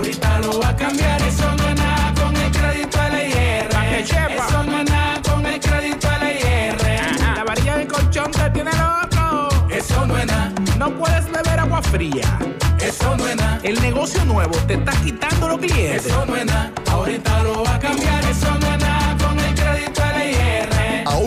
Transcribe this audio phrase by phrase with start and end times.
[0.00, 1.20] ahorita lo va a cambiar.
[1.22, 3.68] Eso no es nada con el crédito LIR.
[4.00, 7.36] Eso no es nada con el crédito LIR.
[7.36, 9.48] La varilla del colchón te tiene loco.
[9.70, 10.52] Eso no es nada.
[10.78, 12.38] No puedes beber agua fría.
[12.80, 13.60] Eso no es nada.
[13.62, 16.06] El negocio nuevo te está quitando los clientes.
[16.06, 16.72] Eso no es nada.
[16.90, 18.24] Ahorita lo va a cambiar.
[18.24, 18.69] Eso no es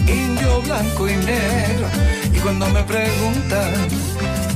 [0.06, 1.88] indio, blanco y negro.
[2.33, 3.88] Y cuando me preguntan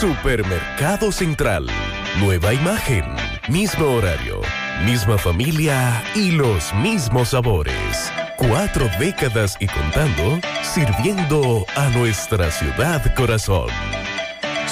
[0.00, 1.66] Supermercado Central.
[2.20, 3.04] Nueva imagen,
[3.50, 4.40] mismo horario,
[4.82, 8.10] misma familia y los mismos sabores.
[8.38, 13.68] Cuatro décadas y contando, sirviendo a nuestra ciudad corazón.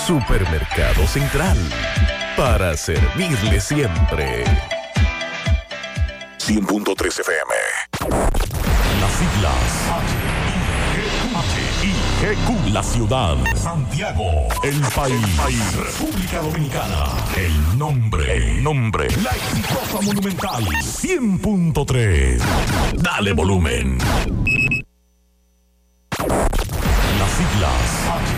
[0.06, 1.58] Supermercado Central.
[2.34, 4.44] Para servirle siempre.
[6.38, 7.54] 100.3 FM.
[8.98, 10.27] Las siglas
[12.18, 13.36] H-I-G-Q, la ciudad.
[13.54, 15.76] Santiago, el país.
[15.76, 17.04] República Dominicana.
[17.36, 18.36] El nombre.
[18.36, 19.06] El nombre.
[19.22, 20.64] La exitosa monumental.
[20.64, 22.42] 100.3.
[22.96, 23.98] Dale volumen.
[27.18, 28.37] Las siglas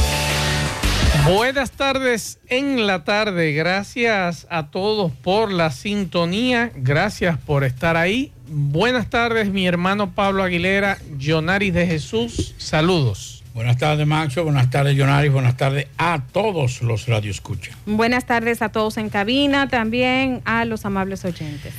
[1.25, 3.53] Buenas tardes en la tarde.
[3.53, 6.71] Gracias a todos por la sintonía.
[6.75, 8.31] Gracias por estar ahí.
[8.47, 12.55] Buenas tardes, mi hermano Pablo Aguilera, Jonaris de Jesús.
[12.57, 13.43] Saludos.
[13.53, 14.43] Buenas tardes, Macho.
[14.43, 15.31] Buenas tardes, Jonaris.
[15.31, 17.75] Buenas tardes a todos los radioescuchas.
[17.85, 21.73] Buenas tardes a todos en cabina, también a los amables oyentes.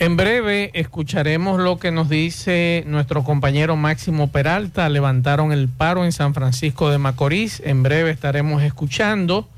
[0.00, 4.88] En breve escucharemos lo que nos dice nuestro compañero Máximo Peralta.
[4.88, 7.60] Levantaron el paro en San Francisco de Macorís.
[7.64, 9.48] En breve estaremos escuchando.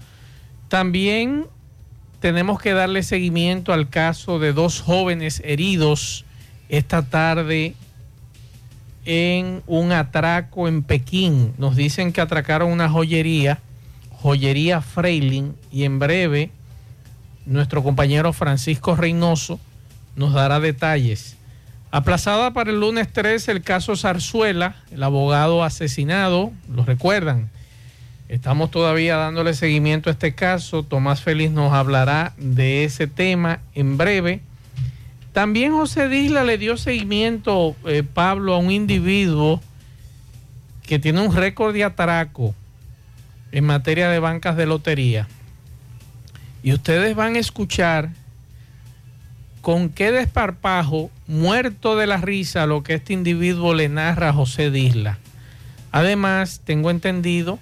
[0.69, 1.45] También
[2.21, 6.25] tenemos que darle seguimiento al caso de dos jóvenes heridos
[6.71, 7.75] esta tarde
[9.05, 11.53] en un atraco en Pekín.
[11.59, 13.59] Nos dicen que atracaron una joyería,
[14.23, 16.51] joyería Freilin, y en breve
[17.45, 19.61] nuestro compañero Francisco Reynoso
[20.17, 21.37] nos dará detalles.
[21.91, 27.51] Aplazada para el lunes 3 el caso Zarzuela, el abogado asesinado, lo recuerdan.
[28.29, 30.85] Estamos todavía dándole seguimiento a este caso.
[30.85, 34.41] Tomás Félix nos hablará de ese tema en breve.
[35.33, 39.61] También José Disla le dio seguimiento, eh, Pablo, a un individuo
[40.87, 42.55] que tiene un récord de atraco
[43.51, 45.27] en materia de bancas de lotería.
[46.63, 48.11] Y ustedes van a escuchar
[49.61, 54.71] con qué desparpajo, muerto de la risa, lo que este individuo le narra a José
[54.71, 55.19] Disla.
[55.93, 57.59] Además, tengo entendido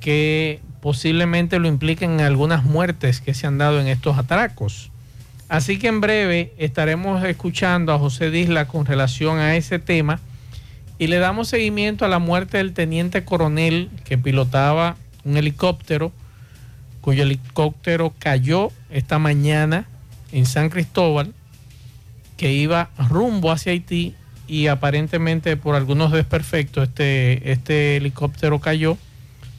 [0.00, 4.90] que posiblemente lo impliquen en algunas muertes que se han dado en estos atracos.
[5.48, 10.18] Así que en breve estaremos escuchando a José Disla con relación a ese tema
[10.98, 16.12] y le damos seguimiento a la muerte del teniente coronel que pilotaba un helicóptero,
[17.00, 19.86] cuyo helicóptero cayó esta mañana
[20.32, 21.32] en San Cristóbal,
[22.36, 24.14] que iba rumbo hacia Haití
[24.48, 28.98] y aparentemente por algunos desperfectos este, este helicóptero cayó,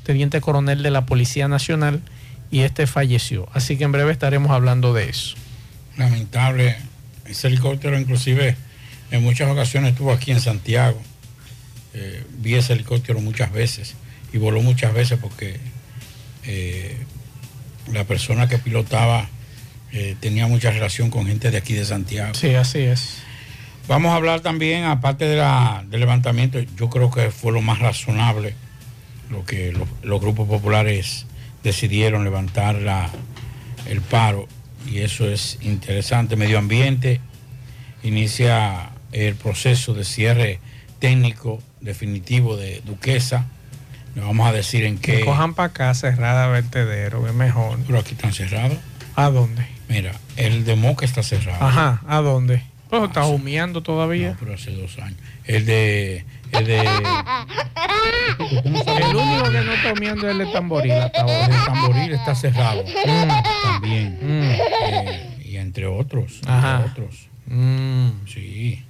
[0.03, 2.01] teniente coronel de la Policía Nacional,
[2.51, 3.47] y este falleció.
[3.53, 5.35] Así que en breve estaremos hablando de eso.
[5.97, 6.75] Lamentable.
[7.25, 8.55] Ese helicóptero inclusive
[9.09, 11.01] en muchas ocasiones estuvo aquí en Santiago.
[11.95, 13.95] Eh, vi ese helicóptero muchas veces
[14.33, 15.59] y voló muchas veces porque
[16.45, 16.97] eh,
[17.91, 19.29] la persona que pilotaba
[19.93, 22.33] eh, tenía mucha relación con gente de aquí de Santiago.
[22.33, 23.19] Sí, así es.
[23.87, 27.79] Vamos a hablar también, aparte de la, del levantamiento, yo creo que fue lo más
[27.79, 28.55] razonable
[29.29, 31.25] lo que los, los grupos populares
[31.63, 33.09] decidieron levantar la,
[33.87, 34.47] el paro
[34.89, 36.35] y eso es interesante.
[36.35, 37.19] Medio Ambiente
[38.03, 40.59] inicia el proceso de cierre
[40.99, 43.45] técnico definitivo de Duquesa.
[44.15, 45.21] Le vamos a decir en qué.
[45.21, 47.79] Cojan para acá cerrada vertedero, es mejor.
[47.85, 48.77] Pero aquí están cerrados.
[49.15, 49.72] ¿A dónde?
[49.87, 51.63] Mira, el de Moca está cerrado.
[51.63, 52.63] Ajá, ¿a dónde?
[52.89, 54.31] Pues está humeando todavía.
[54.31, 55.17] No, pero hace dos años.
[55.45, 56.25] El de.
[56.51, 56.79] El de.
[56.79, 56.85] El
[59.15, 61.45] único que no está humeando es el de Tamboril hasta ahora.
[61.45, 62.83] El de Tamboril está cerrado.
[62.83, 63.27] Mm.
[63.63, 64.19] También.
[64.21, 64.43] Mm.
[64.43, 66.39] Eh, y entre otros.
[66.45, 66.83] Ajá.
[66.85, 67.27] Entre otros.
[67.47, 68.09] Mm.
[68.27, 68.83] Sí.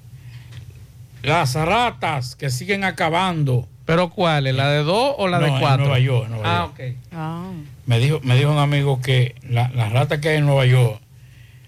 [1.21, 3.69] Las ratas que siguen acabando.
[3.85, 4.45] ¿Pero cuál?
[4.55, 5.85] ¿La de dos o la No, de en cuatro?
[5.85, 6.95] Nueva York, en Nueva ah, York.
[7.11, 7.67] ok.
[7.85, 11.01] Me dijo, me dijo un amigo que la- las ratas que hay en Nueva York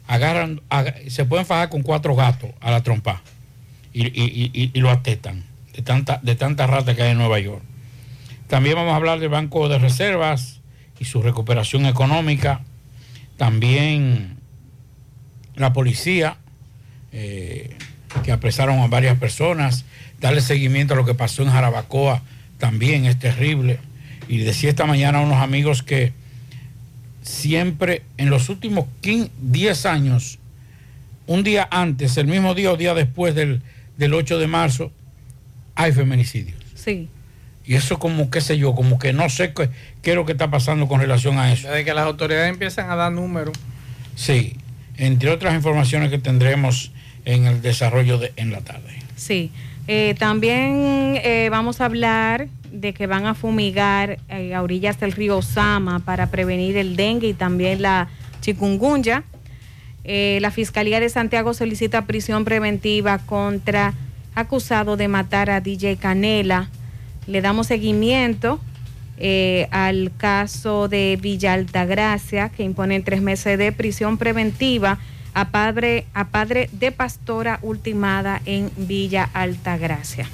[0.07, 3.21] agarran, aga- se pueden fajar con cuatro gatos a la trompa
[3.91, 7.39] y, y- y- y lo atetan de tanta, de tantas ratas que hay en Nueva
[7.39, 7.61] York.
[8.47, 10.61] También vamos a hablar del Banco de Reservas
[10.99, 12.61] y su recuperación económica.
[13.37, 14.37] También
[15.55, 16.37] la policía,
[17.11, 17.75] eh,
[18.23, 19.83] que apresaron a varias personas.
[20.19, 22.23] Darle seguimiento a lo que pasó en Jarabacoa
[22.57, 23.79] también es terrible.
[24.27, 26.13] Y decía esta mañana a unos amigos que
[27.21, 30.39] siempre en los últimos 15, 10 años,
[31.27, 33.61] un día antes, el mismo día o día después del,
[33.97, 34.91] del 8 de marzo,
[35.75, 36.57] hay feminicidios.
[36.75, 37.09] Sí.
[37.65, 39.69] Y eso como, qué sé yo, como que no sé qué,
[40.03, 41.67] qué es lo que está pasando con relación a eso.
[41.67, 43.57] Desde que las autoridades empiezan a dar números.
[44.15, 44.55] Sí,
[44.97, 46.91] entre otras informaciones que tendremos
[47.25, 48.99] en el desarrollo de en la tarde.
[49.15, 49.51] Sí.
[49.87, 55.11] Eh, también eh, vamos a hablar de que van a fumigar eh, a orillas del
[55.11, 58.07] río Sama para prevenir el dengue y también la
[58.41, 59.23] chikungunya.
[60.07, 63.95] La Fiscalía de Santiago solicita prisión preventiva contra
[64.35, 66.69] acusado de matar a DJ Canela.
[67.25, 68.59] Le damos seguimiento
[69.71, 74.99] al caso de Villa Altagracia, que impone tres meses de prisión preventiva
[75.35, 80.27] a padre, a padre de pastora ultimada en Villa Altagracia.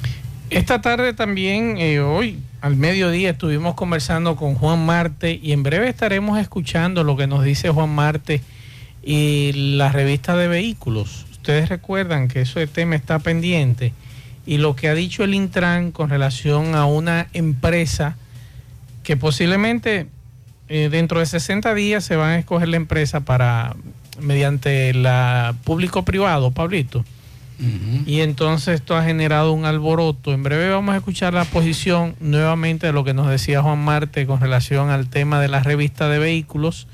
[0.51, 5.89] Esta tarde también, eh, hoy al mediodía, estuvimos conversando con Juan Marte y en breve
[5.89, 8.41] estaremos escuchando lo que nos dice Juan Marte
[9.01, 11.25] y la revista de vehículos.
[11.31, 13.93] Ustedes recuerdan que ese tema está pendiente
[14.45, 18.17] y lo que ha dicho el Intran con relación a una empresa
[19.03, 20.05] que posiblemente
[20.69, 23.75] eh, dentro de 60 días se van a escoger la empresa para
[24.19, 27.03] mediante la público privado, Pablito.
[28.07, 30.33] Y entonces esto ha generado un alboroto.
[30.33, 34.25] En breve vamos a escuchar la posición nuevamente de lo que nos decía Juan Marte
[34.25, 36.87] con relación al tema de la revista de vehículos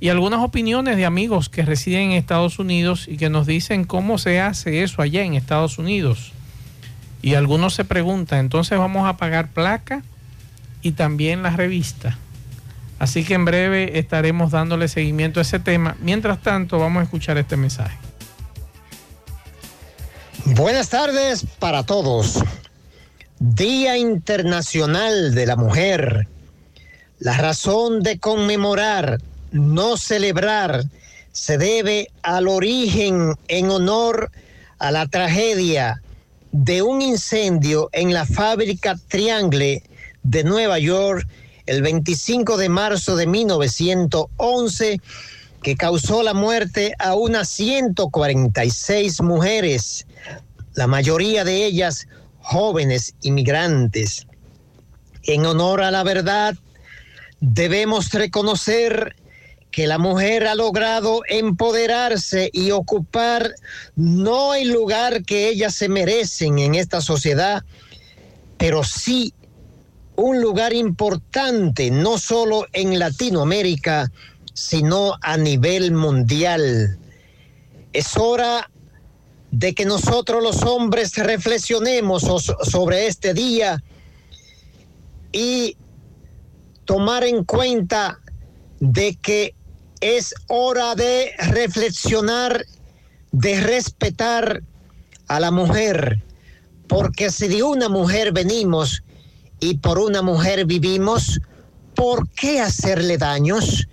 [0.00, 4.18] y algunas opiniones de amigos que residen en Estados Unidos y que nos dicen cómo
[4.18, 6.32] se hace eso allá en Estados Unidos.
[7.20, 10.04] Y algunos se preguntan, entonces vamos a pagar placa
[10.82, 12.16] y también la revista.
[12.98, 15.96] Así que en breve estaremos dándole seguimiento a ese tema.
[16.00, 17.96] Mientras tanto, vamos a escuchar este mensaje.
[20.44, 22.42] Buenas tardes para todos.
[23.38, 26.26] Día Internacional de la Mujer.
[27.20, 29.18] La razón de conmemorar,
[29.52, 30.84] no celebrar,
[31.32, 34.30] se debe al origen en honor
[34.78, 36.02] a la tragedia
[36.50, 39.82] de un incendio en la fábrica Triangle
[40.22, 41.28] de Nueva York
[41.68, 45.00] el 25 de marzo de 1911
[45.62, 50.06] que causó la muerte a unas 146 mujeres,
[50.74, 52.08] la mayoría de ellas
[52.40, 54.26] jóvenes inmigrantes.
[55.24, 56.54] En honor a la verdad,
[57.40, 59.14] debemos reconocer
[59.70, 63.52] que la mujer ha logrado empoderarse y ocupar
[63.94, 67.62] no el lugar que ellas se merecen en esta sociedad
[68.58, 69.32] pero sí
[70.18, 74.10] un lugar importante, no solo en Latinoamérica,
[74.52, 76.98] sino a nivel mundial.
[77.92, 78.68] Es hora
[79.52, 82.24] de que nosotros los hombres reflexionemos
[82.64, 83.80] sobre este día
[85.30, 85.76] y
[86.84, 88.18] tomar en cuenta
[88.80, 89.54] de que
[90.00, 92.64] es hora de reflexionar,
[93.30, 94.64] de respetar
[95.28, 96.24] a la mujer,
[96.88, 99.04] porque si de una mujer venimos
[99.60, 101.40] y por una mujer vivimos,
[101.94, 103.88] ¿por qué hacerle daños?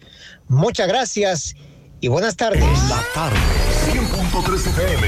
[0.48, 1.56] Muchas gracias
[2.00, 2.64] y buenas tardes.
[2.90, 3.38] La tarde,
[3.92, 5.08] 100.3 FM,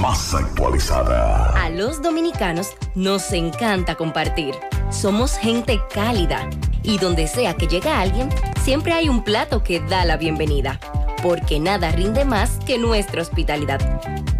[0.00, 1.50] más actualizada.
[1.62, 4.54] A los dominicanos nos encanta compartir.
[4.90, 6.48] Somos gente cálida
[6.82, 8.28] y donde sea que llega alguien,
[8.62, 10.78] siempre hay un plato que da la bienvenida,
[11.22, 13.80] porque nada rinde más que nuestra hospitalidad.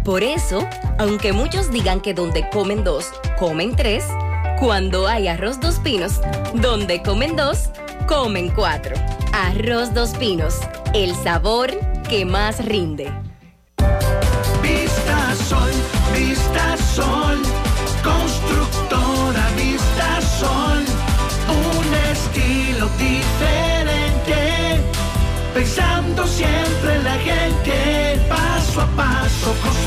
[0.03, 0.67] Por eso,
[0.99, 4.05] aunque muchos digan que donde comen dos, comen tres,
[4.59, 6.21] cuando hay arroz dos pinos,
[6.53, 7.69] donde comen dos,
[8.07, 8.95] comen cuatro.
[9.33, 10.59] Arroz dos pinos,
[10.93, 11.71] el sabor
[12.07, 13.11] que más rinde.
[14.61, 15.71] Vista sol,
[16.13, 17.41] vista sol,
[18.03, 20.83] constructora, vista sol,
[21.49, 24.79] un estilo diferente,
[25.53, 29.53] pensando siempre en la gente, paso a paso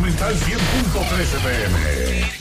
[0.01, 2.40] Monumental 100.13 PM.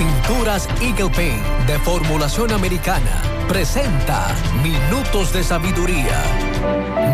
[0.00, 4.28] Pinturas Eagle Paint de formulación americana presenta
[4.62, 6.16] Minutos de Sabiduría.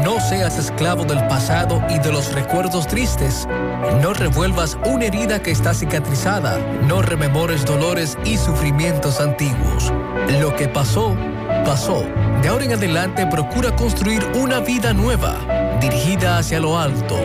[0.04, 3.48] No seas esclavo del pasado y de los recuerdos tristes.
[4.00, 6.58] No revuelvas una herida que está cicatrizada.
[6.86, 9.92] No rememores dolores y sufrimientos antiguos.
[10.40, 11.16] Lo que pasó,
[11.64, 12.04] pasó.
[12.40, 15.34] De ahora en adelante procura construir una vida nueva,
[15.80, 17.18] dirigida hacia lo alto.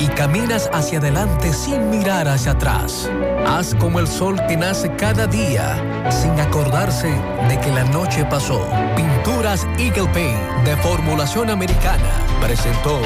[0.00, 3.08] Y caminas hacia adelante sin mirar hacia atrás.
[3.46, 7.08] Haz como el sol que nace cada día, sin acordarse
[7.48, 8.66] de que la noche pasó.
[8.96, 13.00] Pinturas Eagle Paint de formulación americana presentó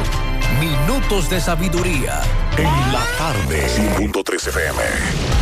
[0.60, 2.20] Minutos de Sabiduría.
[2.56, 5.41] En la tarde, 100.3 FM.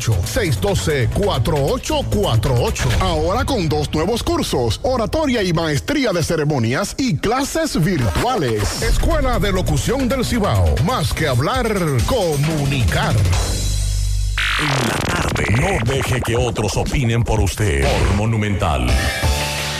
[0.00, 3.00] 612-4848.
[3.00, 8.82] Ahora con dos nuevos cursos, oratoria y maestría de ceremonias y clases virtuales.
[8.82, 10.74] Escuela de Locución del Cibao.
[10.84, 11.68] Más que hablar,
[12.06, 13.14] comunicar.
[14.60, 15.44] En la tarde.
[15.60, 17.82] No deje que otros opinen por usted.
[17.82, 18.86] Por Monumental.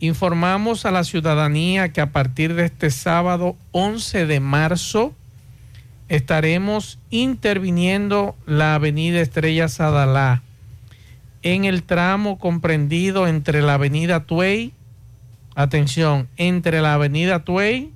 [0.00, 5.14] informamos a la ciudadanía que a partir de este sábado 11 de marzo
[6.08, 10.42] estaremos interviniendo la avenida Estrella Sadalá
[11.44, 14.72] en el tramo comprendido entre la avenida Tuey,
[15.54, 17.92] atención, entre la avenida Tuey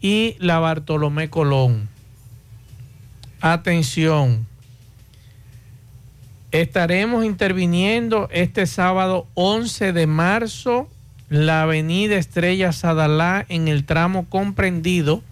[0.00, 1.88] y la Bartolomé Colón.
[3.42, 4.46] Atención,
[6.50, 10.88] estaremos interviniendo este sábado 11 de marzo
[11.28, 15.22] la avenida Estrella Sadalá en el tramo comprendido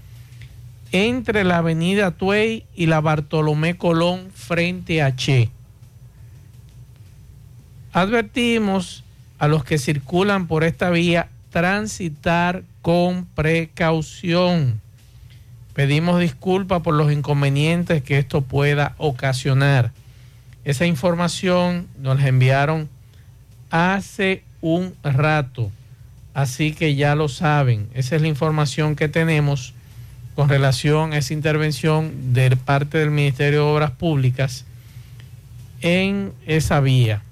[0.92, 5.51] entre la avenida Tuey y la Bartolomé Colón frente a Che.
[7.99, 9.03] Advertimos
[9.41, 14.81] a los que circulan por esta vía transitar con precaución.
[15.75, 19.91] Pedimos disculpas por los inconvenientes que esto pueda ocasionar.
[20.65, 22.89] Esa información nos la enviaron
[23.71, 25.73] hace un rato,
[26.35, 27.89] así que ya lo saben.
[27.95, 29.75] Esa es la información que tenemos
[30.37, 34.65] con relación a esa intervención de parte del Ministerio de Obras Públicas
[35.81, 37.23] en esa vía.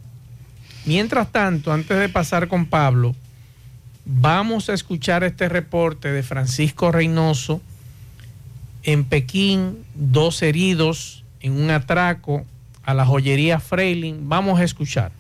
[0.87, 3.15] Mientras tanto, antes de pasar con Pablo,
[4.09, 7.61] Vamos a escuchar este reporte de Francisco Reynoso.
[8.85, 12.47] En Pekín, dos heridos en un atraco
[12.85, 14.29] a la joyería Freiling.
[14.29, 15.11] Vamos a escuchar.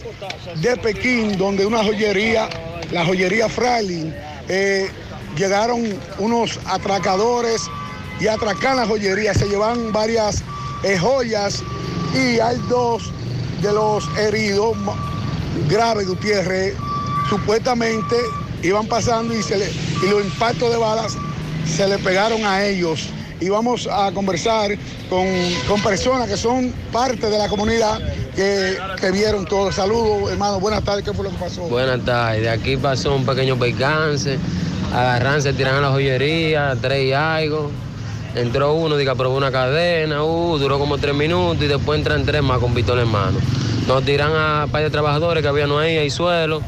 [0.57, 2.49] de Pekín, donde una joyería,
[2.91, 4.15] la joyería Frailing,
[4.49, 4.91] eh,
[5.37, 7.63] llegaron unos atracadores
[8.21, 9.35] y atracan la joyería.
[9.35, 10.43] Se llevan varias
[10.85, 11.63] eh, joyas
[12.15, 13.13] y hay dos
[13.63, 14.77] de los heridos
[15.69, 16.75] graves, Gutiérrez.
[17.29, 18.17] Supuestamente
[18.63, 19.71] iban pasando y, se le,
[20.03, 21.17] y los impactos de balas
[21.67, 23.09] se le pegaron a ellos.
[23.41, 24.77] Y vamos a conversar
[25.09, 25.27] con,
[25.67, 27.99] con personas que son parte de la comunidad
[28.37, 29.73] que, que vieron todo.
[29.73, 31.63] Saludos, hermano, buenas tardes, ¿qué fue lo que pasó?
[31.63, 34.39] Buenas tardes, aquí pasó un pequeño percance,
[34.95, 37.71] agarran, se tiran a la joyería, tres y algo.
[38.35, 42.43] Entró uno, diga, probó una cadena, uh, duró como tres minutos y después entran tres
[42.43, 43.39] más con pistola en mano.
[43.89, 46.61] Nos tiran a par de trabajadores que habían ahí, ahí suelo.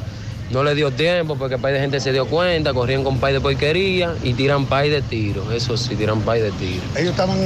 [0.52, 3.40] No le dio tiempo porque par de gente se dio cuenta, corrían con par de
[3.40, 5.50] porquería y tiran par de tiro.
[5.52, 6.82] Eso sí, tiran par de tiro.
[6.94, 7.38] Ellos estaban.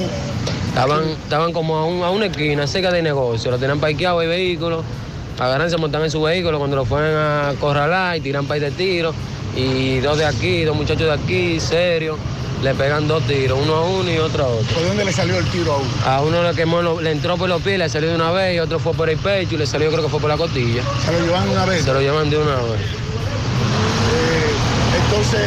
[0.69, 3.51] Estaban, estaban como a, un- a una esquina, cerca de negocio.
[3.51, 4.83] Lo tenían parqueado el vehículo.
[5.39, 8.71] Agarran, se montan en su vehículo cuando lo fueron a corralar y tiran par de
[8.73, 9.15] tiro.
[9.57, 12.19] Y dos de aquí, dos muchachos de aquí, serios,
[12.63, 14.75] le pegan dos tiros, uno a uno y otro a otro.
[14.75, 15.91] ¿Por dónde le salió el tiro a uno?
[16.05, 18.59] A uno le quemó, le entró por los pies, le salió de una vez, y
[18.59, 20.83] otro fue por el pecho y le salió creo que fue por la costilla.
[21.05, 21.85] ¿Se lo llevan de una vez?
[21.85, 22.81] Se lo llevan de una vez.
[24.13, 24.53] Eh,
[25.05, 25.41] entonces,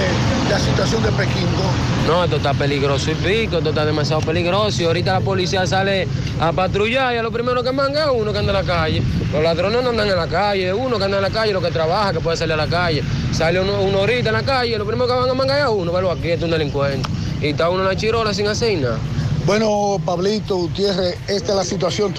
[0.50, 1.89] la situación de Pekín, ¿no?
[2.08, 4.82] No, esto está peligroso y pico, esto está demasiado peligroso.
[4.82, 6.08] Y ahorita la policía sale
[6.40, 9.04] a patrullar y a lo primero que manga es uno que anda en la calle.
[9.32, 11.70] Los ladrones no andan en la calle, uno que anda en la calle, lo que
[11.70, 13.04] trabaja, que puede salir a la calle.
[13.32, 16.12] Sale uno, ahorita en la calle, lo primero que van a mangar es uno, pero
[16.12, 17.08] aquí es un delincuente.
[17.42, 18.98] Y está uno en la chirola sin hacer nada.
[19.46, 22.14] Bueno, Pablito Gutiérrez, esta es la situación.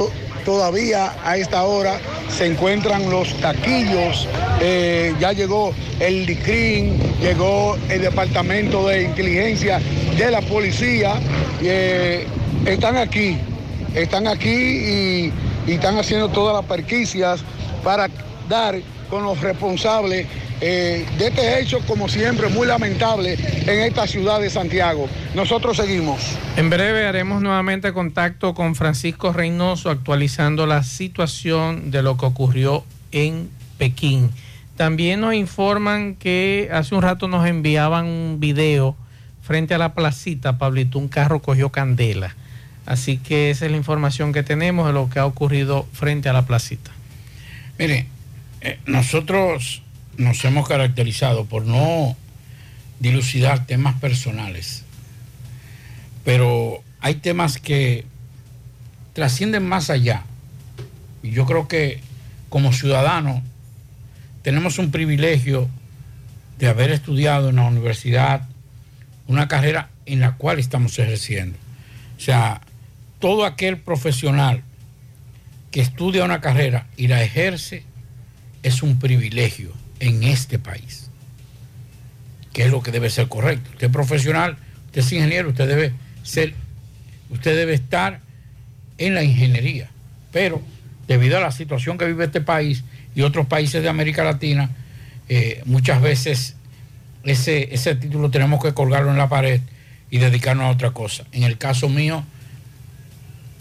[0.51, 1.99] To- todavía a esta hora
[2.37, 4.27] se encuentran los taquillos.
[4.61, 9.81] eh, ya llegó el DICRIN, llegó el Departamento de Inteligencia
[10.19, 11.15] de la Policía.
[11.63, 12.27] eh,
[12.67, 13.37] están aquí,
[13.95, 15.33] están aquí y,
[15.69, 17.41] y están haciendo todas las perquicias
[17.85, 18.09] para
[18.49, 20.27] dar con los responsables
[20.61, 25.09] eh, de este hecho, como siempre, muy lamentable en esta ciudad de Santiago.
[25.35, 26.21] Nosotros seguimos.
[26.57, 32.85] En breve haremos nuevamente contacto con Francisco Reynoso actualizando la situación de lo que ocurrió
[33.13, 34.31] en Pekín.
[34.77, 38.97] También nos informan que hace un rato nos enviaban un video
[39.43, 42.37] frente a la placita, Pablito, un carro cogió candela.
[42.87, 46.33] Así que esa es la información que tenemos de lo que ha ocurrido frente a
[46.33, 46.91] la placita.
[47.79, 48.07] Mire,
[48.63, 49.83] eh, nosotros
[50.21, 52.15] nos hemos caracterizado por no
[52.99, 54.85] dilucidar temas personales,
[56.25, 58.05] pero hay temas que
[59.15, 60.25] trascienden más allá.
[61.23, 62.01] Y yo creo que
[62.51, 63.43] como ciudadanos
[64.43, 65.69] tenemos un privilegio
[66.59, 68.47] de haber estudiado en la universidad
[69.27, 71.57] una carrera en la cual estamos ejerciendo.
[72.19, 72.61] O sea,
[73.21, 74.63] todo aquel profesional
[75.71, 77.85] que estudia una carrera y la ejerce
[78.63, 81.11] es un privilegio en este país,
[82.53, 83.71] que es lo que debe ser correcto.
[83.73, 86.55] Usted es profesional, usted es ingeniero, usted debe ser,
[87.31, 88.21] usted debe estar
[88.99, 89.91] en la ingeniería,
[90.33, 90.61] pero
[91.07, 92.85] debido a la situación que vive este país
[93.15, 94.71] y otros países de América Latina,
[95.29, 96.57] eh, muchas veces
[97.25, 99.61] ese, ese título tenemos que colgarlo en la pared
[100.11, 101.25] y dedicarnos a otra cosa.
[101.33, 102.25] En el caso mío,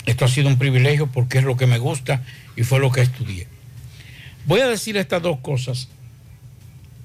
[0.06, 2.24] esto ha sido un privilegio porque es lo que me gusta
[2.56, 3.48] y fue lo que estudié.
[4.46, 5.90] Voy a decir estas dos cosas.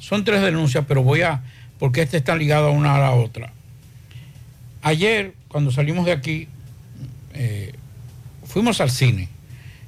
[0.05, 1.41] Son tres denuncias, pero voy a,
[1.79, 3.53] porque estas están ligadas una a la otra.
[4.83, 6.47] Ayer, cuando salimos de aquí,
[7.33, 7.73] eh,
[8.45, 9.31] fuimos al cine.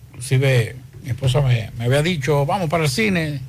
[0.09, 3.41] Inclusive mi esposa me, me había dicho, vamos para el cine.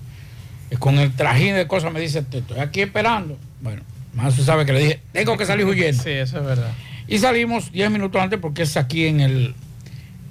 [0.70, 3.40] Y con el trajín de cosas me dice, te estoy aquí esperando.
[3.62, 3.82] Bueno,
[4.14, 6.04] más se sabe que le dije, tengo que salir huyendo.
[6.04, 6.74] Sí, eso es verdad.
[7.08, 9.56] Y salimos 10 minutos antes porque es aquí en el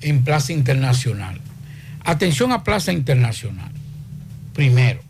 [0.02, 1.40] en Plaza Internacional.
[2.04, 3.72] Atención a Plaza Internacional.
[4.52, 5.05] Primero.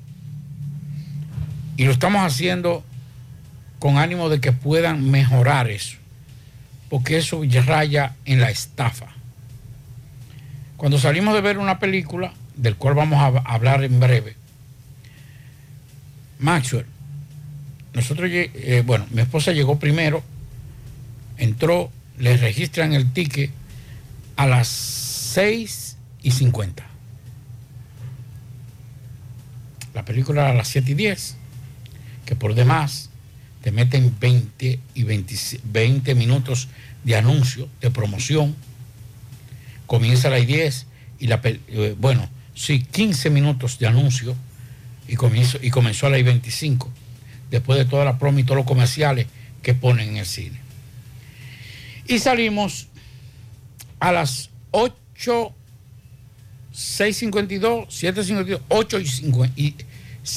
[1.77, 2.85] Y lo estamos haciendo
[3.79, 5.97] con ánimo de que puedan mejorar eso.
[6.89, 9.09] Porque eso ya raya en la estafa.
[10.77, 14.37] Cuando salimos de ver una película, del cual vamos a hablar en breve,
[16.39, 16.87] Maxwell,
[17.95, 20.23] nosotros, eh, bueno, mi esposa llegó primero,
[21.39, 23.51] entró, le registran el ticket
[24.37, 26.87] a las 6 y 50.
[29.95, 31.37] La película a las 7 y 10,
[32.27, 33.09] que por demás
[33.63, 36.69] te meten 20 y 20, 20 minutos
[37.05, 38.55] de anuncio, de promoción.
[39.87, 40.87] Comienza a las 10
[41.21, 44.37] y la, eh, bueno, sí, 15 minutos de anuncio
[45.09, 46.91] y comenzó, y comenzó a las 25,
[47.51, 49.27] después de toda la promo y todos los comerciales
[49.63, 50.61] que ponen en el cine.
[52.09, 52.89] Y salimos
[53.99, 55.53] a las 8,
[56.73, 59.61] 6.52, 7.52, 8 y 50.
[59.61, 59.75] Y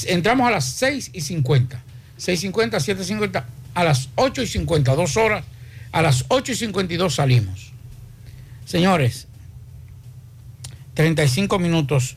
[0.06, 1.82] entramos a las 6 y 50.
[2.18, 5.44] 6.50, 7.50, a las 8 y 50, dos horas.
[5.92, 7.72] A las 8 y 52 salimos.
[8.64, 9.26] Señores,
[10.94, 12.16] 35 minutos,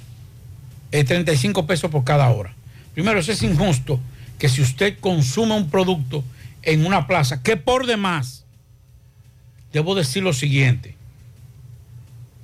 [0.91, 2.53] eh, 35 pesos por cada hora.
[2.93, 3.99] Primero, eso es injusto
[4.37, 6.23] que si usted consume un producto
[6.61, 8.45] en una plaza, que por demás,
[9.71, 10.95] debo decir lo siguiente,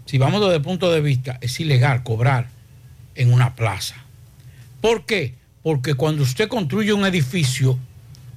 [0.06, 2.48] si vamos desde el punto de vista, es ilegal cobrar
[3.14, 3.96] en una plaza.
[4.82, 5.36] ¿Por qué?
[5.64, 7.78] Porque cuando usted construye un edificio,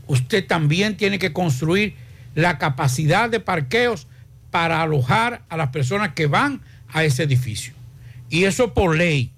[0.07, 1.95] usted también tiene que construir
[2.35, 4.07] la capacidad de parqueos
[4.51, 7.73] para alojar a las personas que van a ese edificio.
[8.29, 9.31] Y eso por ley.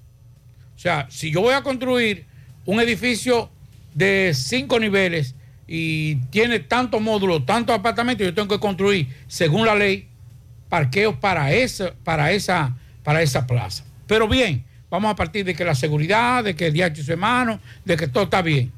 [0.76, 2.24] O sea, si yo voy a construir
[2.64, 3.50] un edificio
[3.94, 5.34] de cinco niveles
[5.66, 10.08] y tiene tantos módulos, tantos apartamentos, yo tengo que construir, según la ley,
[10.68, 13.84] parqueos para esa, para esa, para esa plaza.
[14.06, 14.64] Pero bien,
[14.94, 18.06] vamos a partir de que la seguridad, de que el día de semana, de que
[18.06, 18.70] todo está bien.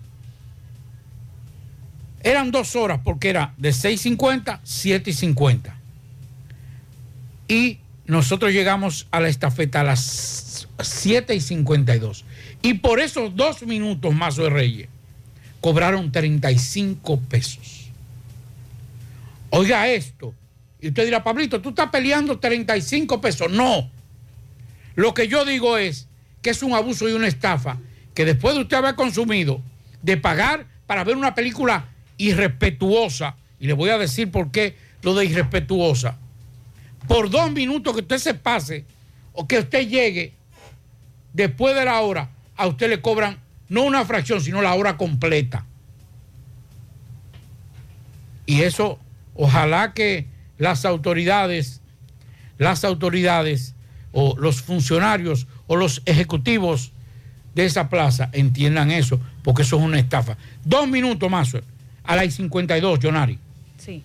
[2.23, 5.75] Eran dos horas porque era de 6.50, 7.50.
[7.49, 12.25] Y nosotros llegamos a la estafeta a las 7.52.
[12.63, 14.89] Y por esos dos minutos más de Reyes,
[15.61, 17.91] cobraron 35 pesos.
[19.51, 20.35] Oiga esto.
[20.81, 23.51] Y usted dirá, Pablito, tú estás peleando 35 pesos.
[23.51, 23.91] No.
[24.95, 26.06] Lo que yo digo es
[26.47, 27.77] que es un abuso y una estafa
[28.15, 29.61] que después de usted haber consumido,
[30.01, 35.13] de pagar para ver una película irrespetuosa, y le voy a decir por qué lo
[35.15, 36.17] de irrespetuosa,
[37.09, 38.85] por dos minutos que usted se pase
[39.33, 40.35] o que usted llegue
[41.33, 45.67] después de la hora, a usted le cobran no una fracción, sino la hora completa.
[48.47, 49.01] Y eso,
[49.35, 50.29] ojalá que
[50.59, 51.81] las autoridades,
[52.57, 53.75] las autoridades
[54.13, 56.93] o los funcionarios o los ejecutivos
[57.55, 60.37] de esa plaza entiendan eso, porque eso es una estafa.
[60.65, 61.57] Dos minutos más,
[62.05, 63.39] a las 52, Jonari.
[63.79, 64.03] Sí.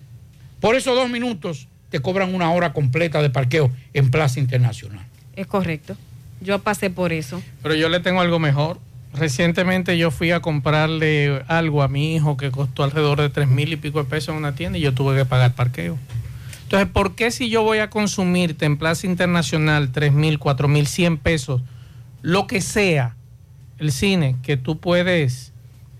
[0.60, 5.04] Por esos dos minutos te cobran una hora completa de parqueo en Plaza Internacional.
[5.36, 5.96] Es correcto.
[6.40, 7.42] Yo pasé por eso.
[7.62, 8.78] Pero yo le tengo algo mejor.
[9.14, 13.70] Recientemente yo fui a comprarle algo a mi hijo que costó alrededor de tres mil
[13.72, 15.98] y pico de pesos en una tienda y yo tuve que pagar parqueo.
[16.72, 20.86] Entonces, ¿por qué si yo voy a consumirte en Plaza Internacional tres mil, cuatro mil,
[20.86, 21.60] cien pesos,
[22.22, 23.14] lo que sea,
[23.76, 25.52] el cine, que tú puedes,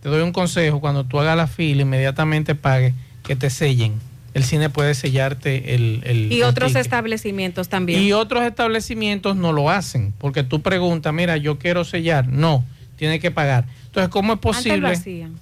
[0.02, 4.00] te doy un consejo, cuando tú hagas la fila, inmediatamente pague, que te sellen.
[4.32, 6.00] El cine puede sellarte el...
[6.06, 6.87] el Y otros ticket.
[6.87, 8.00] establecimientos también.
[8.00, 12.28] Y otros establecimientos no lo hacen, porque tú preguntas, mira, yo quiero sellar.
[12.28, 12.64] No,
[12.96, 13.66] tiene que pagar.
[13.88, 14.94] Entonces, ¿cómo es posible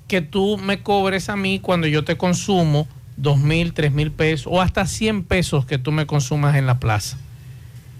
[0.09, 2.88] que tú me cobres a mí cuando yo te consumo
[3.23, 6.79] dos mil, tres mil pesos o hasta 100 pesos que tú me consumas en la
[6.79, 7.19] plaza?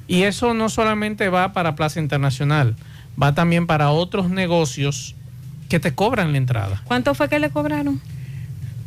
[0.09, 2.75] Y eso no solamente va para Plaza Internacional,
[3.21, 5.15] va también para otros negocios
[5.69, 6.83] que te cobran la entrada.
[6.85, 8.01] ¿Cuánto fue que le cobraron?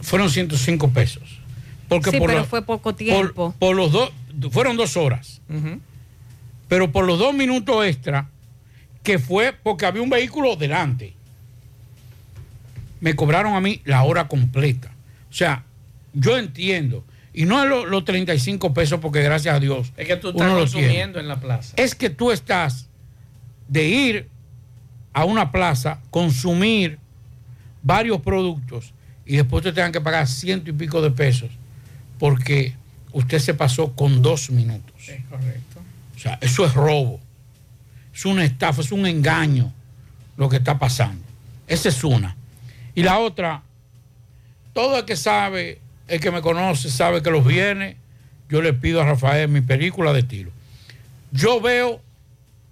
[0.01, 1.39] Fueron 105 pesos.
[1.87, 3.55] Porque sí, por pero fue poco tiempo.
[3.57, 4.11] por los dos,
[4.51, 5.41] fueron dos horas.
[6.67, 8.27] Pero por los dos minutos extra,
[9.03, 11.13] que fue porque había un vehículo delante,
[12.99, 14.91] me cobraron a mí la hora completa.
[15.29, 15.63] O sea,
[16.13, 17.03] yo entiendo.
[17.33, 19.91] Y no es lo- los 35 pesos porque gracias a Dios.
[19.97, 21.73] Es que tú estás lo consumiendo en la plaza.
[21.77, 22.87] Es que tú estás
[23.67, 24.29] de ir
[25.13, 26.99] a una plaza, consumir
[27.81, 28.93] varios productos
[29.25, 31.49] y después te tengan que pagar ciento y pico de pesos
[32.19, 32.75] porque
[33.11, 35.07] usted se pasó con dos minutos.
[35.09, 35.81] Es correcto.
[36.15, 37.19] O sea, eso es robo,
[38.13, 39.73] es una estafa, es un engaño
[40.37, 41.23] lo que está pasando.
[41.67, 42.35] Esa es una.
[42.95, 43.63] Y la otra,
[44.73, 45.79] todo el que sabe,
[46.13, 47.95] el que me conoce, sabe que los viernes
[48.47, 50.51] yo le pido a Rafael mi película de estilo.
[51.31, 52.01] Yo veo,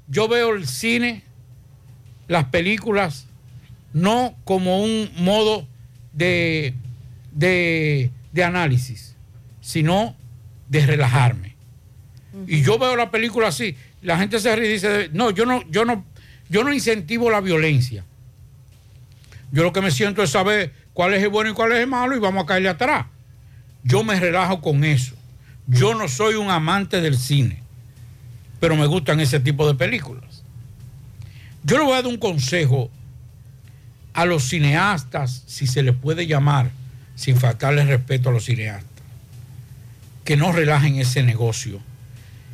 [0.07, 1.23] yo veo el cine,
[2.27, 3.25] las películas,
[3.93, 5.67] no como un modo
[6.13, 6.75] de,
[7.31, 9.15] de, de análisis,
[9.59, 10.15] sino
[10.69, 11.55] de relajarme.
[12.45, 15.67] Y yo veo la película así, la gente se ríe y dice, no, yo no,
[15.71, 16.05] yo no,
[16.47, 18.05] yo no incentivo la violencia.
[19.51, 21.87] Yo lo que me siento es saber cuál es el bueno y cuál es el
[21.87, 23.07] malo y vamos a caerle atrás.
[23.83, 25.15] Yo me relajo con eso.
[25.67, 27.61] Yo no soy un amante del cine,
[28.59, 30.43] pero me gustan ese tipo de películas.
[31.63, 32.89] Yo le voy a dar un consejo
[34.13, 36.71] a los cineastas, si se les puede llamar,
[37.15, 39.05] sin faltarle respeto a los cineastas,
[40.25, 41.79] que no relajen ese negocio,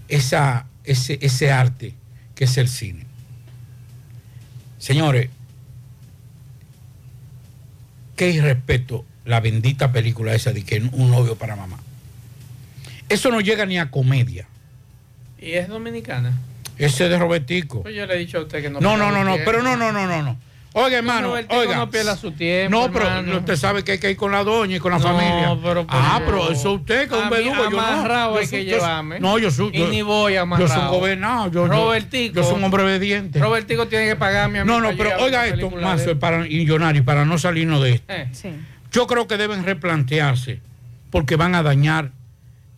[0.08, 1.96] esa, ese, ese arte
[2.36, 3.06] que es el cine.
[4.78, 5.30] Señores,
[8.16, 11.78] qué irrespeto la bendita película esa de que un novio para mamá.
[13.10, 14.48] Eso no llega ni a comedia.
[15.40, 16.34] ¿Y es dominicana?
[16.78, 17.84] Ese de Robertico.
[17.84, 19.76] Pues yo le he dicho a usted que no No, no, no, no, pero no,
[19.76, 20.38] no, no, no, no.
[20.74, 21.76] Oiga, hermano, Robertico oiga.
[21.78, 23.38] no pierda su tiempo, No, pero hermano.
[23.40, 25.58] usted sabe que hay que ir con la doña y con la No, familia.
[25.64, 26.30] pero ah, Dios.
[26.30, 27.56] pero eso usted, que es A un verdugo.
[27.56, 27.80] yo no.
[27.82, 29.20] amarrado Yo hay soy- que yo- llevarme.
[29.20, 29.72] No, yo soy.
[29.74, 30.68] Y yo- ni voy Yo amarrado.
[30.72, 31.46] soy un gobernado.
[31.48, 32.36] Yo, yo- Robertico.
[32.36, 33.40] Yo soy un hombre obediente.
[33.40, 37.26] Robertico tiene que pagarme a mí No, no, pero oiga esto, Mazo, para millonario, para
[37.26, 38.14] no salirnos de esto.
[38.14, 38.30] Eh.
[38.92, 40.60] Yo creo que deben replantearse
[41.12, 42.12] porque van a dañar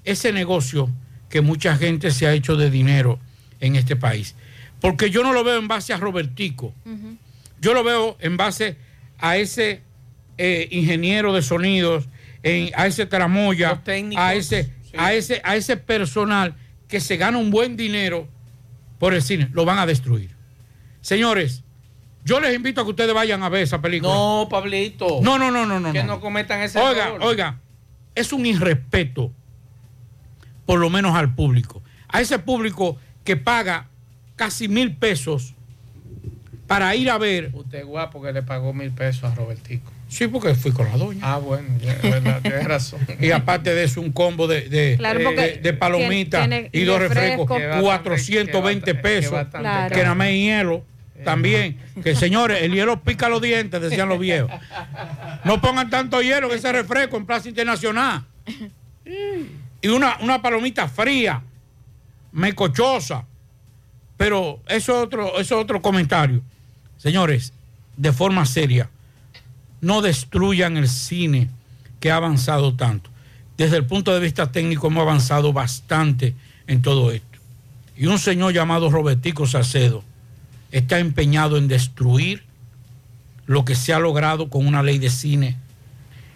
[0.03, 0.89] ese negocio
[1.29, 3.19] que mucha gente se ha hecho de dinero
[3.59, 4.35] en este país.
[4.81, 6.73] Porque yo no lo veo en base a Robertico,
[7.61, 8.77] yo lo veo en base
[9.19, 9.81] a ese
[10.37, 12.07] eh, ingeniero de sonidos,
[12.43, 13.71] en- a ese tramoya,
[14.17, 16.55] a ese, a, ese, a ese personal
[16.87, 18.27] que se gana un buen dinero
[18.99, 19.49] por el cine.
[19.51, 20.31] Lo van a destruir.
[21.01, 21.63] Señores,
[22.29, 24.13] yo les invito a que ustedes vayan a ver esa película.
[24.13, 25.19] No, Pablito.
[25.21, 25.91] No, no, no, no, no.
[25.91, 26.15] Que no.
[26.15, 27.23] no cometan ese Oiga, error.
[27.23, 27.59] oiga,
[28.15, 29.31] es un irrespeto,
[30.65, 31.81] por lo menos al público.
[32.07, 33.87] A ese público que paga
[34.35, 35.53] casi mil pesos
[36.67, 37.49] para ir a ver.
[37.53, 39.91] Usted es guapo que le pagó mil pesos a Robertico.
[40.07, 41.19] Sí, porque fui con la doña.
[41.23, 42.99] Ah, bueno, ya, es verdad, tienes razón.
[43.19, 47.45] Y aparte de eso, un combo de, de, Claro, de- palomitas y dos refresco.
[47.45, 50.83] refrescos, Que va 420 pesos, que nada más hielo.
[51.23, 54.51] También, que señores, el hielo pica los dientes, decían los viejos.
[55.43, 58.25] No pongan tanto hielo en ese refresco en Plaza Internacional.
[59.81, 61.41] Y una, una palomita fría,
[62.31, 63.25] mecochosa.
[64.17, 66.41] Pero eso es otro, eso otro comentario.
[66.97, 67.53] Señores,
[67.95, 68.89] de forma seria,
[69.81, 71.49] no destruyan el cine
[71.99, 73.09] que ha avanzado tanto.
[73.57, 76.33] Desde el punto de vista técnico hemos avanzado bastante
[76.67, 77.39] en todo esto.
[77.97, 80.03] Y un señor llamado Robertico Sacedo
[80.71, 82.43] está empeñado en destruir
[83.45, 85.57] lo que se ha logrado con una ley de cine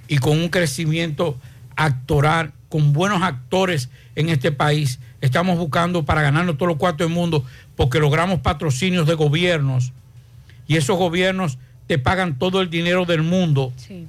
[0.08, 1.38] y con un crecimiento
[1.76, 5.00] actoral, con buenos actores en este país.
[5.22, 9.94] Estamos buscando para ganarnos todos los cuartos del mundo porque logramos patrocinios de gobiernos
[10.68, 14.08] y esos gobiernos te pagan todo el dinero del mundo Sí.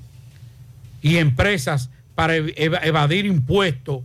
[1.03, 4.01] y empresas para ev- eva- evadir impuestos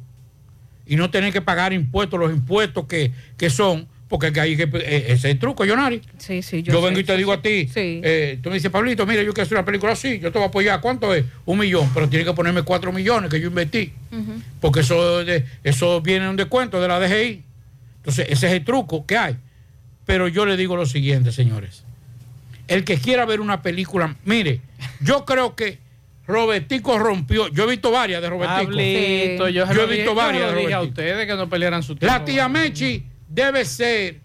[0.85, 4.63] y no tener que pagar impuestos, los impuestos que, que son, porque que hay que,
[4.63, 6.01] eh, ese es el truco, Yonari.
[6.17, 8.01] Sí, sí, Yo, yo, vengo sé, y te digo a ti, Sí.
[8.03, 10.45] eh, tú me dices, Pablito, mira, yo quiero hacer una película así, yo te voy
[10.47, 10.81] a apoyar.
[10.81, 11.23] ¿Cuánto es?
[11.45, 13.93] Un millón, pero tiene que ponerme cuatro millones que yo invertí,
[14.59, 17.43] porque eso, de- eso viene en un descuento de la DGI.
[17.97, 19.35] Entonces, ese es el truco que hay.
[20.05, 21.83] Pero yo le digo lo siguiente, señores.
[22.67, 24.61] El que quiera ver una película, mire,
[25.01, 25.77] yo creo que
[26.27, 28.71] Robertico rompió, yo he visto varias de Robertico.
[28.71, 31.01] Pablito, yo, se he visto dije- yo varias de lo dije a Robertico.
[31.01, 32.25] ustedes que no pelearan su La tiempo.
[32.25, 34.19] tía Mechi debe ser,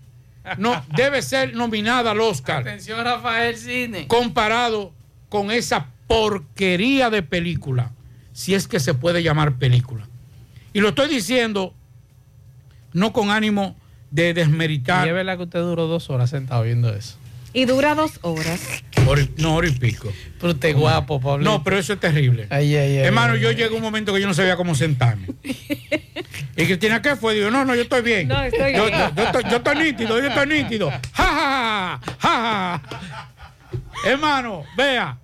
[0.58, 4.06] no, debe ser nominada al Oscar Atención, Rafael Cine.
[4.08, 4.92] comparado
[5.28, 7.92] con esa porquería de película,
[8.32, 10.08] si es que se puede llamar película.
[10.72, 11.74] Y lo estoy diciendo
[12.92, 13.76] no con ánimo
[14.10, 17.16] de Y desmeritar, es verdad que usted duró dos horas sentado viendo eso.
[17.54, 18.60] Y dura dos horas.
[19.06, 20.12] hora- no hora y pico.
[20.40, 21.44] Pero usted es guapo, Pablo.
[21.44, 22.46] No, pero eso es terrible.
[22.50, 24.74] Ay, ay, ay, Hermano, ay, yo llegué a un momento que yo no sabía cómo
[24.74, 25.28] sentarme.
[25.42, 27.34] y Cristina, ¿qué fue?
[27.34, 28.28] Digo, no, no, yo estoy bien.
[28.28, 28.98] No, estoy yo, bien.
[28.98, 30.90] yo- yo estoy, yo estoy nítido, yo estoy nítido.
[30.90, 32.82] Ja, ja, ja, ja, ja.
[34.04, 35.18] Hermano, vea.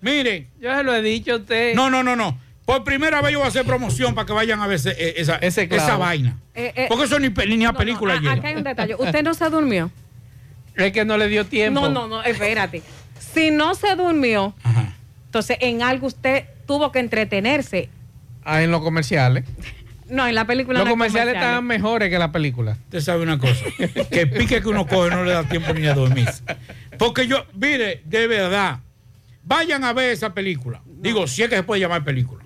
[0.00, 0.48] Miren.
[0.60, 1.74] Yo se lo he dicho a usted.
[1.74, 2.38] No, no, no, no.
[2.64, 5.36] Por primera vez yo voy a hacer promoción para que vayan a ver eh, esa,
[5.36, 5.82] Ese clavo.
[5.84, 6.36] esa vaina.
[6.54, 8.32] Eh, eh, Porque eso ni, ni a película Ah, llega.
[8.34, 8.94] Acá hay un detalle.
[8.94, 9.90] ¿Usted no se durmió?
[10.76, 11.80] Es que no le dio tiempo.
[11.80, 12.82] No, no, no, espérate.
[13.18, 14.54] Si no se durmió,
[15.26, 17.88] entonces en algo usted tuvo que entretenerse.
[18.44, 19.44] Ah, en los comerciales.
[20.08, 21.48] No, en la película Los no comerciales comerciales.
[21.48, 22.72] estaban mejores que la película.
[22.72, 23.64] Usted sabe una cosa,
[24.10, 26.28] que el pique que uno coge no le da tiempo ni a dormir.
[26.98, 28.80] Porque yo, mire, de verdad,
[29.44, 30.82] vayan a ver esa película.
[30.86, 32.44] Digo, si es que se puede llamar película.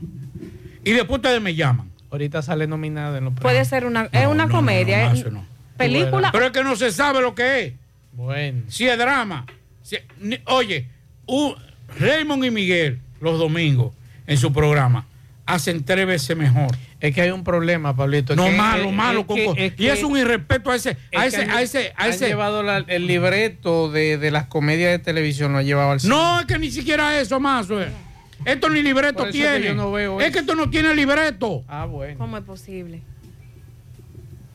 [0.84, 1.90] Y después ustedes me llaman.
[2.10, 5.08] Ahorita sale nominada en los Puede ser una, es una comedia.
[5.08, 5.44] no, eso no.
[5.76, 6.30] película.
[6.30, 7.72] Pero es que no se sabe lo que es.
[8.16, 8.62] Bueno.
[8.68, 9.46] Si es drama.
[9.82, 10.88] si- ni- oye,
[11.26, 11.54] un-
[12.00, 13.92] Raymond y Miguel los domingos
[14.26, 15.06] en su programa
[15.44, 16.76] hacen tres veces mejor.
[16.98, 18.32] Es que hay un problema, Pablito.
[18.32, 19.20] es No que- malo, es- malo.
[19.20, 21.42] es con- que- con- es y que- es un irrespeto a ese, es a ese,
[21.42, 22.26] han- a ese, a han ese.
[22.26, 26.14] llevado la- el libreto de, de las comedias de televisión, lo ha llevado al cine.
[26.14, 27.68] No, es que ni siquiera eso, más.
[28.44, 29.66] Esto ni libreto que tiene.
[29.66, 30.32] yo no veo es eso.
[30.32, 31.62] que esto no tiene libreto.
[31.68, 32.18] Ah, bueno.
[32.18, 33.02] ¿Cómo es posible?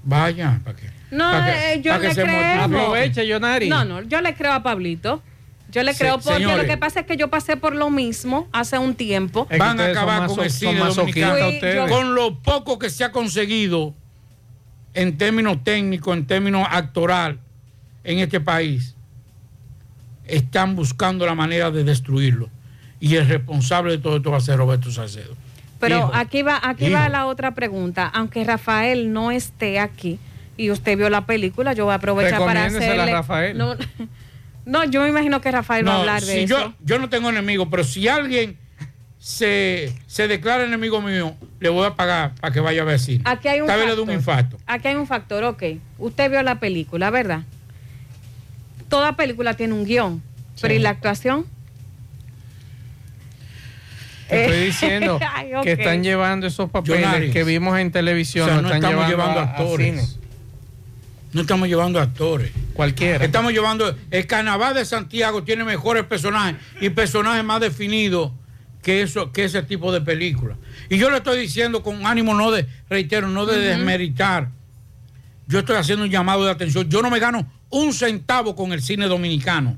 [0.03, 0.87] Vaya, ¿para qué?
[1.11, 3.25] No, eh, yo ¿Pa' que le creo.
[3.25, 3.69] Yonari.
[3.69, 5.21] No, no, yo le creo a Pablito.
[5.69, 6.57] Yo le Se- creo porque señores.
[6.57, 9.43] lo que pasa es que yo pasé por lo mismo hace un tiempo.
[9.49, 11.87] Es que Van a acabar con el son cine dominicano.
[11.87, 13.93] Con lo poco que se ha conseguido
[14.93, 17.39] en términos técnicos, en términos actoral
[18.03, 18.95] en este país,
[20.25, 22.49] están buscando la manera de destruirlo.
[22.99, 25.35] Y el responsable de todo esto va a ser Roberto Salcedo.
[25.79, 26.11] Pero Hijo.
[26.13, 26.93] aquí va, aquí Hijo.
[26.95, 28.07] va la otra pregunta.
[28.13, 30.19] Aunque Rafael no esté aquí
[30.61, 33.11] y usted vio la película, yo voy a aprovechar para Recomiéndesela a hacerle.
[33.13, 33.57] Rafael.
[33.57, 33.75] No,
[34.65, 36.57] no, yo me imagino que Rafael va a No, hablar de si eso.
[36.59, 38.57] yo, yo no tengo enemigo, pero si alguien
[39.19, 43.23] se, se declara enemigo mío, le voy a pagar para que vaya a ver cine.
[43.25, 44.19] Aquí hay un Tal vez le dé un factor.
[44.19, 44.57] infarto.
[44.67, 45.63] Aquí hay un factor, ok.
[45.97, 47.41] Usted vio la película, ¿verdad?
[48.89, 50.21] Toda película tiene un guion,
[50.61, 51.45] pero ¿y la actuación?
[54.29, 55.63] Te estoy diciendo Ay, ok.
[55.63, 57.33] que están llevando esos papeles Jonaris.
[57.33, 59.87] que vimos en O televisión, sea, lo no están estamos llevando, llevando a- a actores.
[60.11, 60.20] cine.
[61.33, 62.51] No estamos llevando actores.
[62.73, 63.23] Cualquiera.
[63.23, 63.95] Estamos llevando.
[64.09, 68.31] El carnaval de Santiago tiene mejores personajes y personajes más definidos
[68.81, 70.57] que, eso, que ese tipo de películas.
[70.89, 74.49] Y yo le estoy diciendo con ánimo, no de, reitero, no de desmeritar.
[75.47, 76.89] Yo estoy haciendo un llamado de atención.
[76.89, 79.77] Yo no me gano un centavo con el cine dominicano.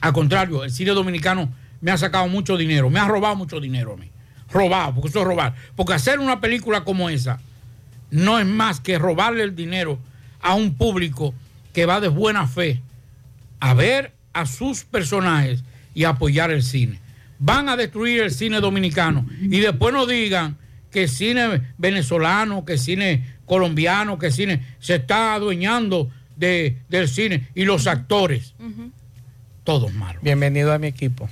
[0.00, 3.92] Al contrario, el cine dominicano me ha sacado mucho dinero, me ha robado mucho dinero
[3.92, 4.10] a mí.
[4.50, 5.54] Robado, porque eso es robar.
[5.76, 7.40] Porque hacer una película como esa
[8.10, 9.98] no es más que robarle el dinero
[10.42, 11.34] a un público
[11.72, 12.80] que va de buena fe
[13.60, 15.62] a ver a sus personajes
[15.94, 16.98] y apoyar el cine.
[17.38, 20.56] Van a destruir el cine dominicano y después no digan
[20.90, 26.78] que el cine venezolano, que el cine colombiano, que el cine se está adueñando de-
[26.88, 28.54] del cine y los actores,
[29.64, 30.22] todos malos.
[30.22, 31.28] Bienvenido a mi equipo.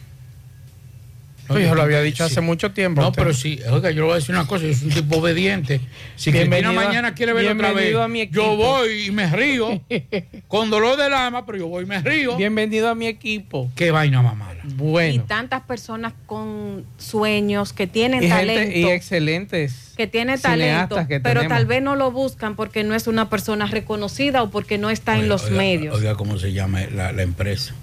[1.48, 3.00] Pues yo lo había dicho hace mucho tiempo.
[3.00, 3.22] a No, usted.
[3.22, 5.80] pero sí, oiga, yo le voy a decir una cosa, yo soy un tipo obediente.
[6.16, 8.40] Si Cristina mañana quiere verlo otra vez, bienvenido a mi equipo.
[8.42, 9.80] yo voy y me río,
[10.48, 12.36] con dolor del alma, pero yo voy y me río.
[12.36, 13.70] Bienvenido a mi equipo.
[13.74, 14.62] Qué vaina más mala.
[14.64, 15.24] Y Bueno.
[15.26, 18.60] tantas personas con sueños que tienen Y, talento.
[18.60, 19.94] gente, y excelentes.
[19.96, 21.56] que tiene cineastas talento, que pero tenemos.
[21.58, 25.16] tal vez no lo buscan porque no es una persona reconocida o porque no está
[25.18, 25.96] en los oiga, medios.
[25.96, 27.74] Oiga, ¿cómo se llama la, la empresa?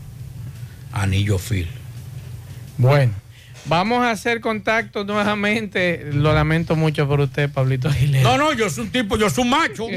[0.92, 1.68] Anillo Phil.
[2.78, 3.14] Bueno,
[3.66, 6.06] vamos a hacer contacto nuevamente.
[6.12, 8.24] Lo lamento mucho por usted, Pablito Aguilera.
[8.24, 9.88] No, no, yo soy un tipo, yo soy un macho.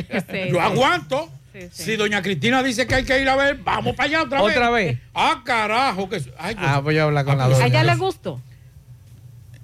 [0.50, 1.30] yo aguanto.
[1.72, 4.56] Si doña Cristina dice que hay que ir a ver, vamos para allá otra vez.
[4.56, 4.98] ¿Otra vez?
[5.12, 6.08] Ah, carajo.
[6.08, 7.66] Que, ay, Ah, voy a hablar con la ¿A doña.
[7.66, 8.40] ella le gustó?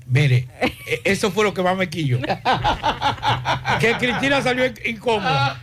[0.06, 2.18] Mire, e- eso fue lo que más me quilló.
[3.80, 5.60] que Cristina salió in- incómoda.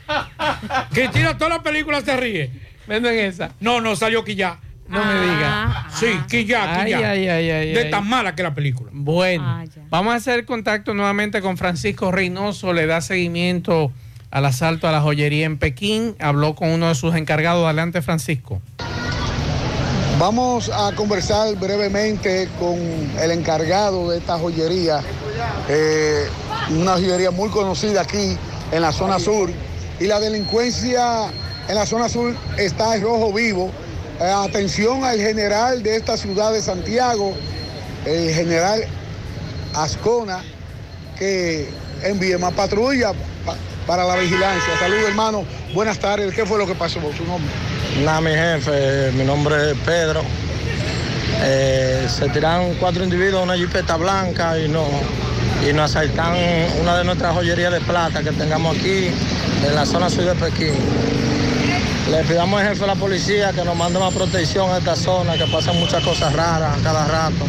[0.93, 2.49] Cristina, toda la película se ríe.
[2.87, 3.51] Vendo en esa.
[3.59, 4.57] No, no, salió quillá.
[4.91, 5.87] No me diga.
[5.97, 7.09] Sí, quillá, Ay, quillá.
[7.11, 7.89] ay, ay, ay, de ay.
[7.91, 8.89] tan mala que la película.
[8.93, 12.73] Bueno, vamos a hacer contacto nuevamente con Francisco Reynoso.
[12.73, 13.91] Le da seguimiento
[14.31, 16.15] al asalto a la joyería en Pekín.
[16.19, 17.63] Habló con uno de sus encargados.
[17.65, 18.61] Adelante, Francisco.
[20.19, 22.77] Vamos a conversar brevemente con
[23.19, 24.99] el encargado de esta joyería,
[25.67, 26.27] eh,
[26.69, 28.37] una joyería muy conocida aquí
[28.71, 29.49] en la zona sur.
[29.99, 31.25] Y la delincuencia
[31.67, 33.71] en la zona sur está en rojo vivo.
[34.21, 37.33] Atención al general de esta ciudad de Santiago,
[38.05, 38.83] el general
[39.73, 40.43] Ascona,
[41.17, 41.67] que
[42.03, 43.13] envíe más patrulla
[43.43, 43.55] pa-
[43.87, 44.77] para la vigilancia.
[44.79, 45.43] Saludos hermano,
[45.73, 46.35] buenas tardes.
[46.35, 46.99] ¿Qué fue lo que pasó?
[47.17, 47.51] ¿Su nombre?
[48.05, 50.21] Nada, mi jefe, mi nombre es Pedro.
[51.43, 54.85] Eh, se tiraron cuatro individuos una jipeta blanca y no
[55.67, 56.35] y nos asaltan
[56.79, 59.07] una de nuestras joyerías de plata que tengamos aquí
[59.65, 60.73] en la zona sur de Pekín.
[62.11, 65.37] Le pidamos al jefe de la policía que nos mande más protección a esta zona,
[65.37, 67.45] que pasan muchas cosas raras a cada rato.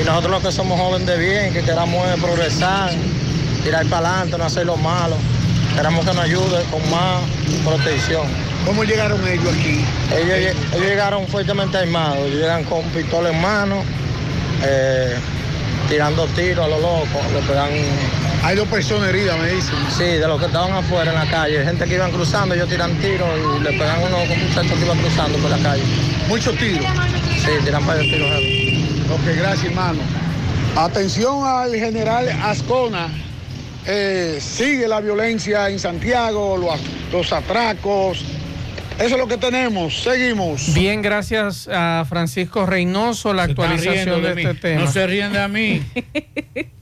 [0.00, 2.92] Y nosotros los que somos jóvenes de bien, que queramos es progresar,
[3.64, 5.16] tirar para adelante, no hacer lo malo.
[5.74, 7.20] Queremos que nos ayude con más
[7.64, 8.28] protección.
[8.64, 9.84] ¿Cómo llegaron ellos aquí?
[10.16, 13.82] Ellos, ellos llegaron fuertemente armados, ellos llegan con pistola en mano,
[14.62, 15.16] eh,
[15.88, 18.27] tirando tiros a lo loco, le pegan...
[18.42, 19.74] Hay dos personas heridas, me dicen.
[19.90, 22.94] Sí, de los que estaban afuera en la calle, gente que iban cruzando, ellos tiran
[22.98, 25.82] tiros y le pegan uno con muchachos que iban cruzando por la calle.
[26.28, 26.86] Muchos tiros.
[27.36, 28.30] Sí, tiran para tiros.
[29.10, 30.00] Ok, gracias hermano.
[30.76, 33.08] Atención al general Ascona.
[33.86, 36.78] Eh, sigue la violencia en Santiago, los,
[37.12, 38.24] los atracos.
[38.98, 40.02] Eso es lo que tenemos.
[40.02, 40.74] Seguimos.
[40.74, 44.84] Bien, gracias a Francisco Reynoso, la Se actualización de, de este tema.
[44.84, 45.82] No se ríen de mí.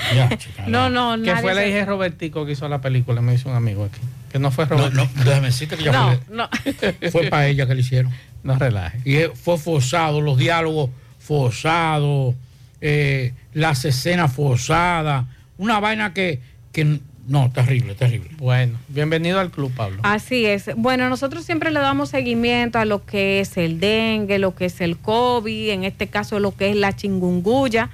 [0.66, 3.48] No, no, Que nadie fue la hija de Robertico que hizo la película, me dice
[3.48, 4.00] un amigo aquí.
[4.30, 5.08] Que no fue No, Robertico.
[5.16, 6.48] no, déjame decirte que ya No, fue, no.
[7.10, 8.12] fue para ella que le hicieron.
[8.42, 9.00] No relaje.
[9.04, 12.34] Y fue forzado, los diálogos forzados,
[12.80, 15.26] eh, las escenas forzadas,
[15.58, 16.40] una vaina que,
[16.72, 18.30] que no, terrible, terrible.
[18.38, 20.00] Bueno, bienvenido al club, Pablo.
[20.02, 20.70] Así es.
[20.74, 24.80] Bueno, nosotros siempre le damos seguimiento a lo que es el dengue, lo que es
[24.80, 27.90] el COVID, en este caso lo que es la chingunguya.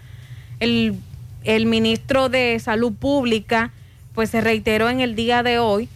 [0.59, 0.94] El,
[1.47, 3.72] el ministro de Salud Pública
[4.14, 5.88] pues se reiteró en el día de hoy,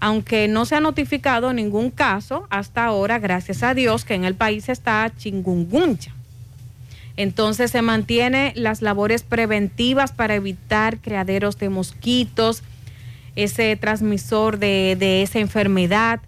[0.00, 4.34] aunque no se ha notificado ningún caso hasta ahora, gracias a Dios, que en el
[4.34, 6.14] país está chingungunya.
[7.16, 12.62] Entonces se mantiene las labores preventivas para evitar criaderos de mosquitos,
[13.36, 16.20] ese transmisor de, de esa enfermedad.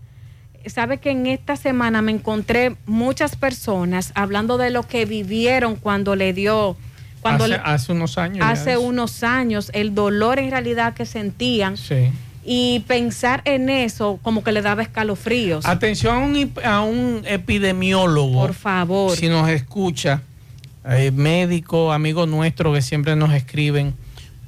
[0.66, 6.16] Sabe que en esta semana me encontré muchas personas hablando de lo que vivieron cuando
[6.16, 6.76] le dio,
[7.20, 8.46] cuando hace, le- hace unos años.
[8.46, 12.10] hace unos años, el dolor en realidad que sentían Sí.
[12.44, 15.66] y pensar en eso como que le daba escalofríos.
[15.66, 18.40] Atención a un, hip- a un epidemiólogo.
[18.40, 19.16] Por favor.
[19.16, 20.22] Si nos escucha,
[20.88, 23.94] eh, médicos, amigos nuestros que siempre nos escriben.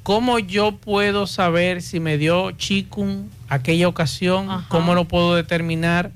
[0.03, 4.47] ¿Cómo yo puedo saber si me dio chikun aquella ocasión?
[4.69, 6.11] ¿Cómo lo puedo determinar?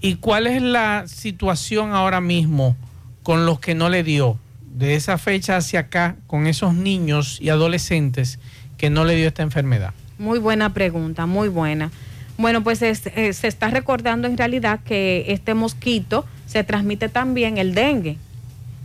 [0.00, 2.76] ¿Y cuál es la situación ahora mismo
[3.22, 4.38] con los que no le dio?
[4.76, 8.38] De esa fecha hacia acá, con esos niños y adolescentes
[8.76, 9.94] que no le dio esta enfermedad.
[10.18, 11.90] Muy buena pregunta, muy buena.
[12.36, 17.56] Bueno, pues es- eh, se está recordando en realidad que este mosquito se transmite también
[17.56, 18.18] el dengue.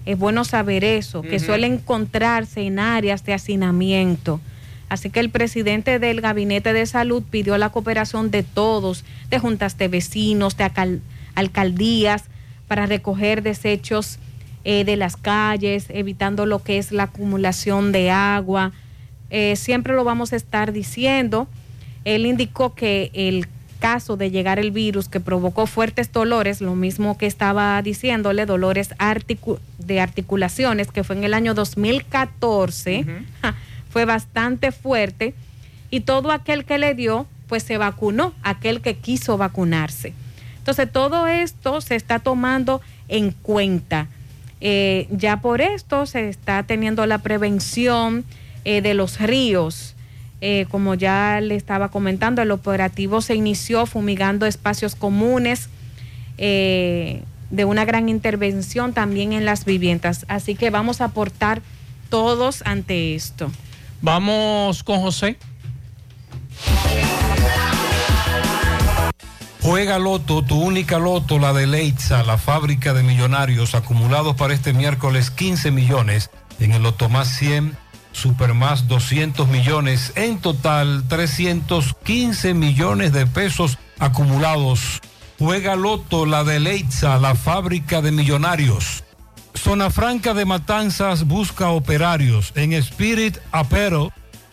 [0.06, 4.39] Es bueno saber eso, que suele encontrarse en áreas de hacinamiento.
[4.88, 9.78] Así que el presidente del Gabinete de Salud pidió la cooperación de todos, de juntas
[9.78, 10.72] de vecinos, de
[11.36, 12.24] alcaldías,
[12.70, 14.18] para recoger desechos
[14.64, 18.72] eh, de las calles, evitando lo que es la acumulación de agua.
[19.30, 21.47] Eh, siempre lo vamos a estar diciendo.
[22.05, 23.47] Él indicó que el
[23.80, 28.91] caso de llegar el virus que provocó fuertes dolores, lo mismo que estaba diciéndole, dolores
[28.99, 33.05] articu- de articulaciones, que fue en el año 2014,
[33.41, 33.55] ja,
[33.89, 35.34] fue bastante fuerte.
[35.89, 40.14] Y todo aquel que le dio, pues se vacunó, aquel que quiso vacunarse.
[40.59, 44.07] Entonces, todo esto se está tomando en cuenta.
[44.62, 48.24] Eh, ya por esto se está teniendo la prevención
[48.64, 49.95] eh, de los ríos.
[50.39, 55.70] Eh, como ya le estaba comentando, el operativo se inició fumigando espacios comunes
[56.38, 60.26] de una gran intervención también en las viviendas.
[60.28, 61.62] Así que vamos a aportar
[62.09, 63.51] todos ante esto.
[64.01, 65.38] Vamos con José.
[69.62, 74.74] Juega Loto, tu única Loto, la de Leitza, la fábrica de millonarios acumulados para este
[74.74, 76.32] miércoles 15 millones.
[76.59, 77.78] En el Loto más 100,
[78.12, 80.14] Super más 200 millones.
[80.16, 84.99] En total, 315 millones de pesos acumulados.
[85.39, 89.03] Juega Loto, la de Leitza, la fábrica de millonarios.
[89.55, 92.51] Zona Franca de Matanzas busca operarios.
[92.55, 94.12] En Spirit Apero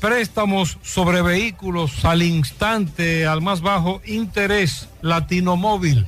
[0.00, 6.06] Préstamos sobre vehículos al instante, al más bajo interés, Latino Móvil.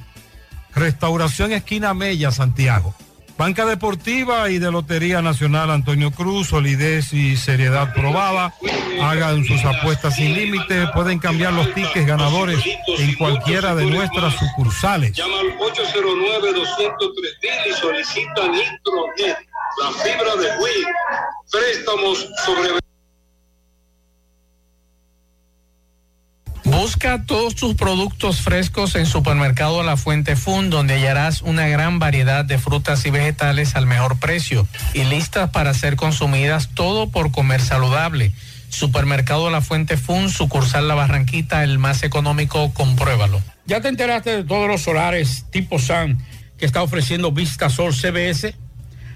[0.74, 2.94] Restauración Esquina Mella, Santiago.
[3.38, 8.52] Banca Deportiva y de Lotería Nacional Antonio Cruz, solidez y seriedad probada.
[9.00, 10.88] Hagan sus apuestas sin límite.
[10.92, 12.58] Pueden cambiar los tickets ganadores
[12.98, 15.12] en cualquiera de nuestras sucursales.
[15.12, 16.58] Llama al 809-203
[17.70, 19.38] y solicita Nitronet,
[19.82, 20.84] la fibra de Wii.
[21.52, 22.70] Préstamos sobre
[26.70, 32.44] Busca todos tus productos frescos en Supermercado La Fuente Fun, donde hallarás una gran variedad
[32.44, 37.62] de frutas y vegetales al mejor precio y listas para ser consumidas todo por comer
[37.62, 38.32] saludable.
[38.68, 43.40] Supermercado La Fuente Fun, sucursal La Barranquita, el más económico, compruébalo.
[43.64, 46.18] ¿Ya te enteraste de todos los solares tipo SAN
[46.58, 48.54] que está ofreciendo Vista Sol CBS?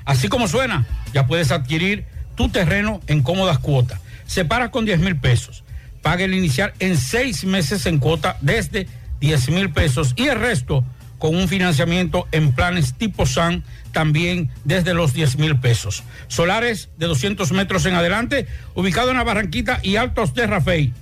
[0.07, 4.00] Así como suena, ya puedes adquirir tu terreno en cómodas cuotas.
[4.26, 5.64] Separa con 10 mil pesos.
[6.03, 8.88] Paga el inicial en seis meses en cuota desde
[9.20, 10.84] 10 mil pesos y el resto
[11.18, 16.03] con un financiamiento en planes tipo SAN también desde los 10 mil pesos.
[16.26, 20.92] Solares de 200 metros en adelante, ubicado en la Barranquita y Altos de Rafey.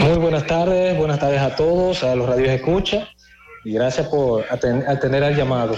[0.00, 3.08] Muy buenas tardes, buenas tardes a todos, a los radios escucha
[3.64, 5.76] y gracias por aten- atender al llamado.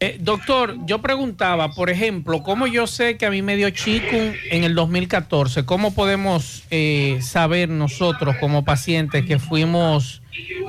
[0.00, 4.34] Eh, doctor, yo preguntaba, por ejemplo, ¿cómo yo sé que a mí me dio chikun
[4.50, 5.64] en el 2014?
[5.64, 10.20] ¿Cómo podemos eh, saber nosotros como pacientes que fuimos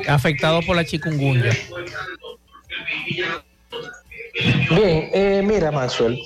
[0.07, 1.51] afectados por la chikungunya?
[4.69, 6.19] Bien, eh, mira Maxwell,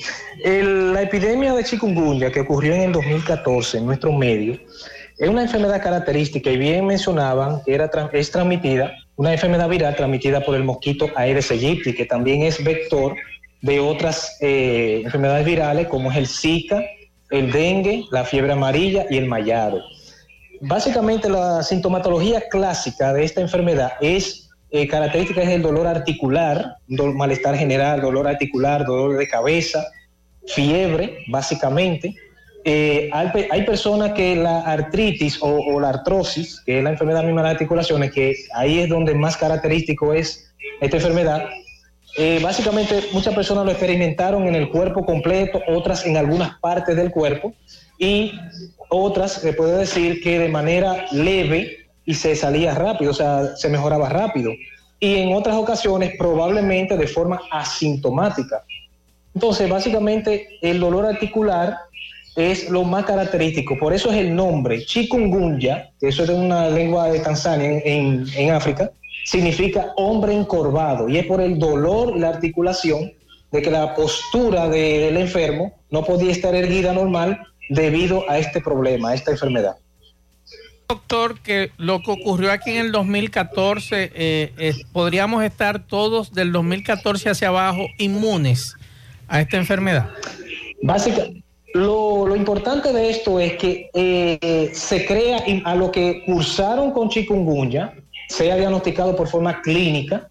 [0.43, 4.59] el- la epidemia de chikungunya que ocurrió en el 2014 en nuestro medio
[5.17, 10.39] es una enfermedad característica y bien mencionaban que era, es transmitida, una enfermedad viral transmitida
[10.39, 13.17] por el mosquito Aedes aegypti, que también es vector
[13.61, 16.81] de otras eh, enfermedades virales como es el Zika,
[17.29, 19.81] el dengue, la fiebre amarilla y el mayaro.
[20.61, 27.57] Básicamente la sintomatología clásica de esta enfermedad es eh, característica es el dolor articular, malestar
[27.57, 29.83] general, dolor articular, dolor de cabeza,
[30.47, 32.15] fiebre, básicamente.
[32.65, 36.89] Eh, hay, pe- hay personas que la artritis o, o la artrosis, que es la
[36.91, 41.45] enfermedad misma de las articulaciones, que ahí es donde más característico es esta enfermedad,
[42.17, 47.11] eh, básicamente muchas personas lo experimentaron en el cuerpo completo, otras en algunas partes del
[47.11, 47.53] cuerpo
[47.97, 48.33] y
[48.89, 53.69] otras se puede decir que de manera leve y se salía rápido, o sea, se
[53.69, 54.51] mejoraba rápido.
[54.99, 58.63] Y en otras ocasiones probablemente de forma asintomática.
[59.33, 61.77] Entonces, básicamente el dolor articular
[62.39, 66.69] es lo más característico, por eso es el nombre, chikungunya, que eso es de una
[66.69, 68.91] lengua de Tanzania en, en- en África,
[69.25, 73.11] significa hombre encorvado y es por el dolor y la articulación
[73.51, 78.61] de que la postura de- del enfermo no podía estar erguida normal debido a este
[78.61, 79.75] problema, a esta enfermedad.
[80.87, 86.51] Doctor, que lo que ocurrió aquí en el 2014, eh, eh, podríamos estar todos del
[86.51, 88.75] 2014 hacia abajo inmunes
[89.27, 90.09] a esta enfermedad.
[90.81, 91.23] Básica,
[91.73, 97.93] lo, importante de esto es que eh, se crea a lo que cursaron con chikungunya,
[98.29, 100.29] sea diagnosticado por forma clínica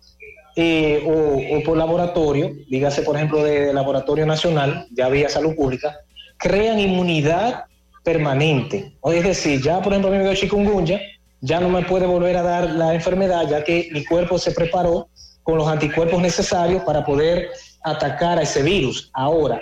[0.56, 5.96] eh, o, por laboratorio, dígase por ejemplo de, laboratorio nacional, ya vía salud pública,
[6.38, 7.64] crean inmunidad
[8.02, 8.92] permanente.
[9.00, 11.00] O es decir, ya por ejemplo a me dio chikungunya,
[11.40, 15.08] ya no me puede volver a dar la enfermedad, ya que mi cuerpo se preparó
[15.44, 17.48] con los anticuerpos necesarios para poder
[17.84, 19.10] atacar a ese virus.
[19.14, 19.60] Ahora,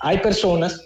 [0.00, 0.80] hay personas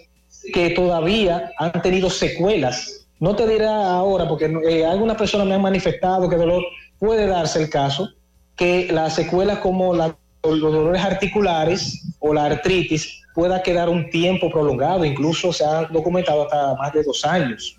[0.53, 3.05] que todavía han tenido secuelas.
[3.19, 6.63] No te dirá ahora, porque eh, algunas personas me han manifestado que dolor
[6.99, 8.09] puede darse el caso,
[8.55, 14.49] que las secuelas como la- los dolores articulares o la artritis pueda quedar un tiempo
[14.49, 17.77] prolongado, incluso se ha documentado hasta más de dos años.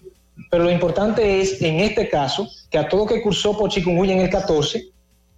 [0.51, 4.21] Pero lo importante es, en este caso, que a todo que cursó por chikungunya en
[4.23, 4.83] el 14,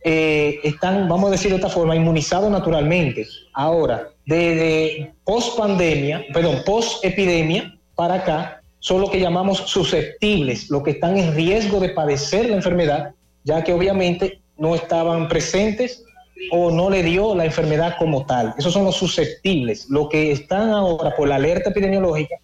[0.08, 3.26] eh, están, vamos a decir de esta forma, inmunizados naturalmente.
[3.52, 10.84] Ahora, de, post pandemia, perdón, post epidemia para acá, son lo que llamamos susceptibles, los
[10.84, 16.04] que están en riesgo de padecer la enfermedad, ya que obviamente no estaban presentes
[16.52, 18.54] o no le dio la enfermedad como tal.
[18.56, 19.90] Esos son los susceptibles.
[19.90, 22.36] Los que están ahora por la alerta epidemiológica,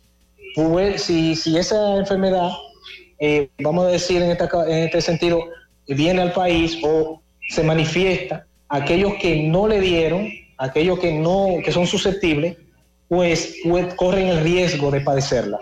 [0.56, 2.50] pues, si, si esa enfermedad,
[3.20, 5.44] eh, vamos a decir en, esta en este sentido,
[5.86, 10.28] viene al país o se manifiesta, aquellos que no le dieron,
[10.58, 12.56] aquellos que no, que son susceptibles,
[13.08, 15.58] pues, pues corren el riesgo de padecerla.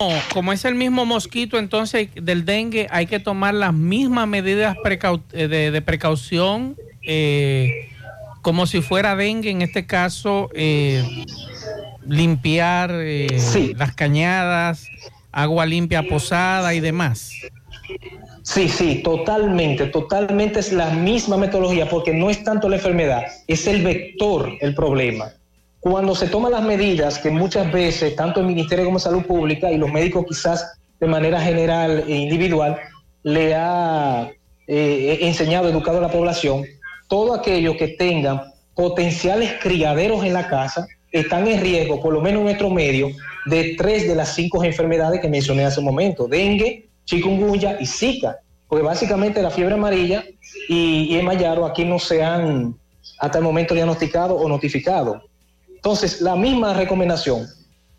[0.00, 4.76] No, como es el mismo mosquito entonces del dengue, hay que tomar las mismas medidas
[4.76, 7.88] precau- eh, de, de precaución, eh,
[8.42, 11.02] como si fuera dengue, en este caso, eh,
[12.06, 13.26] limpiar eh,
[13.76, 14.86] las cañadas,
[15.32, 17.32] agua limpia posada y demás.
[18.46, 23.66] Sí, sí, totalmente, totalmente es la misma metodología, porque no es tanto la enfermedad, es
[23.66, 25.32] el vector el problema.
[25.80, 29.78] Cuando se toman las medidas que muchas veces, tanto el Ministerio como Salud Pública y
[29.78, 32.78] los médicos quizás de manera general e individual,
[33.24, 34.30] le ha
[34.68, 36.64] eh, enseñado, educado a la población,
[37.08, 38.42] todo aquello que tengan
[38.76, 43.08] potenciales criaderos en la casa están en riesgo, por lo menos en nuestro medio,
[43.46, 48.36] de tres de las cinco enfermedades que mencioné hace un momento, dengue, chikungunya y zika,
[48.68, 50.24] porque básicamente la fiebre amarilla
[50.68, 52.76] y, el mayaro aquí no se han
[53.18, 55.22] hasta el momento diagnosticado o notificado.
[55.74, 57.46] Entonces, la misma recomendación,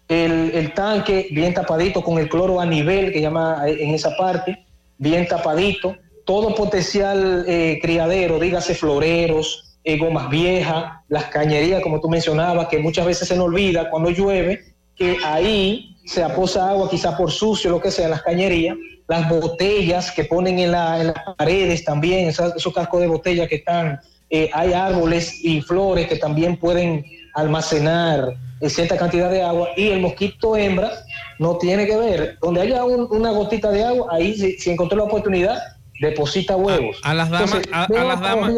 [0.08, 4.16] el, el tanque bien tapadito con el cloro a nivel que llama eh, en esa
[4.16, 4.66] parte,
[4.98, 5.96] bien tapadito,
[6.26, 12.80] todo potencial eh, criadero, dígase floreros, eh, gomas viejas, las cañerías, como tú mencionabas, que
[12.80, 17.70] muchas veces se nos olvida cuando llueve, que ahí se aposa agua, quizá por sucio,
[17.70, 18.76] lo que sea, en las cañerías,
[19.08, 23.56] las botellas que ponen en, la- en las paredes también, esos cascos de botella que
[23.56, 24.00] están,
[24.30, 29.90] eh, hay árboles y flores que también pueden almacenar eh, cierta cantidad de agua y
[29.90, 30.92] el mosquito hembra
[31.40, 32.38] no tiene que ver.
[32.42, 35.60] Donde haya un- una gotita de agua, ahí si, si encontró la oportunidad,
[36.02, 37.00] deposita huevos.
[37.04, 38.52] A las damas, Entonces, a, las damas,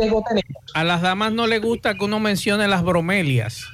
[0.73, 3.65] a las damas no le gusta que uno mencione las bromelias.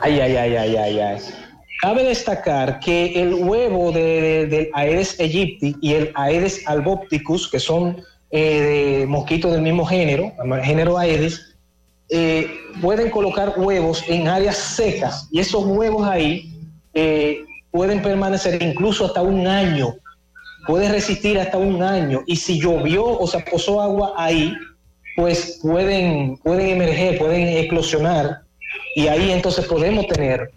[0.00, 1.18] Ay, ay, ay, ay, ay, ay.
[1.80, 7.60] Cabe destacar que el huevo de- de- del Aedes aegypti y el Aedes albopticus, que
[7.60, 11.56] son eh, mosquitos del mismo género, género Aedes,
[12.10, 12.46] eh,
[12.82, 15.28] pueden colocar huevos en áreas secas.
[15.32, 16.52] Y esos huevos ahí
[16.92, 17.38] eh,
[17.70, 19.94] pueden permanecer incluso hasta un año,
[20.66, 22.22] puede resistir hasta un año.
[22.26, 24.52] Y si llovió o se posó agua ahí,
[25.16, 28.40] pues pueden, pueden emerger, pueden eclosionar.
[28.94, 30.50] Y ahí entonces podemos tener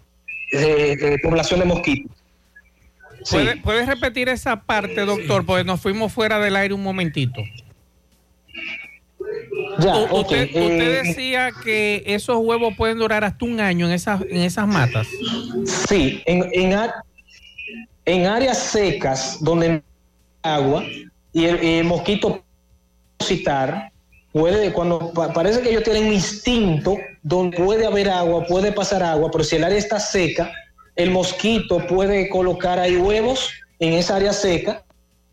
[0.52, 2.12] eh, eh, población de mosquitos.
[3.24, 3.36] Sí.
[3.36, 5.46] ¿Puede- ¿Puedes repetir esa parte, doctor?
[5.46, 7.40] Porque nos fuimos fuera del aire un momentito.
[9.78, 13.86] Ya, U- ok, usted, eh, usted decía que esos huevos pueden durar hasta un año
[13.86, 15.06] en esas, en esas matas.
[15.88, 16.78] Sí, en, en,
[18.04, 19.82] en áreas secas donde no hay
[20.52, 20.84] agua
[21.32, 22.44] y el, el mosquito
[23.22, 23.91] citar
[24.32, 29.02] puede, cuando pa- parece que ellos tienen un instinto donde puede haber agua, puede pasar
[29.02, 30.52] agua, pero si el área está seca,
[30.96, 34.84] el mosquito puede colocar ahí huevos en esa área seca,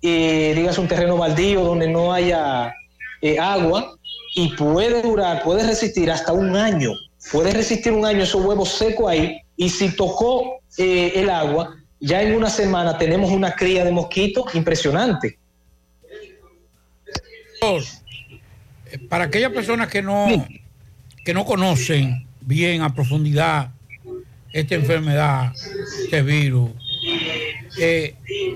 [0.02, 2.74] eh, digas un terreno baldío donde no haya
[3.22, 3.96] eh, agua
[4.36, 6.92] y puede durar, puede resistir hasta un año,
[7.32, 12.22] puede resistir un año esos huevos secos ahí y si tocó eh, el agua, ya
[12.22, 15.38] en una semana tenemos una cría de mosquitos impresionante.
[19.10, 20.48] Para aquellas personas que no,
[21.24, 23.72] que no conocen bien a profundidad
[24.52, 25.54] esta enfermedad,
[26.04, 26.72] este virus,
[27.78, 28.16] eh,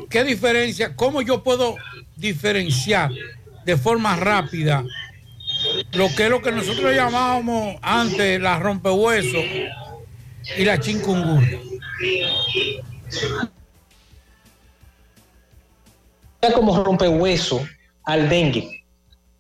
[0.10, 0.96] ¿qué diferencia?
[0.96, 1.76] ¿Cómo yo puedo
[2.16, 3.12] diferenciar
[3.66, 4.84] de forma rápida
[5.94, 9.44] lo que es lo que nosotros llamábamos antes la rompehuesos
[10.58, 11.60] y la chikungunya?
[16.52, 17.66] como rompehueso
[18.04, 18.83] al dengue.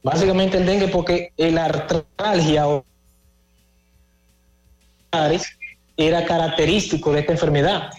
[0.03, 2.65] Básicamente el dengue porque la artralgia
[5.97, 7.89] era característico de esta enfermedad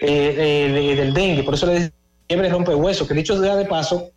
[0.00, 0.34] eh,
[0.68, 1.42] eh, de- del dengue.
[1.42, 1.92] Por eso le decía
[2.28, 4.10] fiebre rompehueso, que dicho sea de paso,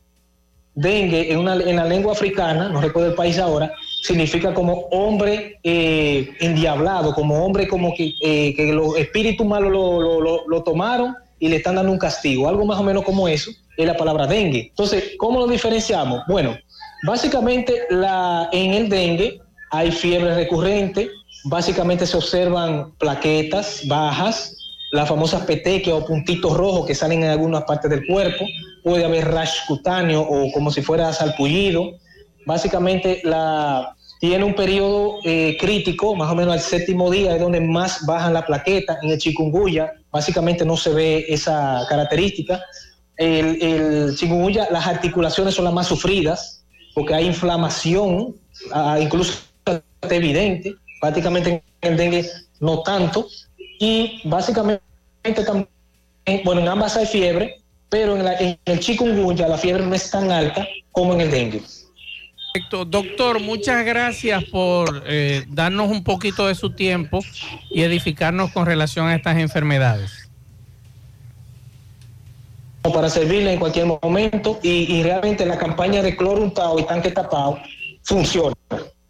[0.74, 3.72] dengue en, una, en la lengua africana, no recuerdo el país ahora,
[4.02, 10.22] significa como hombre eh, endiablado, como hombre como que, que los espíritus malos lo, lo-
[10.22, 13.52] lo- lo tomaron y le están dando un castigo, algo más o menos como eso,
[13.78, 14.68] es la palabra dengue.
[14.70, 16.24] Entonces, ¿cómo lo diferenciamos?
[16.28, 16.58] Bueno,
[17.04, 19.42] básicamente la, en el dengue
[19.72, 21.10] hay fiebre recurrente,
[21.46, 24.56] básicamente se observan plaquetas bajas,
[24.92, 28.46] las famosas petequias o puntitos rojos que salen en algunas partes del cuerpo,
[28.84, 31.92] puede haber rash cutáneo o como si fuera salpullido.
[32.46, 37.62] Básicamente la, tiene un periodo eh, crítico, más o menos al séptimo día, es donde
[37.62, 38.98] más bajan la plaqueta.
[39.02, 42.60] En el chikungunya, básicamente no se ve esa característica.
[43.16, 46.59] El, el chikungunya, las articulaciones son las más sufridas,
[47.00, 48.36] porque hay inflamación,
[48.74, 49.40] ah, incluso
[50.10, 50.76] evidente.
[51.00, 52.30] Prácticamente en el dengue
[52.60, 53.26] no tanto.
[53.80, 54.82] Y básicamente
[55.46, 55.70] también,
[56.44, 60.12] bueno, en ambas hay fiebre, pero en, la- en el chikungunya la fiebre no es
[60.12, 61.62] tan alta como en el dengue.
[62.54, 62.84] Perfecto.
[62.84, 67.22] Doctor, muchas gracias por eh, darnos un poquito de su tiempo
[67.72, 70.29] y edificarnos con relación a estas enfermedades.
[72.92, 77.12] Para servirle en cualquier momento y, y realmente la campaña de cloro untado y tanque
[77.12, 77.60] tapado
[78.04, 78.56] funciona.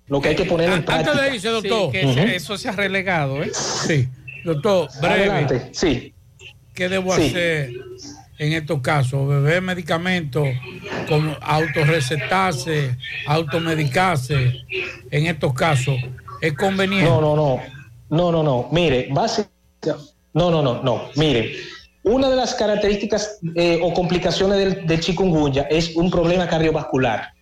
[0.07, 1.11] Lo que hay que poner en práctica.
[1.11, 1.91] Antes de irse, doctor.
[1.91, 3.51] Sí, que eso se ha relegado, ¿eh?
[3.53, 4.07] Sí,
[4.43, 5.15] doctor, breve.
[5.15, 6.13] Adelante, sí.
[6.73, 7.27] ¿Qué debo Sí.
[7.27, 7.73] hacer
[8.39, 9.27] en estos casos?
[9.27, 10.47] ¿Beber medicamentos,
[11.07, 12.95] como autorrecetarse,
[13.27, 14.55] automedicarse
[15.11, 15.95] en estos casos?
[16.41, 17.09] ¿Es conveniente?
[17.09, 17.61] No, no, no.
[18.09, 18.69] No, no, no.
[18.71, 19.47] Mire, base.
[20.33, 21.09] No, no, no, no.
[21.15, 21.53] Mire,
[22.03, 27.33] una de las características eh, o complicaciones del, chikungunya es un problema cardiovascular.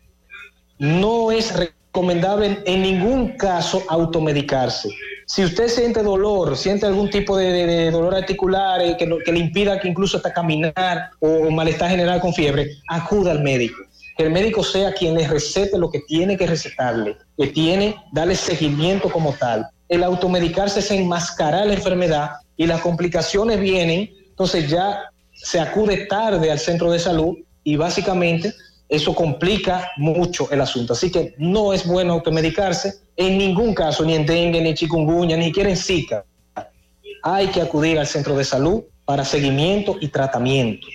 [0.79, 4.89] No es recomendable en ningún caso automedicarse.
[5.25, 9.79] Si usted siente dolor, siente algún tipo de, dolor articular eh, que, que le impida
[9.79, 13.83] que incluso hasta caminar o, malestar general con fiebre, acuda al médico.
[14.17, 18.35] Que el médico sea quien le recete lo que tiene que recetarle, que tiene darle
[18.35, 19.67] seguimiento como tal.
[19.89, 26.51] El automedicarse es enmascarar la enfermedad y las complicaciones vienen, entonces ya se acude tarde
[26.51, 28.53] al centro de salud y básicamente
[28.87, 30.93] eso complica mucho el asunto.
[30.93, 35.37] Así que no es bueno automedicarse en ningún caso, ni en dengue, ni en chikungunya,
[35.37, 36.23] ni siquiera en Zika.
[37.23, 40.85] Hay que acudir al centro de salud para seguimiento y tratamiento.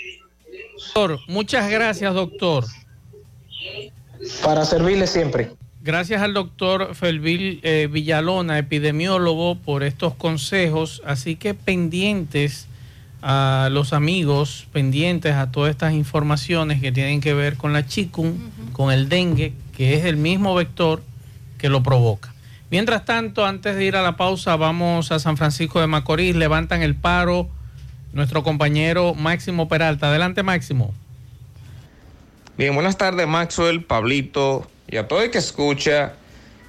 [0.76, 2.64] Doctor, muchas gracias, doctor.
[4.45, 5.51] Para servirle siempre.
[5.80, 11.03] Gracias al doctor Felvil eh, Villalona, epidemiólogo, por estos consejos.
[11.05, 12.68] Así que pendientes
[13.23, 18.51] a los amigos, pendientes a todas estas informaciones que tienen que ver con la chikun,
[18.73, 21.03] con el dengue, que es el mismo vector
[21.59, 22.35] que lo provoca.
[22.70, 26.83] Mientras tanto, antes de ir a la pausa, vamos a San Francisco de Macorís, levantan
[26.83, 27.49] el paro
[28.12, 30.09] nuestro compañero Máximo Peralta.
[30.09, 30.93] Adelante, Máximo.
[32.59, 36.14] Bien, buenas tardes Maxwell, Pablito y a todo el que escucha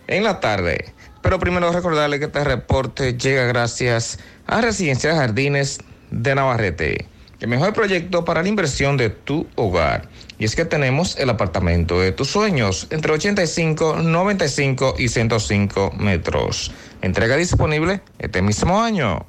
[0.08, 0.93] en la tarde.
[1.22, 5.80] Pero primero recordarle que este reporte llega gracias a Residencia Jardines
[6.14, 7.07] de Navarrete,
[7.39, 10.07] el mejor proyecto para la inversión de tu hogar.
[10.38, 16.72] Y es que tenemos el apartamento de tus sueños entre 85, 95 y 105 metros.
[17.01, 19.26] Entrega disponible este mismo año.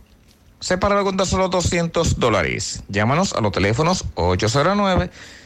[0.60, 2.84] Separado con tan solo 200 dólares.
[2.88, 4.04] Llámanos a los teléfonos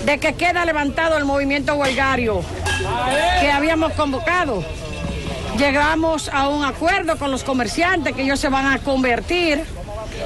[0.05, 2.43] de que queda levantado el movimiento huelgario
[3.41, 4.65] que habíamos convocado.
[5.59, 9.63] Llegamos a un acuerdo con los comerciantes que ellos se van a convertir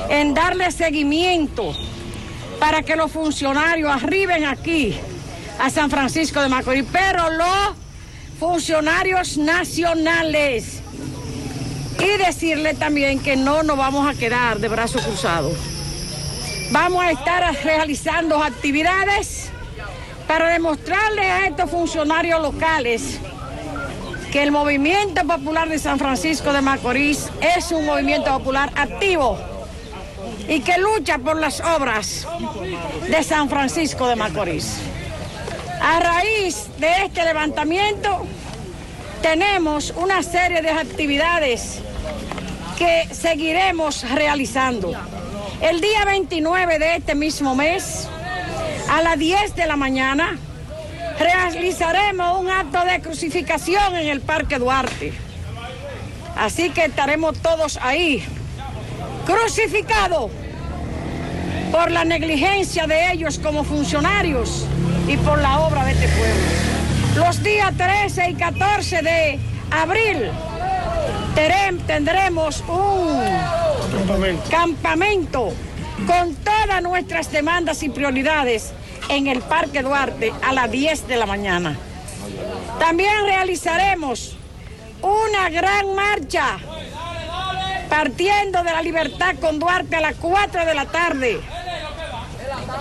[0.09, 1.75] en darle seguimiento
[2.59, 4.99] para que los funcionarios arriben aquí
[5.59, 7.88] a San Francisco de Macorís, pero los
[8.39, 10.81] funcionarios nacionales.
[11.99, 15.55] Y decirle también que no nos vamos a quedar de brazos cruzados.
[16.71, 19.51] Vamos a estar realizando actividades
[20.29, 23.19] para demostrarle a estos funcionarios locales
[24.31, 29.39] que el movimiento popular de San Francisco de Macorís es un movimiento popular activo
[30.47, 32.27] y que lucha por las obras
[33.09, 34.79] de San Francisco de Macorís.
[35.81, 38.27] A raíz de este levantamiento
[39.23, 41.81] tenemos una serie de actividades
[42.77, 44.93] que seguiremos realizando.
[45.61, 48.09] El día 29 de este mismo mes,
[48.91, 50.39] a las 10 de la mañana,
[51.19, 55.13] realizaremos un acto de crucificación en el Parque Duarte.
[56.37, 58.25] Así que estaremos todos ahí,
[59.27, 60.31] crucificados
[61.73, 64.65] por la negligencia de ellos como funcionarios
[65.09, 67.27] y por la obra de este pueblo.
[67.27, 69.39] Los días 13 y 14 de
[69.71, 70.31] abril
[71.87, 73.23] tendremos un
[74.51, 75.53] campamento
[76.07, 78.73] con todas nuestras demandas y prioridades
[79.09, 81.77] en el Parque Duarte a las 10 de la mañana.
[82.79, 84.37] También realizaremos
[85.01, 86.59] una gran marcha
[87.89, 91.41] partiendo de la libertad con Duarte a las 4 de la tarde.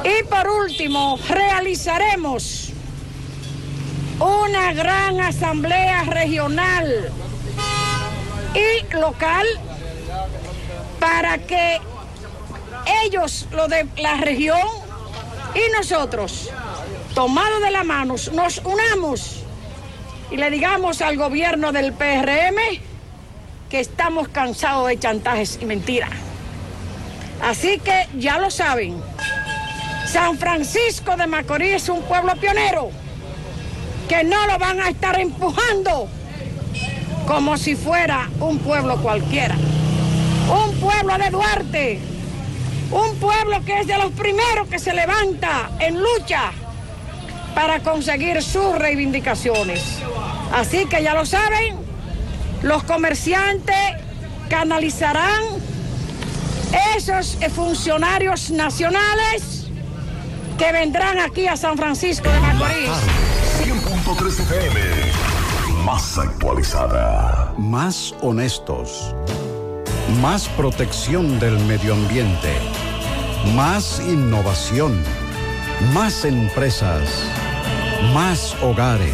[0.03, 2.71] Y por último, realizaremos
[4.19, 7.11] una gran asamblea regional
[8.53, 9.45] y local
[10.99, 11.79] para que
[13.03, 14.59] ellos, lo de la región
[15.53, 16.49] y nosotros,
[17.13, 19.43] tomados de la mano, nos unamos
[20.31, 22.57] y le digamos al gobierno del PRM
[23.69, 26.11] que estamos cansados de chantajes y mentiras.
[27.41, 29.01] Así que ya lo saben,
[30.07, 32.89] San Francisco de Macorís es un pueblo pionero
[34.07, 36.07] que no lo van a estar empujando
[37.27, 39.55] como si fuera un pueblo cualquiera.
[40.49, 41.99] Un pueblo de Duarte,
[42.89, 46.53] un pueblo que es de los primeros que se levanta en lucha
[47.53, 49.99] para conseguir sus reivindicaciones.
[50.53, 51.75] Así que ya lo saben,
[52.61, 53.75] los comerciantes
[54.49, 55.43] canalizarán
[56.95, 59.56] esos funcionarios nacionales
[60.57, 62.89] que vendrán aquí a San Francisco de Macorís.
[63.63, 64.79] 100.3 FM.
[65.85, 67.53] Más actualizada.
[67.57, 69.15] Más honestos.
[70.21, 72.53] Más protección del medio ambiente.
[73.55, 75.03] Más innovación.
[75.93, 77.07] Más empresas.
[78.13, 79.13] Más hogares.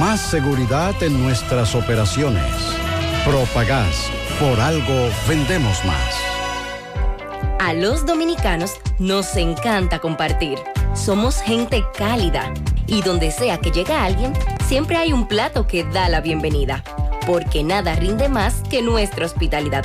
[0.00, 2.54] Más seguridad en nuestras operaciones.
[3.24, 4.10] Propagás.
[4.38, 6.27] Por algo vendemos más.
[7.58, 10.58] A los dominicanos nos encanta compartir.
[10.94, 12.54] Somos gente cálida
[12.86, 14.32] y donde sea que llega alguien,
[14.66, 16.84] siempre hay un plato que da la bienvenida,
[17.26, 19.84] porque nada rinde más que nuestra hospitalidad.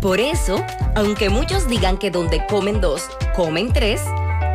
[0.00, 0.64] Por eso,
[0.96, 4.02] aunque muchos digan que donde comen dos, comen tres,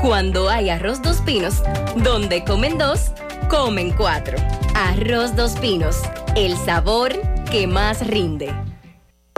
[0.01, 1.61] cuando hay arroz dos pinos,
[1.95, 3.11] donde comen dos,
[3.49, 4.37] comen cuatro.
[4.73, 6.01] Arroz dos pinos,
[6.35, 7.13] el sabor
[7.51, 8.53] que más rinde.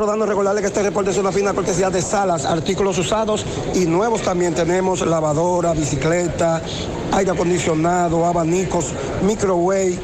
[0.06, 3.46] Dando recordarle que este reporte es una fina cortesía de salas, artículos usados
[3.76, 6.62] y nuevos también tenemos lavadora, bicicleta,
[7.12, 8.86] aire acondicionado, abanicos,
[9.24, 10.00] microwave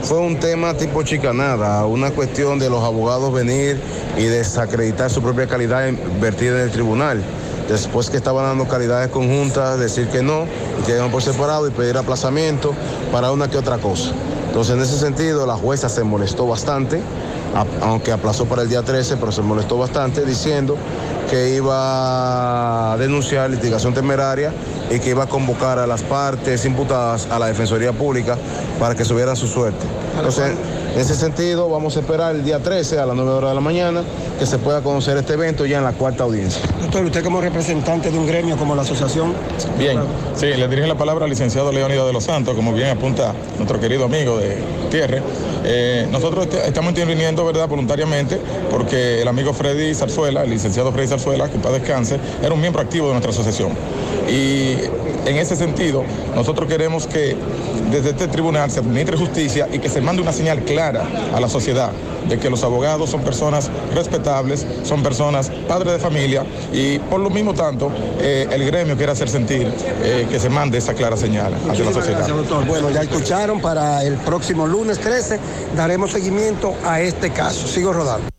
[0.03, 3.79] fue un tema tipo chicanada, una cuestión de los abogados venir
[4.17, 5.89] y desacreditar su propia calidad
[6.19, 7.21] vertida en el tribunal.
[7.67, 10.45] Después que estaban dando calidades conjuntas, decir que no,
[10.79, 12.73] y que iban por separado y pedir aplazamiento
[13.11, 14.11] para una que otra cosa.
[14.47, 17.01] Entonces, en ese sentido, la jueza se molestó bastante,
[17.81, 20.75] aunque aplazó para el día 13, pero se molestó bastante diciendo
[21.31, 24.51] que iba a denunciar litigación temeraria
[24.91, 28.37] y que iba a convocar a las partes imputadas a la Defensoría Pública
[28.79, 29.79] para que subieran su suerte.
[30.17, 30.51] Entonces,
[30.93, 33.61] en ese sentido, vamos a esperar el día 13 a las 9 horas de la
[33.61, 34.03] mañana
[34.37, 36.61] que se pueda conocer este evento ya en la cuarta audiencia.
[36.81, 39.33] Doctor, usted como representante de un gremio como la asociación,
[39.79, 39.99] Bien,
[40.35, 43.79] sí, le dirijo la palabra al licenciado Leónidas de los Santos, como bien apunta nuestro
[43.79, 44.57] querido amigo de
[44.89, 45.23] Tierre.
[45.63, 51.07] Eh, nosotros est- estamos interviniendo, ¿verdad?, voluntariamente, porque el amigo Freddy Zarzuela, el licenciado Freddy
[51.07, 53.71] Zarzuela, que para descanse, era un miembro activo de nuestra asociación.
[54.29, 54.75] Y
[55.25, 56.03] en ese sentido,
[56.35, 57.35] nosotros queremos que
[57.91, 61.49] desde este tribunal se administre justicia y que se mande una señal clara a la
[61.49, 61.91] sociedad
[62.27, 67.29] de que los abogados son personas respetables, son personas padres de familia y por lo
[67.29, 71.53] mismo tanto eh, el gremio quiere hacer sentir eh, que se mande esa clara señal
[71.53, 72.17] hacia la Muchísimas sociedad.
[72.19, 72.65] gracias, doctor.
[72.65, 75.39] Bueno, ya escucharon, para el próximo lunes 13
[75.75, 77.67] daremos seguimiento a este caso.
[77.67, 78.30] Sigo rodando.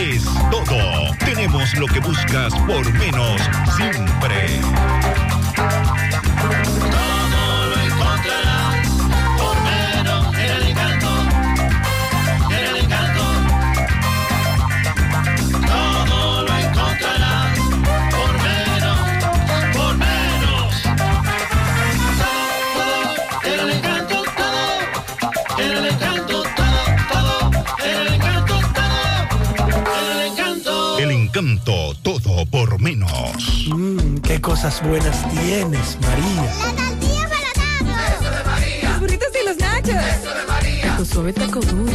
[0.00, 1.14] Es todo.
[1.18, 3.40] Tenemos lo que buscas por menos
[3.76, 4.60] siempre.
[31.40, 31.94] Encanto.
[32.02, 33.66] Todo por menos.
[33.68, 36.52] Mmm, qué cosas buenas tienes, María.
[38.82, 39.88] Los burritos y los nachos.
[39.88, 40.96] Eso de María.
[40.96, 41.92] Tu suave taco duro.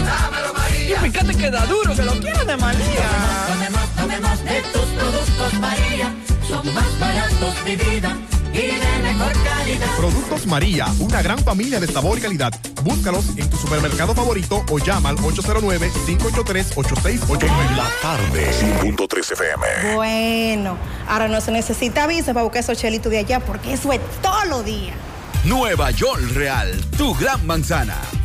[0.88, 3.10] Y fíjate que da duro, que lo quiero de María.
[3.48, 6.14] Tomemos, tomemos de tus productos, María.
[6.48, 8.18] Son más baratos, mi vida.
[8.56, 9.88] Y de mejor calidad.
[9.98, 12.54] Productos María, una gran familia de sabor y calidad.
[12.84, 17.76] Búscalos en tu supermercado favorito o llama al 809-583-8689.
[17.76, 18.50] La tarde.
[18.82, 19.96] 100.3 FM.
[19.96, 20.78] Bueno,
[21.08, 24.48] ahora no se necesita visa para buscar esos chelitos de allá porque eso es todos
[24.48, 24.96] los días.
[25.44, 27.98] Nueva York Real, tu gran manzana.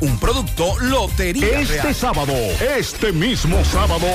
[0.00, 1.94] Un producto Lotería Este Real.
[1.94, 2.32] sábado,
[2.76, 4.06] este mismo sábado.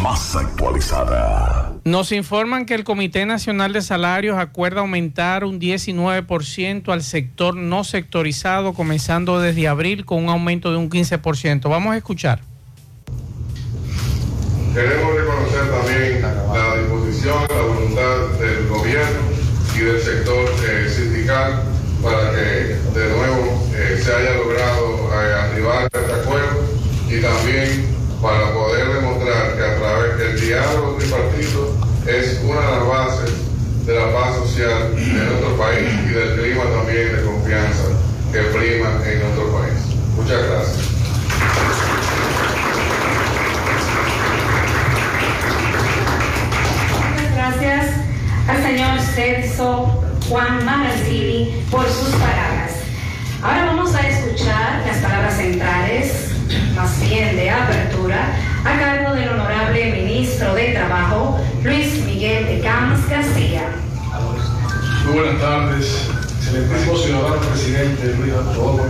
[0.02, 1.69] Más actualizada.
[1.90, 7.84] Nos informan que el Comité Nacional de Salarios acuerda aumentar un 19% al sector no
[7.84, 11.68] sectorizado, comenzando desde abril con un aumento de un 15%.
[11.68, 12.42] Vamos a escuchar.
[14.72, 19.22] Queremos reconocer también la disposición, la voluntad del gobierno
[19.76, 21.64] y del sector eh, sindical
[22.04, 26.66] para que de nuevo eh, se haya logrado eh, activar este acuerdo
[27.10, 31.69] y también para poder demostrar que a través del diálogo tripartito
[32.10, 33.32] es una de las bases
[33.86, 37.84] de la paz social de nuestro país y del clima también de confianza
[38.32, 39.74] que prima en nuestro país.
[40.16, 40.78] Muchas gracias.
[47.12, 47.88] Muchas gracias
[48.48, 52.72] al señor Celso Juan Marancini por sus palabras.
[53.44, 56.32] Ahora vamos a escuchar las palabras centrales,
[56.76, 58.36] más bien de apertura,
[58.66, 63.70] a cargo del honorable ministro de Trabajo, Luis Miguel de Camps Castilla.
[65.06, 68.84] Muy buenas tardes, excelentísimo ciudadano presidente Luis Antonio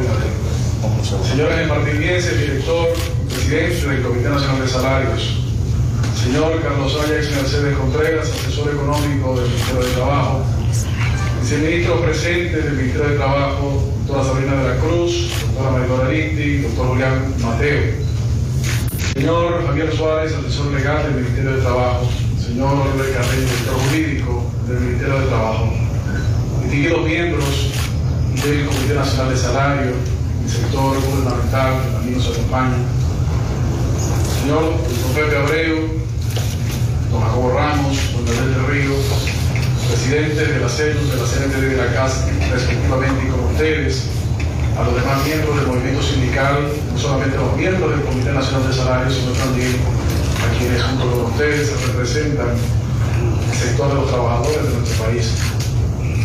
[1.30, 2.88] Señores martinienses, director,
[3.28, 5.40] presidente del Comité Nacional de Salarios,
[6.24, 10.42] señor Carlos Ayax Mercedes Contreras, asesor económico del Ministerio de Trabajo,
[11.42, 16.88] viceministro presente del Ministerio de Trabajo, doctora Sabrina de la Cruz, doctora María Aristi, doctor
[16.88, 18.09] Julián Mateo,
[19.14, 22.10] señor Javier Suárez, asesor legal del Ministerio de Trabajo,
[22.44, 25.74] señor Oliver Carreño, director jurídico del Ministerio de Trabajo,
[26.64, 27.72] distinguidos miembros
[28.44, 29.92] del Comité Nacional de Salario,
[30.44, 32.78] el sector gubernamental que también nos acompaña,
[34.42, 35.78] señor don Pepe Abreu,
[37.12, 38.94] don Jacobo Ramos, don Daniel del Río,
[39.88, 44.10] presidentes de la CELUS, de la CNTD de la CAS, respectivamente, y con ustedes,
[44.80, 48.68] a los demás miembros del movimiento sindical, no solamente a los miembros del Comité Nacional
[48.70, 49.76] de Salarios, sino también
[50.40, 52.56] a quienes junto con ustedes representan
[53.52, 55.34] el sector de los trabajadores de nuestro país.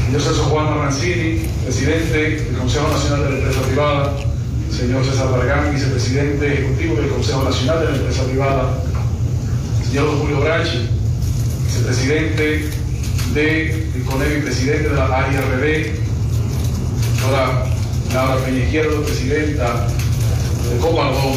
[0.07, 4.13] Señor Celso Juan Marrancini, presidente del Consejo Nacional de la Empresa Privada,
[4.71, 8.79] señor César Bargán, vicepresidente ejecutivo del Consejo Nacional de la Empresa Privada,
[9.85, 10.89] señor Julio Brachi,
[11.67, 12.71] vicepresidente
[13.35, 15.93] de CONEVI, presidente de la AIRB,
[17.21, 17.75] doctora
[18.15, 19.89] Laura Peña Izquierdo, presidenta
[20.71, 21.37] de Copaldón,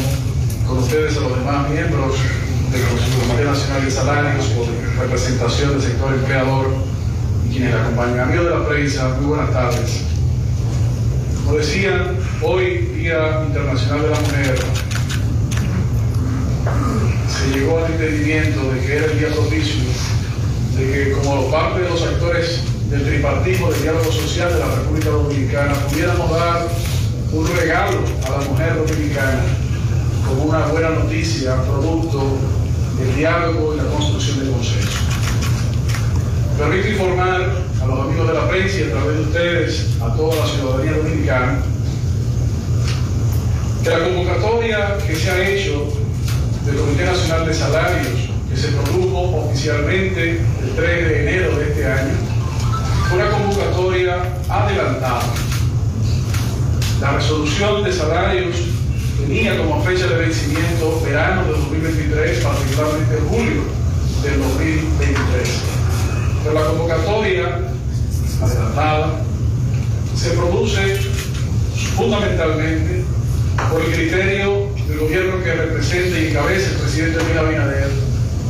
[0.64, 2.14] con ustedes a los demás miembros
[2.70, 4.66] del Comité Nacional de Salarios por
[5.02, 6.68] representación del sector empleador
[7.44, 8.20] y quienes la acompañan.
[8.20, 10.02] Amigos de la prensa, muy buenas tardes.
[11.44, 14.58] Como decían, hoy, Día Internacional de la Mujer,
[17.28, 19.82] se llegó al entendimiento de que era el día propicio,
[20.76, 22.60] de que como parte de los actores
[22.90, 26.68] del tripartismo del diálogo social de la República Dominicana, pudiéramos dar
[27.32, 29.42] un regalo a la mujer dominicana
[30.26, 32.38] como una buena noticia, producto
[32.98, 34.98] del diálogo y la construcción de consenso.
[36.58, 40.36] Permito informar a los amigos de la prensa y a través de ustedes a toda
[40.36, 41.58] la ciudadanía dominicana
[43.84, 45.92] que la convocatoria que se ha hecho
[46.64, 48.08] del Comité Nacional de Salarios,
[48.50, 52.27] que se produjo oficialmente el 3 de enero de este año,
[53.12, 55.22] una convocatoria adelantada.
[57.00, 58.56] La resolución de salarios
[59.20, 63.62] tenía como fecha de vencimiento verano de 2023, particularmente julio
[64.22, 65.48] del 2023.
[66.42, 67.60] Pero la convocatoria
[68.42, 69.20] adelantada
[70.14, 70.96] se produce
[71.96, 73.04] fundamentalmente
[73.70, 77.90] por el criterio del gobierno que representa y encabeza el presidente Luis Abinader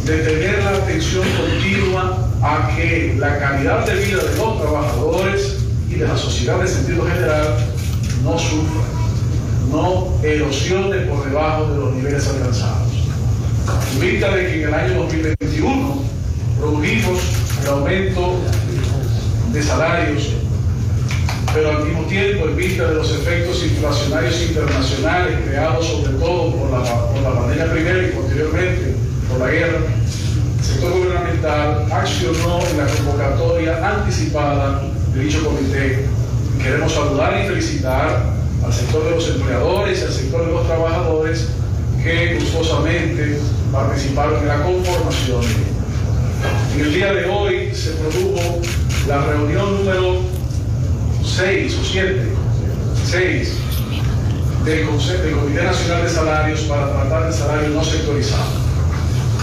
[0.04, 5.56] de tener la atención continua a que la calidad de vida de los trabajadores
[5.90, 7.56] y de la sociedad en sentido general
[8.22, 8.82] no sufra,
[9.70, 12.92] no erosione por debajo de los niveles alcanzados.
[13.94, 16.02] En vista de que en el año 2021
[16.60, 17.20] produjimos
[17.62, 18.36] el aumento
[19.52, 20.30] de salarios
[21.54, 26.70] pero al mismo tiempo, en vista de los efectos inflacionarios internacionales creados sobre todo por
[26.70, 28.94] la, por la pandemia primero y posteriormente
[29.28, 29.78] por la guerra,
[30.78, 34.80] sector gubernamental accionó en la convocatoria anticipada
[35.12, 36.06] de dicho comité
[36.56, 38.26] que queremos saludar y felicitar
[38.64, 41.48] al sector de los empleadores y al sector de los trabajadores
[42.00, 43.40] que gustosamente
[43.72, 45.40] participaron en la conformación.
[46.76, 48.60] En el día de hoy se produjo
[49.08, 50.20] la reunión número
[51.24, 52.22] 6 o 7,
[53.04, 53.52] 6
[54.64, 58.46] del, del Comité Nacional de Salarios para tratar de salarios no sectorizados.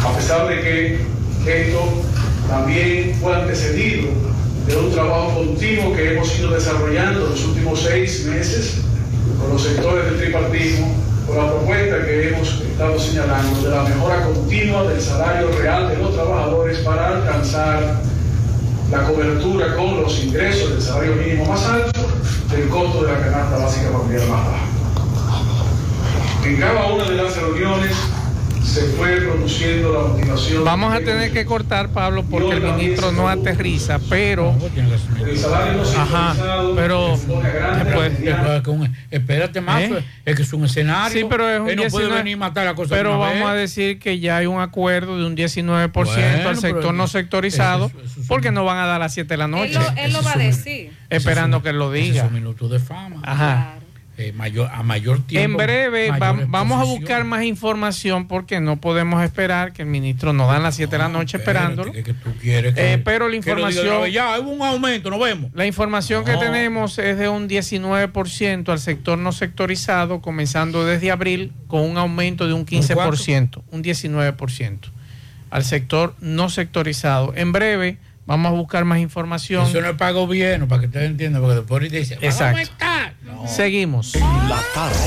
[0.01, 1.14] A pesar de que
[1.47, 1.79] esto
[2.47, 4.07] también fue antecedido
[4.67, 8.81] de un trabajo continuo que hemos ido desarrollando en los últimos seis meses
[9.39, 10.95] con los sectores del tripartismo,
[11.27, 15.97] con la propuesta que hemos estado señalando de la mejora continua del salario real de
[15.97, 18.01] los trabajadores para alcanzar
[18.91, 21.99] la cobertura con los ingresos del salario mínimo más alto
[22.51, 24.65] del costo de la canasta básica familiar más baja.
[26.43, 27.91] En cada una de las reuniones
[28.65, 30.63] se fue produciendo la motivación.
[30.65, 34.55] Vamos a tener que cortar, Pablo, porque el ministro no aterriza, pero...
[35.25, 36.35] El salario no Ajá,
[36.75, 37.17] pero...
[37.83, 40.03] después- Espérate más, ¿Eh?
[40.25, 41.17] es que es un escenario.
[41.17, 42.95] Sí, pero es un Él no puede 19, venir y matar la cosa.
[42.95, 46.93] Pero vamos a decir que ya hay un acuerdo de un 19% Bueno, al sector
[46.93, 49.73] no sectorizado, eso- porque no van a dar a las 7 de la noche.
[49.73, 50.91] Él lo, él lo va a decir.
[51.09, 52.23] Esperando que lo Ese es diga.
[52.25, 53.21] un minuto de fama.
[53.23, 53.74] Ajá.
[54.17, 55.59] Eh, mayor, a mayor tiempo.
[55.61, 60.31] En breve va- vamos a buscar más información porque no podemos esperar que el ministro
[60.31, 61.91] nos dan las 7 de la noche esperándolo.
[62.39, 64.01] quieres que- Eh, pero la información...
[64.03, 65.51] vez, Ya, hubo un aumento, nos vemos.
[65.53, 71.51] La información que tenemos es de un 19% al sector no sectorizado, comenzando desde abril,
[71.67, 74.91] con un aumento de un 15%, un 19%
[75.49, 77.33] al sector no sectorizado.
[77.35, 79.67] En breve vamos a buscar más información.
[79.67, 82.27] Eso no es para gobierno, para que ustedes entiendan, porque después ahorita dicen, "Van a
[82.27, 82.59] Exacto.
[82.59, 83.13] aumentar".
[83.23, 83.47] No.
[83.47, 84.15] Seguimos.
[84.15, 84.97] La tarde.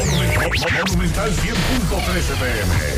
[0.87, 2.98] Monumental 100.13 pm.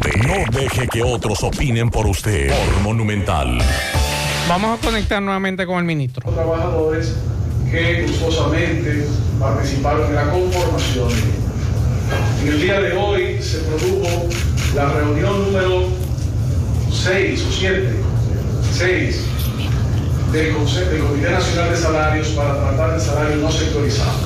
[0.00, 2.48] No deje que otros opinen por usted.
[2.48, 3.58] Por Monumental.
[4.48, 6.32] Vamos a conectar nuevamente con el ministro.
[6.32, 7.16] trabajadores
[7.70, 9.06] que gustosamente
[9.38, 11.10] participaron en la conformación.
[12.40, 14.26] En el día de hoy se produjo
[14.74, 15.88] la reunión número
[16.90, 17.92] 6 o 7,
[18.72, 19.20] 6
[20.32, 24.22] del, del Comité Nacional de Salarios para tratar de salarios no sectorizados.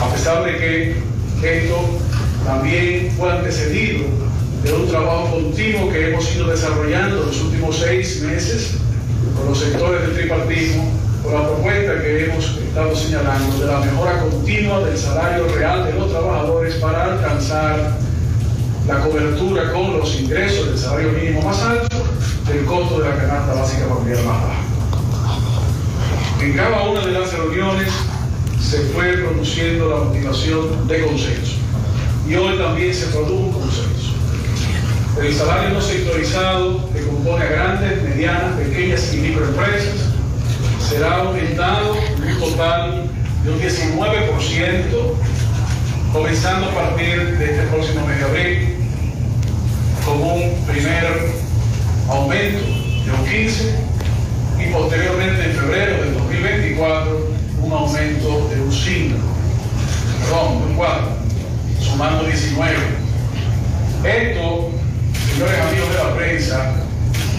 [0.00, 1.02] A pesar de que
[1.42, 1.76] esto
[2.44, 4.04] también fue antecedido
[4.62, 8.72] de un trabajo continuo que hemos ido desarrollando en los últimos seis meses
[9.36, 10.90] con los sectores del tripartismo,
[11.22, 15.92] con la propuesta que hemos estado señalando de la mejora continua del salario real de
[15.92, 17.96] los trabajadores para alcanzar
[18.86, 21.96] la cobertura con los ingresos del salario mínimo más alto
[22.46, 24.66] del costo de la canasta básica familiar más baja.
[26.40, 27.88] En cada una de las reuniones
[28.60, 31.54] se fue produciendo la motivación de consenso.
[32.28, 33.85] Y hoy también se produjo un consenso.
[35.18, 39.94] El salario no sectorizado que compone a grandes, medianas, pequeñas y microempresas
[40.86, 43.10] será aumentado un total
[43.42, 44.84] de un 19%,
[46.12, 48.76] comenzando a partir de este próximo mes de abril,
[50.04, 51.32] con un primer
[52.08, 53.74] aumento de un 15
[54.58, 57.30] y posteriormente en febrero del 2024
[57.62, 59.16] un aumento de un 5,
[60.20, 61.08] perdón, un 4,
[61.80, 62.76] sumando 19.
[64.04, 64.70] Esto,
[65.36, 66.72] señores amigos de la prensa,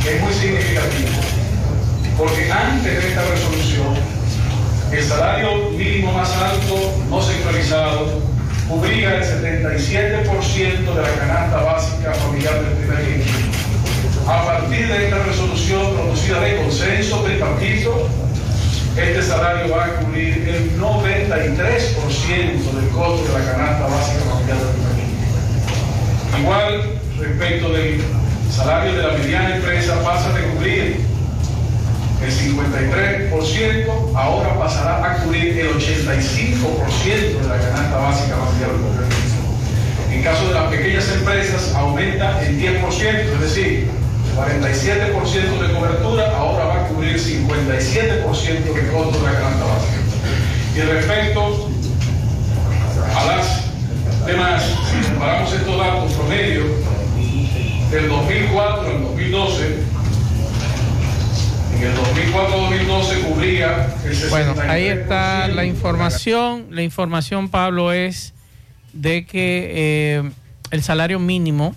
[0.07, 1.09] es muy significativo,
[2.15, 3.95] porque antes de esta resolución,
[4.91, 8.21] el salario mínimo más alto no sectorizado
[8.69, 13.23] cubría el 77% de la canasta básica familiar del primer nivel.
[14.27, 18.07] A partir de esta resolución producida de consenso tripartito,
[18.95, 24.67] este salario va a cubrir el 93% del costo de la canasta básica familiar del
[24.75, 25.17] primer nivel.
[26.39, 26.96] Igual,
[27.27, 28.01] respecto del
[28.49, 31.01] salario de la mediana empresa, pasa de cubrir
[32.23, 38.69] el 53%, ahora pasará a cubrir el 85% de la canasta básica nivel.
[40.11, 43.89] En caso de las pequeñas empresas, aumenta el 10%, es decir,
[44.35, 49.97] 47% de cobertura, ahora va a cubrir 57% de costo de la canasta básica.
[50.75, 51.69] Y respecto
[53.15, 56.96] a las demás, si comparamos estos datos promedio
[57.91, 59.83] del 2004 al 2012,
[61.77, 64.29] en el 2004-2012 cubría el 63%.
[64.29, 66.67] Bueno, ahí está la información.
[66.71, 68.33] La información, Pablo, es
[68.93, 70.31] de que eh,
[70.71, 71.75] el salario mínimo,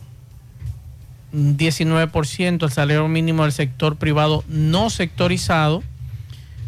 [1.32, 5.82] un 19%, el salario mínimo del sector privado no sectorizado.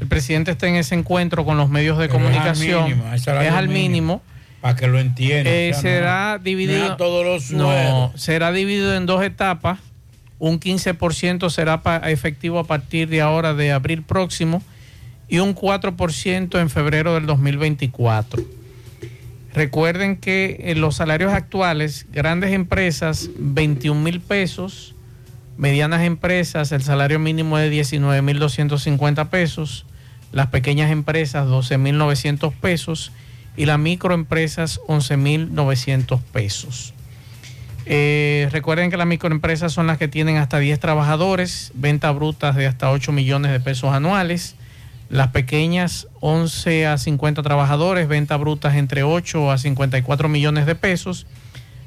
[0.01, 2.85] El presidente está en ese encuentro con los medios de Pero es al comunicación.
[2.85, 3.73] mínimo, es al mínimo.
[3.73, 4.23] mínimo.
[4.63, 5.53] Para que lo entiendan.
[5.53, 6.97] Eh, o sea, no- será no dividido.
[6.97, 9.79] todos los no, será dividido en dos etapas.
[10.39, 14.63] Un 15% será pa- efectivo a partir de ahora de abril próximo
[15.29, 18.43] y un 4% en febrero del 2024.
[19.55, 24.95] Recuerden que en los salarios actuales, grandes empresas 21 mil pesos,
[25.59, 29.85] medianas empresas el salario mínimo es 19 mil 250 pesos,
[30.33, 33.13] las pequeñas empresas 12 mil 900 pesos
[33.57, 36.95] y las microempresas 11 mil 900 pesos.
[37.85, 42.67] Eh, recuerden que las microempresas son las que tienen hasta 10 trabajadores, ventas brutas de
[42.67, 44.55] hasta 8 millones de pesos anuales.
[45.11, 51.27] Las pequeñas 11 a 50 trabajadores, ventas brutas entre 8 a 54 millones de pesos.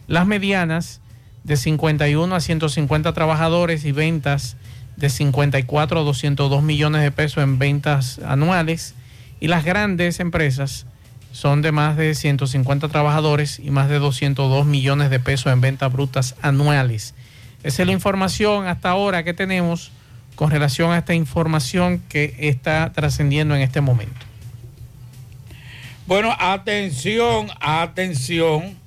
[0.07, 1.01] Las medianas
[1.43, 4.57] de 51 a 150 trabajadores y ventas
[4.97, 8.93] de 54 a 202 millones de pesos en ventas anuales.
[9.39, 10.85] Y las grandes empresas
[11.35, 15.91] son de más de 150 trabajadores y más de 202 millones de pesos en ventas
[15.91, 17.13] brutas anuales.
[17.61, 19.91] Esa es la información hasta ahora que tenemos
[20.35, 24.25] con relación a esta información que está trascendiendo en este momento.
[26.07, 28.77] Bueno, atención, atención.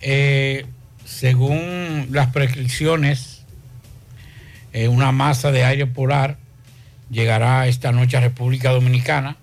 [0.00, 0.66] Eh,
[1.04, 3.44] según las prescripciones,
[4.72, 6.36] eh, una masa de aire polar
[7.10, 9.36] llegará esta noche a República Dominicana,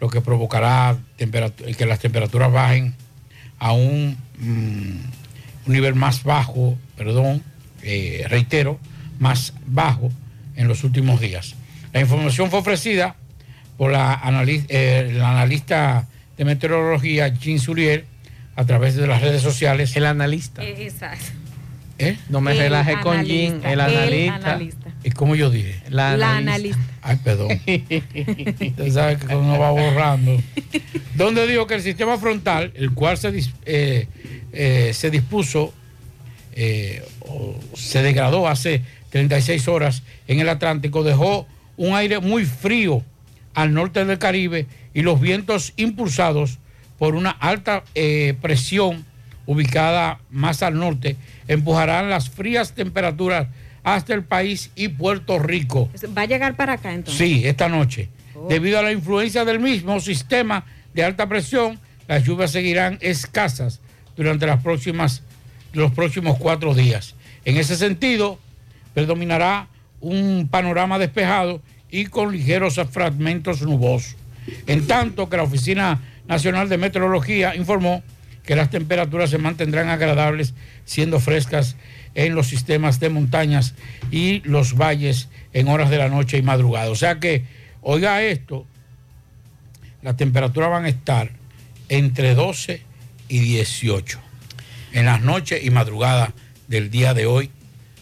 [0.00, 2.94] lo que provocará que las temperaturas bajen
[3.58, 4.98] a un, mm,
[5.66, 7.42] un nivel más bajo, perdón,
[7.82, 8.78] eh, reitero,
[9.18, 10.10] más bajo
[10.56, 11.54] en los últimos días.
[11.92, 13.16] La información fue ofrecida
[13.78, 16.06] por la, anali- eh, la analista
[16.36, 18.04] de meteorología, Jean Suriel,
[18.56, 19.96] a través de las redes sociales.
[19.96, 20.62] El analista.
[20.64, 21.24] Exacto.
[21.98, 22.18] ¿Eh?
[22.28, 24.85] No me El relaje con analista, el el analista.
[25.06, 25.80] ¿Y cómo yo dije?
[25.88, 26.80] La La analista.
[26.80, 26.82] analista.
[27.00, 27.52] Ay, perdón.
[28.70, 30.36] Usted sabe que uno va borrando.
[31.14, 33.32] Donde dijo que el sistema frontal, el cual se,
[33.66, 34.08] eh,
[34.52, 35.72] eh, se dispuso,
[36.56, 41.46] eh, o se degradó hace 36 horas en el Atlántico, dejó
[41.76, 43.04] un aire muy frío
[43.54, 46.58] al norte del Caribe y los vientos impulsados
[46.98, 47.84] por una alta
[48.40, 49.04] presión
[49.46, 51.14] ubicada más al norte
[51.46, 53.46] empujarán las frías temperaturas
[53.86, 55.88] hasta el país y Puerto Rico.
[56.18, 57.16] Va a llegar para acá entonces.
[57.16, 58.08] Sí, esta noche.
[58.48, 63.80] Debido a la influencia del mismo sistema de alta presión, las lluvias seguirán escasas
[64.16, 65.22] durante las próximas,
[65.72, 67.14] los próximos cuatro días.
[67.44, 68.40] En ese sentido,
[68.92, 69.68] predominará
[70.00, 74.16] un panorama despejado y con ligeros fragmentos nubosos.
[74.66, 78.02] En tanto que la Oficina Nacional de Meteorología informó
[78.42, 80.54] que las temperaturas se mantendrán agradables,
[80.84, 81.76] siendo frescas
[82.16, 83.74] en los sistemas de montañas
[84.10, 86.90] y los valles en horas de la noche y madrugada.
[86.90, 87.44] O sea que,
[87.82, 88.66] oiga esto,
[90.02, 91.30] las temperaturas van a estar
[91.88, 92.82] entre 12
[93.28, 94.18] y 18
[94.92, 96.30] en las noches y madrugadas
[96.66, 97.50] del día de hoy,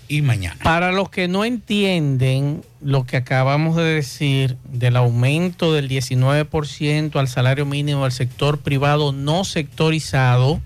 [0.08, 0.58] y mañana.
[0.62, 7.28] Para los que no entienden lo que acabamos de decir del aumento del 19% al
[7.28, 10.60] salario mínimo del sector privado no sectorizado,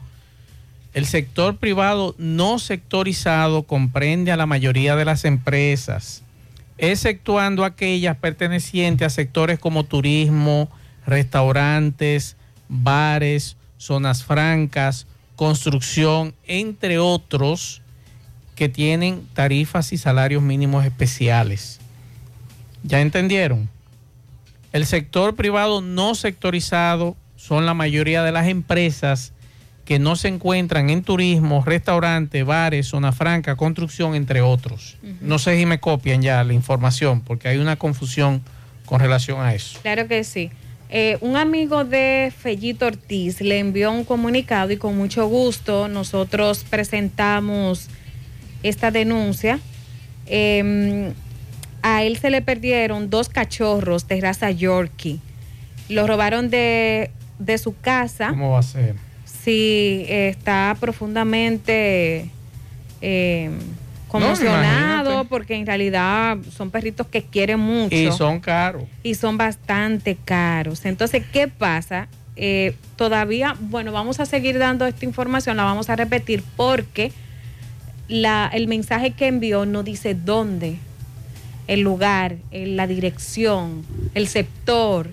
[0.98, 6.24] el sector privado no sectorizado comprende a la mayoría de las empresas,
[6.76, 10.68] exceptuando aquellas pertenecientes a sectores como turismo,
[11.06, 12.36] restaurantes,
[12.68, 15.06] bares, zonas francas,
[15.36, 17.80] construcción, entre otros
[18.56, 21.78] que tienen tarifas y salarios mínimos especiales.
[22.82, 23.68] ¿Ya entendieron?
[24.72, 29.32] El sector privado no sectorizado son la mayoría de las empresas
[29.88, 34.98] que no se encuentran en turismo, restaurantes, bares, zona franca, construcción, entre otros.
[35.22, 38.42] No sé si me copian ya la información porque hay una confusión
[38.84, 39.78] con relación a eso.
[39.80, 40.50] Claro que sí.
[40.90, 46.66] Eh, un amigo de Fellito Ortiz le envió un comunicado y con mucho gusto nosotros
[46.68, 47.88] presentamos
[48.62, 49.58] esta denuncia.
[50.26, 51.14] Eh,
[51.80, 55.18] a él se le perdieron dos cachorros de raza Yorkie.
[55.88, 58.28] Lo robaron de, de su casa.
[58.28, 59.07] ¿Cómo va a ser?
[59.48, 62.28] Sí, está profundamente
[63.00, 63.50] eh,
[64.06, 65.28] conmocionado imagínate.
[65.30, 67.96] porque en realidad son perritos que quieren mucho.
[67.96, 68.82] Y son caros.
[69.02, 70.84] Y son bastante caros.
[70.84, 72.08] Entonces, ¿qué pasa?
[72.36, 77.10] Eh, todavía, bueno, vamos a seguir dando esta información, la vamos a repetir porque
[78.06, 80.76] la, el mensaje que envió no dice dónde,
[81.68, 85.08] el lugar, la dirección, el sector,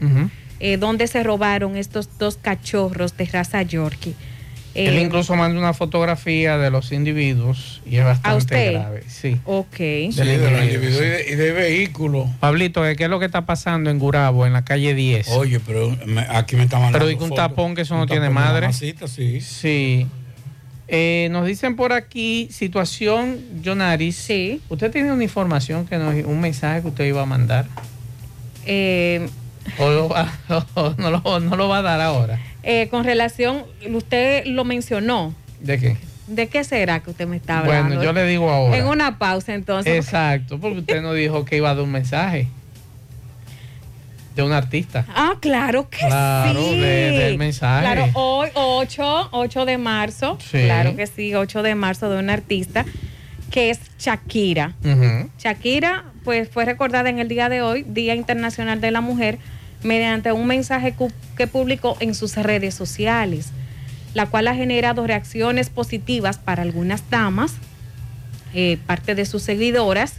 [0.59, 4.13] eh, dónde se robaron estos dos cachorros de raza Yorkie.
[4.73, 8.73] Eh, Él incluso manda una fotografía de los individuos y es bastante usted?
[8.73, 9.03] grave.
[9.07, 9.37] Sí.
[9.45, 9.67] Ok.
[9.77, 12.29] Sí, de los individuo, individuos y de, y de vehículos.
[12.41, 15.29] Pablito, ¿qué es lo que está pasando en Gurabo, en la calle 10?
[15.29, 16.97] Oye, pero me- aquí me está mandando.
[16.99, 17.47] Pero dice un fotos.
[17.47, 18.61] tapón que eso no tiene madre.
[18.67, 19.39] mamacita, sí.
[19.39, 20.07] Sí.
[20.89, 24.17] Eh, nos dicen por aquí, situación, Jonaris.
[24.17, 24.61] Sí.
[24.67, 27.65] Usted tiene una información, que nos, un mensaje que usted iba a mandar.
[28.65, 29.29] Eh,
[29.79, 30.31] O lo va-
[30.75, 32.39] o no, lo, no lo va a dar ahora.
[32.63, 33.63] eh, con relación,
[33.93, 35.33] usted lo mencionó.
[35.59, 35.97] ¿De qué?
[36.27, 37.87] ¿De qué será que usted me está hablando?
[37.95, 38.77] Bueno, yo le digo ahora.
[38.77, 39.93] En una pausa, entonces.
[39.95, 42.47] Exacto, porque usted no dijo que iba a dar un mensaje
[44.35, 45.05] de un artista.
[45.15, 46.77] Ah, claro que Claro, sí.
[46.79, 47.85] de- del mensaje.
[47.85, 50.37] Claro, hoy 8, 8 de marzo.
[50.41, 50.63] Sí.
[50.65, 52.85] Claro que sí, 8 de marzo de un artista
[53.51, 54.73] que es Shakira.
[55.39, 59.37] Shakira, pues fue recordada en el día de hoy, Día Internacional de la Mujer,
[59.85, 60.95] mediante un mensaje
[61.37, 63.51] que publicó en sus redes sociales,
[64.13, 67.53] la cual ha generado reacciones positivas para algunas damas,
[68.53, 70.15] eh, parte de sus seguidoras,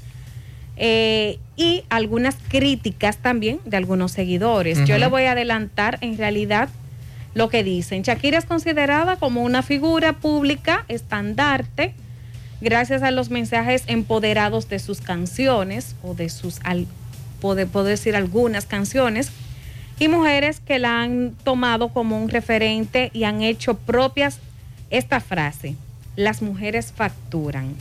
[0.77, 4.85] eh, y algunas críticas también de algunos seguidores.
[4.85, 6.69] Yo le voy a adelantar en realidad
[7.35, 8.03] lo que dicen.
[8.03, 11.95] Shakira es considerada como una figura pública estandarte
[12.61, 16.87] gracias a los mensajes empoderados de sus canciones o de sus, al,
[17.41, 19.31] puedo, puedo decir algunas canciones,
[19.99, 24.39] y mujeres que la han tomado como un referente y han hecho propias
[24.91, 25.75] esta frase,
[26.17, 27.75] las mujeres facturan.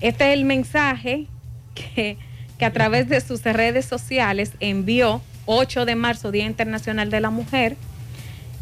[0.00, 1.26] Este es el mensaje
[1.74, 2.16] que,
[2.58, 7.30] que a través de sus redes sociales envió 8 de marzo, Día Internacional de la
[7.30, 7.76] Mujer,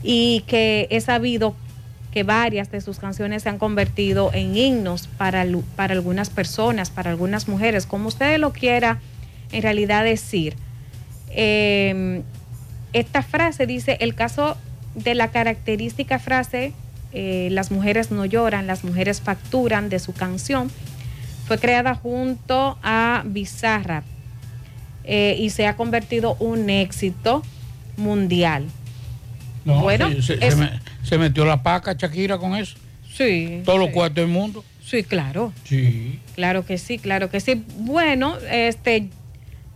[0.02, 1.54] y que he sabido
[2.12, 5.44] que varias de sus canciones se han convertido en himnos para,
[5.76, 9.00] para algunas personas, para algunas mujeres, como usted lo quiera
[9.52, 10.56] en realidad decir.
[11.40, 12.22] Eh,
[12.92, 14.56] esta frase dice, el caso
[14.96, 16.72] de la característica frase,
[17.12, 20.68] eh, las mujeres no lloran, las mujeres facturan de su canción,
[21.46, 24.04] fue creada junto a Bizarrap
[25.04, 27.42] eh, y se ha convertido un éxito
[27.96, 28.64] mundial.
[29.64, 32.76] No, Bueno, se, se es- me- se metió la paca Shakira con eso.
[33.14, 33.62] Sí.
[33.64, 34.64] Todos los cuartos del mundo.
[34.84, 35.52] Sí, claro.
[35.64, 36.18] Sí.
[36.34, 37.64] Claro que sí, claro que sí.
[37.78, 39.08] Bueno, este,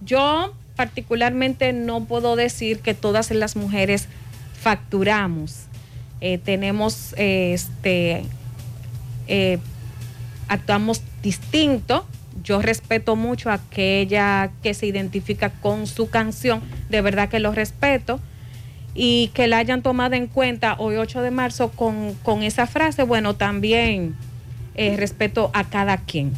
[0.01, 4.09] yo particularmente no puedo decir que todas las mujeres
[4.61, 5.67] facturamos.
[6.21, 8.25] Eh, tenemos, eh, este,
[9.27, 9.59] eh,
[10.49, 12.07] actuamos distinto.
[12.43, 17.53] Yo respeto mucho a aquella que se identifica con su canción, de verdad que lo
[17.53, 18.21] respeto.
[18.95, 23.05] Y que la hayan tomado en cuenta hoy 8 de marzo con, con esa frase,
[23.05, 24.15] bueno, también
[24.75, 26.33] respeto a cada quien.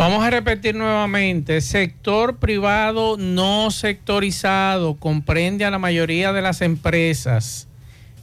[0.00, 7.68] Vamos a repetir nuevamente, sector privado no sectorizado comprende a la mayoría de las empresas,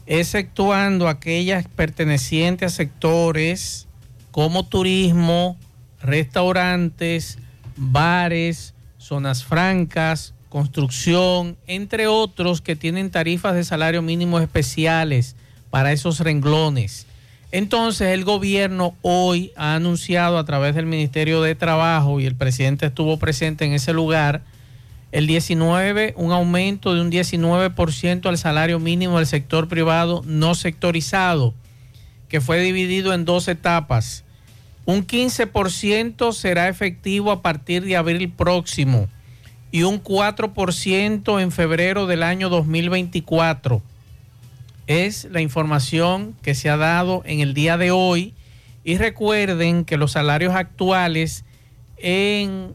[0.07, 3.87] exceptuando aquellas pertenecientes a sectores
[4.31, 5.55] como turismo,
[6.01, 7.37] restaurantes,
[7.75, 15.35] bares, zonas francas, construcción, entre otros que tienen tarifas de salario mínimo especiales
[15.69, 17.05] para esos renglones.
[17.51, 22.87] Entonces el gobierno hoy ha anunciado a través del Ministerio de Trabajo y el presidente
[22.87, 24.41] estuvo presente en ese lugar,
[25.13, 31.53] el 19, un aumento de un 19% al salario mínimo del sector privado no sectorizado,
[32.27, 34.25] que fue dividido en dos etapas.
[34.85, 39.07] Un 15% será efectivo a partir de abril próximo
[39.71, 43.81] y un 4% en febrero del año 2024.
[44.87, 48.33] Es la información que se ha dado en el día de hoy.
[48.83, 51.43] Y recuerden que los salarios actuales
[51.97, 52.73] en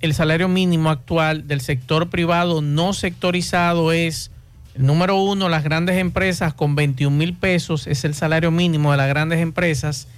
[0.00, 4.30] el salario mínimo actual del sector privado no sectorizado es,
[4.76, 9.08] número uno, las grandes empresas con 21 mil pesos es el salario mínimo de las
[9.08, 10.08] grandes empresas.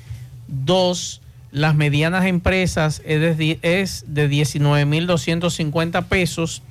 [0.47, 1.20] Dos,
[1.51, 6.62] las medianas empresas es de, es de 19 mil 250 pesos.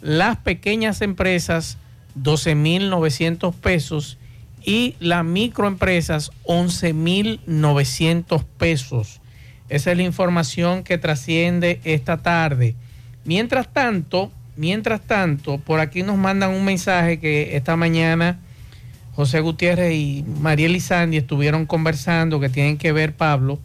[0.00, 1.78] Las pequeñas empresas
[2.14, 4.18] 12 mil 900 pesos
[4.64, 9.20] y las microempresas 11 mil 900 pesos.
[9.68, 12.74] Esa es la información que trasciende esta tarde.
[13.24, 18.38] Mientras tanto, mientras tanto, por aquí nos mandan un mensaje que esta mañana
[19.14, 23.58] José Gutiérrez y María Elizandi estuvieron conversando que tienen que ver, Pablo,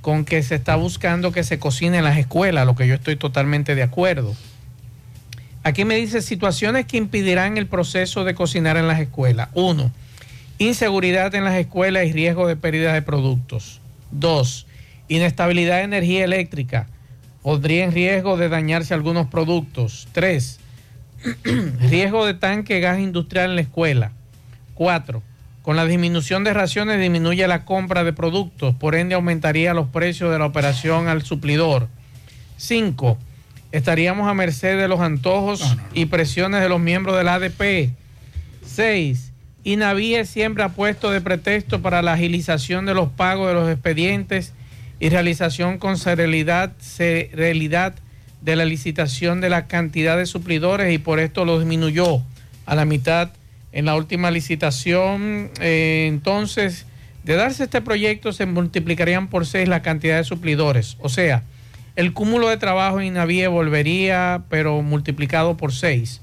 [0.00, 3.16] con que se está buscando que se cocine en las escuelas, lo que yo estoy
[3.16, 4.34] totalmente de acuerdo.
[5.62, 9.48] Aquí me dice situaciones que impedirán el proceso de cocinar en las escuelas.
[9.54, 9.90] Uno,
[10.58, 13.80] inseguridad en las escuelas y riesgo de pérdida de productos.
[14.10, 14.66] Dos,
[15.08, 16.86] inestabilidad de energía eléctrica.
[17.42, 20.08] Podría en riesgo de dañarse algunos productos.
[20.12, 20.60] Tres,
[21.80, 24.12] riesgo de tanque gas industrial en la escuela.
[24.74, 25.22] Cuatro,
[25.62, 30.30] con la disminución de raciones disminuye la compra de productos, por ende aumentaría los precios
[30.30, 31.88] de la operación al suplidor.
[32.56, 33.18] Cinco,
[33.72, 37.90] estaríamos a merced de los antojos y presiones de los miembros del ADP.
[38.64, 39.32] 6.
[39.64, 44.52] INAVIE siempre ha puesto de pretexto para la agilización de los pagos de los expedientes
[45.00, 47.94] y realización con celeridad, celeridad
[48.40, 52.22] de la licitación de la cantidad de suplidores y por esto lo disminuyó
[52.66, 53.30] a la mitad
[53.72, 55.50] en la última licitación.
[55.60, 56.86] Eh, entonces,
[57.24, 60.96] de darse este proyecto, se multiplicarían por seis la cantidad de suplidores.
[61.00, 61.42] O sea,
[61.98, 66.20] el cúmulo de trabajo en INAVIE volvería, pero multiplicado por seis.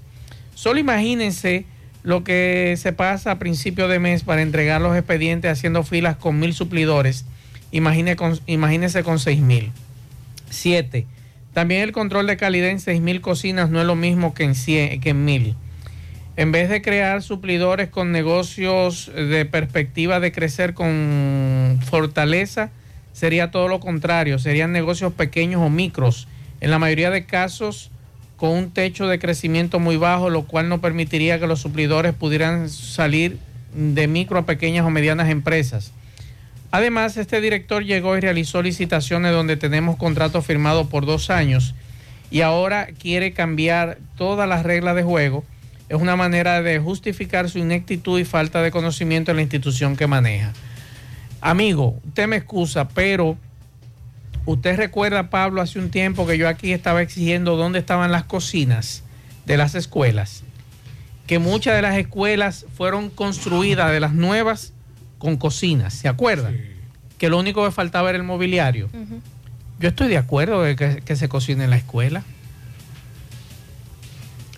[0.54, 1.66] Solo imagínense
[2.02, 6.40] lo que se pasa a principio de mes para entregar los expedientes haciendo filas con
[6.40, 7.26] mil suplidores.
[7.72, 9.74] Imagine con, imagínense con seis mil.
[10.50, 11.08] Siete.
[11.52, 14.54] También el control de calidad en seis mil cocinas no es lo mismo que en,
[15.02, 15.56] que en mil.
[16.38, 22.72] En vez de crear suplidores con negocios de perspectiva de crecer con fortaleza,
[23.16, 26.28] sería todo lo contrario, serían negocios pequeños o micros,
[26.60, 27.90] en la mayoría de casos
[28.36, 32.70] con un techo de crecimiento muy bajo, lo cual no permitiría que los suplidores pudieran
[32.70, 33.38] salir
[33.74, 35.94] de micro a pequeñas o medianas empresas.
[36.72, 41.74] Además, este director llegó y realizó licitaciones donde tenemos contratos firmados por dos años
[42.32, 45.46] y ahora quiere cambiar todas las reglas de juego.
[45.88, 50.06] Es una manera de justificar su ineptitud y falta de conocimiento en la institución que
[50.08, 50.52] maneja.
[51.46, 53.38] Amigo, usted me excusa, pero
[54.48, 59.04] usted recuerda, Pablo, hace un tiempo que yo aquí estaba exigiendo dónde estaban las cocinas
[59.46, 60.44] de las escuelas.
[61.28, 64.74] Que muchas de las escuelas fueron construidas de las nuevas
[65.20, 66.60] con cocinas, ¿se acuerdan?
[67.20, 68.90] Que lo único que faltaba era el mobiliario.
[69.80, 72.24] Yo estoy de acuerdo de que, que se cocine en la escuela.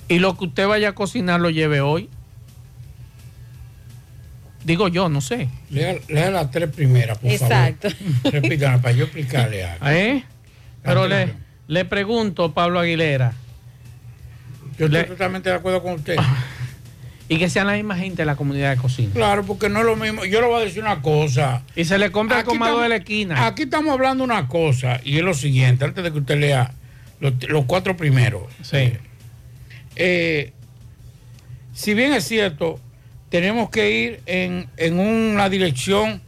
[0.08, 2.10] Y lo que usted vaya a cocinar lo lleve hoy.
[4.68, 5.48] Digo yo, no sé.
[5.70, 7.90] Lea, lea las tres primeras, por Exacto.
[7.90, 8.34] favor.
[8.42, 9.88] Repítala para yo explicarle algo.
[9.88, 10.26] ¿Eh?
[10.84, 11.34] Pero le,
[11.70, 13.32] le pregunto, Pablo Aguilera.
[14.78, 16.18] Yo estoy totalmente de acuerdo con usted.
[17.30, 19.12] Y que sean la misma gente de la comunidad de cocina.
[19.14, 20.24] Claro, porque no es lo mismo.
[20.24, 21.62] Yo le voy a decir una cosa.
[21.76, 23.46] Y se le compra el Aquí comado de estamos- la esquina.
[23.48, 26.72] Aquí estamos hablando una cosa, y es lo siguiente, antes de que usted lea
[27.20, 28.44] los, los cuatro primeros.
[28.64, 28.94] Sí.
[29.98, 30.54] Eh,
[31.74, 32.80] si bien es cierto,
[33.30, 36.22] tenemos que ir en, en una dirección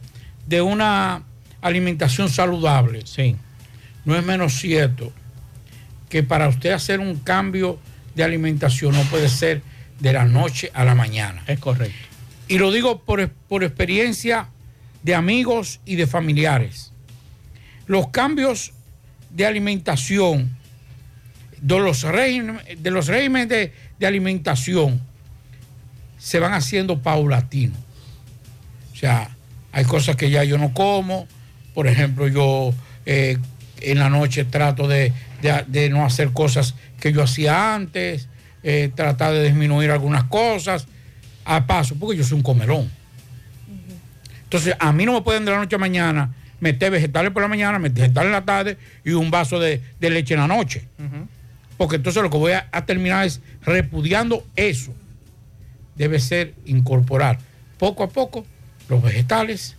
[0.46, 1.22] de una
[1.60, 3.02] alimentación saludable.
[3.06, 3.36] Sí.
[4.04, 5.12] No es menos cierto
[6.08, 7.78] que para usted hacer un cambio
[8.14, 9.62] de alimentación no puede ser
[10.00, 11.42] de la noche a la mañana.
[11.46, 12.08] Es correcto.
[12.48, 14.48] Y lo digo por, por experiencia
[15.02, 16.92] de amigos y de familiares.
[17.86, 18.72] Los cambios
[19.30, 20.56] de alimentación,
[21.60, 25.00] de los regímenes de, de alimentación,
[26.20, 27.78] se van haciendo paulatinos.
[28.92, 29.30] O sea,
[29.72, 31.26] hay cosas que ya yo no como.
[31.74, 32.72] Por ejemplo, yo
[33.06, 33.38] eh,
[33.80, 38.28] en la noche trato de, de- de no hacer cosas que yo hacía antes,
[38.62, 40.86] eh, tratar de disminuir algunas cosas
[41.46, 42.90] a paso, porque yo soy un comelón.
[44.44, 47.48] Entonces, a mí no me pueden de la noche a mañana meter vegetales por la
[47.48, 50.84] mañana, meter vegetales en la tarde y un vaso de, de leche en la noche.
[51.78, 54.92] Porque entonces lo que voy a, a terminar es repudiando eso.
[56.00, 57.38] Debe ser incorporar
[57.78, 58.46] poco a poco
[58.88, 59.76] los vegetales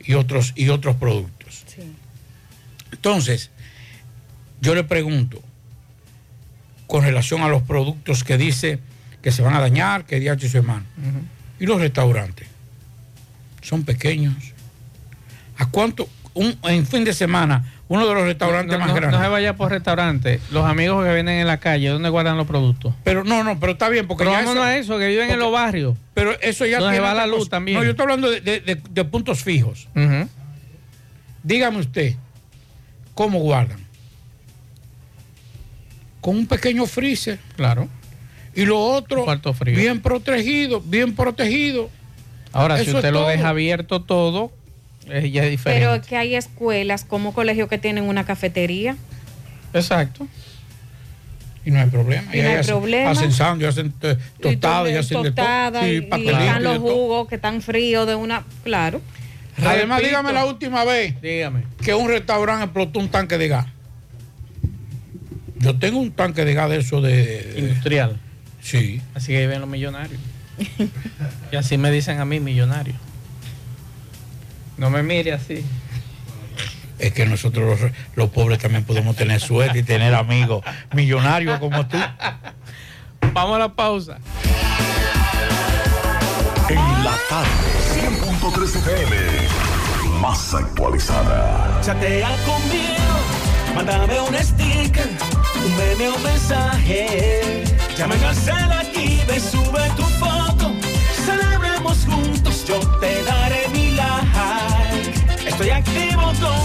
[0.00, 1.66] y otros, y otros productos.
[2.90, 3.50] Entonces,
[4.62, 5.42] yo le pregunto,
[6.86, 8.78] con relación a los productos que dice
[9.20, 10.86] que se van a dañar, que día y su hermano,
[11.60, 12.48] y los restaurantes,
[13.60, 14.54] son pequeños.
[15.58, 16.08] ¿A cuánto?
[16.32, 19.18] Un, en fin de semana, uno de los restaurantes No, más no- grandes.
[19.20, 20.40] no se vaya por restaurante.
[20.50, 22.94] Los amigos que vienen en la calle, ¿dónde guardan los productos?
[23.04, 25.30] Pero no, no, pero está bien, porque Pero ya vámonos eso- a eso, que viven
[25.30, 25.96] en los barrios.
[26.14, 27.50] Pero eso ya Donde tiene va la luz cosa.
[27.50, 27.76] también.
[27.78, 29.88] No, yo estoy hablando de, de- de- de puntos fijos.
[31.42, 32.14] Dígame usted,
[33.14, 33.84] ¿cómo guardan?
[36.20, 37.38] Con un pequeño freezer.
[37.56, 37.88] Claro.
[38.54, 39.76] Y lo otro, cuarto frío.
[39.76, 41.90] bien protegido, bien protegido.
[42.52, 43.28] Ahora, si Eso usted lo todo.
[43.28, 44.52] deja abierto todo,
[45.08, 45.86] eh, ya es diferente.
[45.86, 48.96] Pero que hay escuelas como colegios que tienen una cafetería.
[49.72, 50.26] Exacto.
[51.66, 52.24] Y no hay problema.
[52.34, 53.10] Y no hay ahí hacen- problema.
[53.10, 53.92] Hacen sándwich, hacen
[54.40, 55.44] tostadas, y Y hacen de todo.
[55.46, 58.44] tostada, y, y pastelitos están y los jugos que están fríos de una.
[58.64, 59.00] Claro.
[59.58, 60.08] Además, Repito.
[60.08, 61.62] dígame la última vez Dígame.
[61.82, 63.66] que un restaurante explotó un tanque de gas.
[65.58, 67.54] Yo tengo un tanque de gas de eso de...
[67.56, 68.18] Industrial.
[68.60, 69.00] Sí.
[69.14, 70.20] Así que viven los millonarios.
[71.52, 72.94] y así me dicen a mí, millonario.
[74.76, 75.64] No me mire así.
[76.98, 81.86] Es que nosotros los, los pobres también podemos tener suerte y tener amigos millonarios como
[81.86, 81.98] tú.
[83.32, 84.18] Vamos a la pausa.
[86.68, 87.48] En la tarde,
[88.40, 89.16] 100.3 FM,
[90.20, 91.80] más actualizada.
[91.82, 95.08] Chatea conmigo, mándame un sticker,
[95.64, 97.64] un meme o mensaje.
[98.02, 100.02] Al cel aquí, ve, sube tu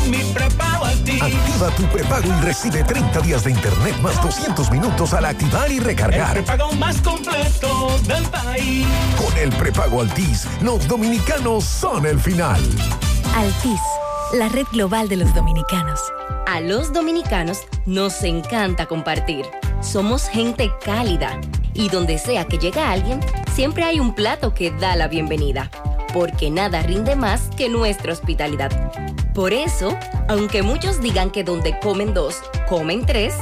[0.10, 1.22] mi prepago Altis.
[1.22, 5.78] Activa tu prepago y recibe 30 días de internet más 200 minutos al activar y
[5.78, 6.34] El recargar.
[6.34, 8.86] prepago más completo del país.
[9.18, 12.62] Con el prepago Altis, los dominicanos son el final.
[13.36, 13.80] Altis,
[14.34, 16.00] la red global de los dominicanos.
[16.48, 19.46] A los dominicanos nos encanta compartir.
[19.82, 21.40] Somos gente cálida
[21.74, 23.20] y donde sea que llega alguien,
[23.54, 25.70] siempre hay un plato que da la bienvenida.
[26.14, 28.72] Porque nada rinde más que nuestra hospitalidad.
[29.34, 29.98] Por eso,
[30.28, 33.36] aunque muchos digan que donde comen dos, comen tres,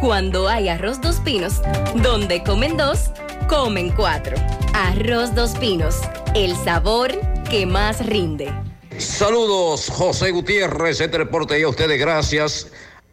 [0.00, 1.62] cuando hay arroz dos pinos,
[1.96, 3.10] donde comen dos,
[3.48, 4.36] comen cuatro.
[4.74, 5.96] Arroz dos pinos,
[6.34, 7.12] el sabor
[7.48, 8.52] que más rinde.
[8.98, 12.70] Saludos, José Gutiérrez, este reporte y a ustedes gracias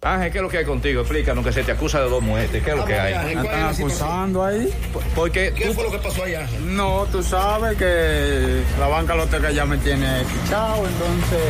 [0.00, 1.00] Ángel, ¿qué es lo que hay contigo?
[1.00, 2.62] Explícanos que se te acusa de dos muertes.
[2.62, 3.34] ¿Qué es lo que hay?
[3.34, 4.72] Me están acusando ahí.
[5.16, 6.46] Porque ¿Qué fue lo que pasó allá?
[6.60, 11.42] No, tú sabes que la banca loteca ya me tiene fichado, entonces...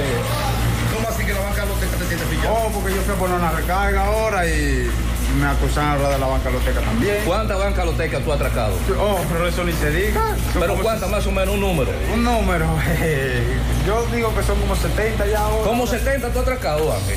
[0.94, 2.54] ¿Cómo así que la banca loteca te tiene fichado?
[2.54, 4.90] Oh, porque yo fui a poner una recarga ahora y
[5.36, 7.16] me acusaron de la banca loteca también.
[7.26, 8.74] ¿Cuántas bancas lotecas tú has atracado?
[8.98, 10.36] Oh, pero eso ni se diga.
[10.54, 11.54] ¿Pero como- cuántas más o menos?
[11.54, 11.90] Un número.
[12.14, 12.66] Un número.
[13.86, 15.64] Yo digo que son como 70 ya ahora.
[15.64, 16.94] ¿Cómo 70 tú has atracado?
[17.06, 17.14] Sí.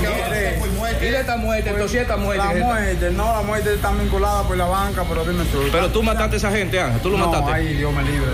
[0.00, 0.62] Quieres,
[1.00, 1.70] ¿Y de esta muerte?
[1.70, 2.44] Entonces, esta muerte.
[2.44, 5.60] La muerte, no, la muerte está vinculada por la banca, pero dime tú.
[5.70, 7.00] Pero tú mataste a esa gente, Ángel.
[7.00, 7.52] Tú lo no, mataste.
[7.52, 8.26] Ay, Dios me libre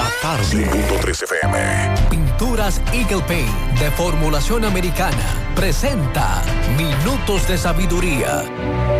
[0.00, 0.66] la tarde.
[0.66, 1.58] 5.3 FM.
[2.08, 6.42] Pinturas Eagle Paint de formulación americana presenta
[6.76, 8.99] Minutos de Sabiduría.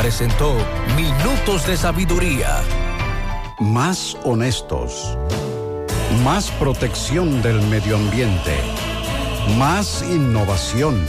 [0.00, 0.56] presentó
[0.94, 2.60] Minutos de Sabiduría.
[3.58, 5.18] Más honestos.
[6.22, 8.54] Más protección del medio ambiente.
[9.58, 11.04] Más innovación.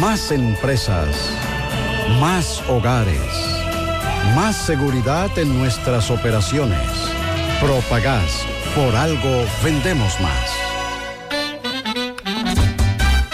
[0.00, 1.14] Más empresas.
[2.18, 3.32] Más hogares.
[4.34, 6.88] Más seguridad en nuestras operaciones.
[7.60, 8.44] Propagás.
[8.74, 10.61] Por algo vendemos más.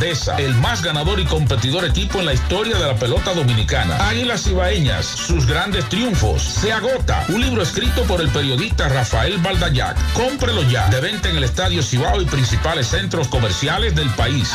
[0.00, 4.08] grandeza, el más ganador y competidor equipo en la historia de la pelota dominicana.
[4.08, 6.42] Águilas Ibaeñas, sus grandes triunfos.
[6.42, 7.26] Se agota.
[7.28, 9.98] Un libro escrito por el periodista Rafael Baldayac.
[10.14, 10.88] Cómprelo ya.
[10.88, 14.50] De venta en el Estadio Cibao y principales centros comerciales del país.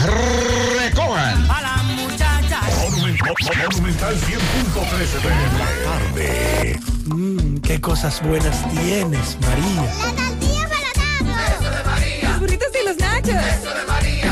[0.80, 1.48] Recojan.
[3.60, 5.24] Monumental 100.13
[5.60, 6.80] La tarde.
[7.06, 9.94] Mmm, qué cosas buenas tienes, María.
[10.00, 12.30] La tortilla para Eso de María.
[12.30, 13.36] Los burritos y los nachos.
[13.36, 13.75] Eso de.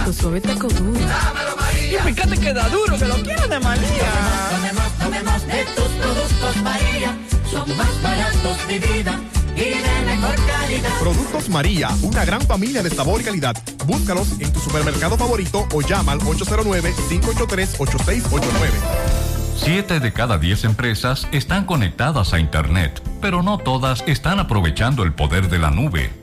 [0.04, 1.00] Taco suave, taco duro.
[1.00, 1.94] Dámelo, María.
[1.94, 4.12] Y fíjate que da duro, que lo quiero de María.
[4.52, 7.18] Tomemos, tomemos de tus productos, María.
[7.50, 9.18] Son más baratos de vida
[9.56, 10.90] y de mejor calidad.
[11.00, 13.56] Productos María, una gran familia de sabor y calidad.
[13.86, 18.42] Búscalos en tu supermercado favorito o llama al 809-583-8689.
[19.56, 25.14] Siete de cada diez empresas están conectadas a Internet, pero no todas están aprovechando el
[25.14, 26.23] poder de la nube.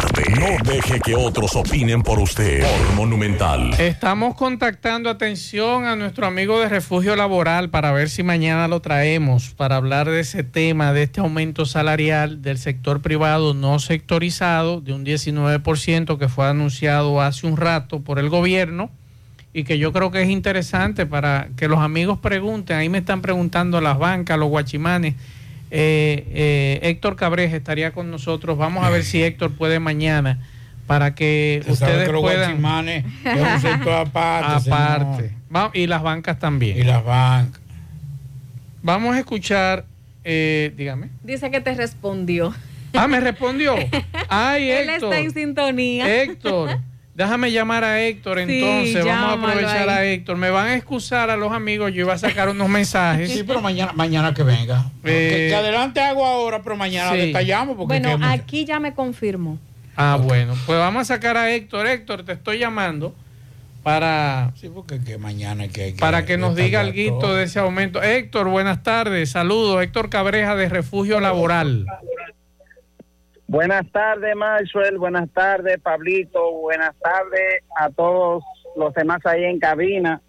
[0.39, 2.63] No deje que otros opinen por usted.
[2.95, 3.73] Monumental.
[3.79, 9.49] Estamos contactando atención a nuestro amigo de refugio laboral para ver si mañana lo traemos
[9.49, 14.93] para hablar de ese tema, de este aumento salarial del sector privado no sectorizado de
[14.93, 18.89] un 19% que fue anunciado hace un rato por el gobierno
[19.53, 22.77] y que yo creo que es interesante para que los amigos pregunten.
[22.77, 25.15] Ahí me están preguntando las bancas, los guachimanes.
[25.71, 28.57] Eh, eh, Héctor Cabreja estaría con nosotros.
[28.57, 30.37] Vamos a ver si Héctor puede mañana
[30.85, 32.61] para que sabe ustedes que los puedan.
[32.61, 35.31] guachimanes es un sector aparte, Aparte.
[35.73, 36.77] y las bancas también.
[36.77, 37.61] Y las bancas.
[38.83, 39.85] Vamos a escuchar,
[40.25, 41.09] eh, dígame.
[41.23, 42.53] Dice que te respondió.
[42.93, 43.75] Ah, me respondió.
[44.27, 45.13] Ay, Él Héctor.
[45.13, 46.21] está en sintonía.
[46.23, 46.79] Héctor,
[47.21, 49.05] déjame llamar a Héctor Sí, entonces.
[49.05, 50.09] Vamos a aprovechar ahí.
[50.09, 50.37] a Héctor.
[50.37, 51.91] Me van a excusar a los amigos.
[51.93, 53.31] Yo iba a sacar unos mensajes.
[53.31, 54.85] Sí, pero mañana, mañana que venga.
[55.03, 57.17] que, Eh, que adelante hago ahora, pero mañana sí.
[57.17, 57.75] detallamos.
[57.77, 59.57] Porque Bueno, aquí ya me confirmó.
[59.95, 60.55] Ah, bueno.
[60.65, 61.87] Pues vamos a sacar a Héctor.
[61.87, 63.13] Héctor, te estoy llamando
[63.83, 67.59] para, Sí, porque que mañana que, hay que para que nos diga algo de ese
[67.59, 68.01] aumento.
[68.01, 69.31] Héctor, buenas tardes.
[69.31, 69.81] Saludos.
[69.81, 71.85] Héctor Cabreja de Refugio Laboral.
[73.51, 74.97] Buenas tardes, Maxwell.
[74.97, 76.51] Buenas tardes, Pablito.
[76.61, 78.45] Buenas tardes a todos
[78.77, 80.21] los demás ahí en cabina.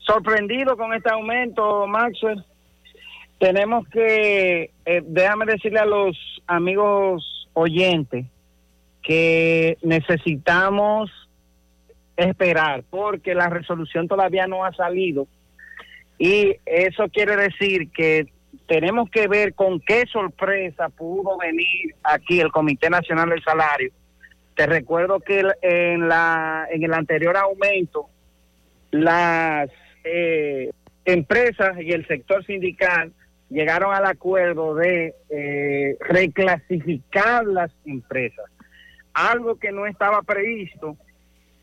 [0.00, 2.44] Sorprendido con este aumento, Maxwell.
[3.38, 8.26] Tenemos que, eh, déjame decirle a los amigos oyentes
[9.00, 11.12] que necesitamos
[12.16, 15.28] esperar porque la resolución todavía no ha salido
[16.18, 18.26] y eso quiere decir que
[18.66, 23.92] tenemos que ver con qué sorpresa pudo venir aquí el Comité Nacional del Salario.
[24.54, 28.08] Te recuerdo que en, la, en el anterior aumento,
[28.90, 29.68] las
[30.04, 30.70] eh,
[31.04, 33.12] empresas y el sector sindical
[33.50, 38.46] llegaron al acuerdo de eh, reclasificar las empresas,
[39.12, 40.96] algo que no estaba previsto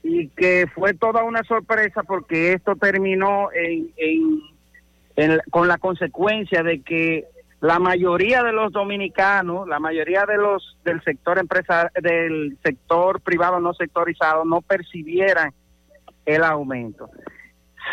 [0.03, 4.51] y que fue toda una sorpresa porque esto terminó en, en-
[5.23, 7.26] en- con la consecuencia de que
[7.60, 13.60] la mayoría de los dominicanos, la mayoría de los del sector empresar, del sector privado
[13.60, 15.53] no sectorizado no percibieran
[16.26, 17.10] el aumento.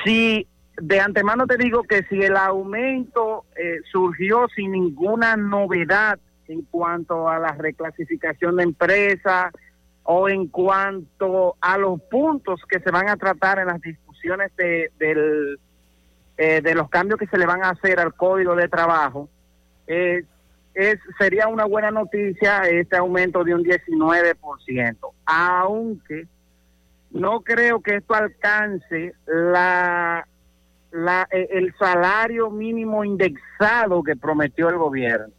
[0.05, 0.47] Si
[0.81, 7.29] de antemano te digo que si el aumento eh, surgió sin ninguna novedad en cuanto
[7.29, 9.53] a la reclasificación de empresas
[10.05, 14.91] o en cuanto a los puntos que se van a tratar en las discusiones de,
[14.99, 15.59] del,
[16.39, 19.29] eh, de los cambios que se le van a hacer al código de trabajo,
[19.87, 20.23] eh,
[20.75, 24.97] es, sería una buena noticia este aumento de un 19%,
[25.27, 26.27] aunque
[27.11, 30.25] no creo que esto alcance la,
[30.93, 35.35] eh, el salario mínimo indexado que prometió el gobierno.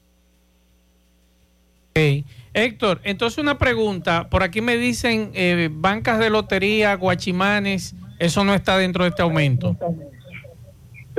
[1.91, 2.25] Ok.
[2.53, 4.27] Héctor, entonces una pregunta.
[4.29, 9.21] Por aquí me dicen eh, bancas de lotería, guachimanes, eso no está dentro de este
[9.21, 9.77] aumento.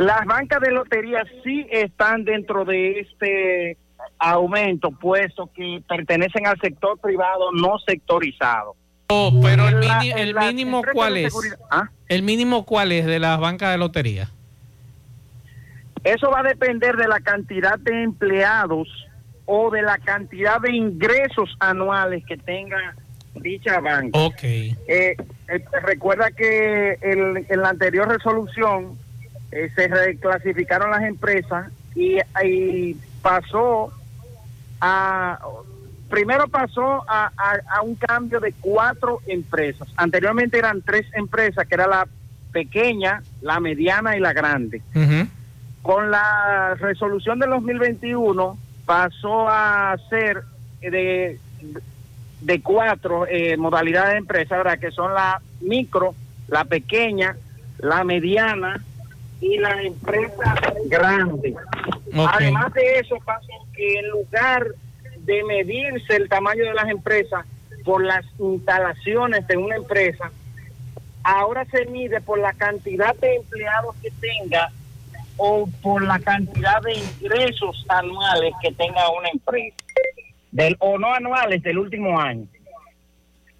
[0.01, 3.77] Las bancas de lotería sí están dentro de este
[4.19, 8.77] aumento, puesto que pertenecen al sector privado no sectorizado.
[9.09, 11.35] Oh, pero el, La- mini- el las mínimo cuál es?
[11.71, 11.91] ¿Ah?
[12.09, 14.31] El mínimo cuál es de las bancas de lotería.
[16.03, 18.89] Eso va a depender de la cantidad de empleados
[19.45, 22.95] o de la cantidad de ingresos anuales que tenga
[23.35, 24.19] dicha banca.
[24.19, 24.43] Ok.
[24.45, 25.15] Eh, eh,
[25.83, 28.97] recuerda que el- en la anterior resolución
[29.53, 33.93] eh, se reclasificaron las empresas y, y pasó
[34.81, 35.39] a
[36.09, 39.89] primero pasó a, a- a un cambio de cuatro empresas.
[39.97, 42.09] Anteriormente eran tres empresas, que era la
[42.53, 44.83] pequeña, la mediana y la grande.
[45.83, 50.43] Con la resolución del 2021 pasó a ser
[50.81, 51.39] de,
[52.41, 54.79] de cuatro eh, modalidades de empresa, ¿verdad?
[54.81, 56.15] que son la micro,
[56.49, 57.37] la pequeña,
[57.79, 58.83] la mediana
[59.41, 60.55] y la empresa
[60.87, 61.55] grande.
[62.15, 62.31] Ok.
[62.33, 64.67] Además de eso, pasó que en lugar
[65.19, 67.47] de medirse el tamaño de las empresas
[67.85, 70.31] por las instalaciones de una empresa,
[71.23, 74.71] ahora se mide por la cantidad de empleados que tenga
[75.37, 79.77] o por la cantidad de ingresos anuales que tenga una empresa,
[80.53, 82.47] del, o no anuales del último año.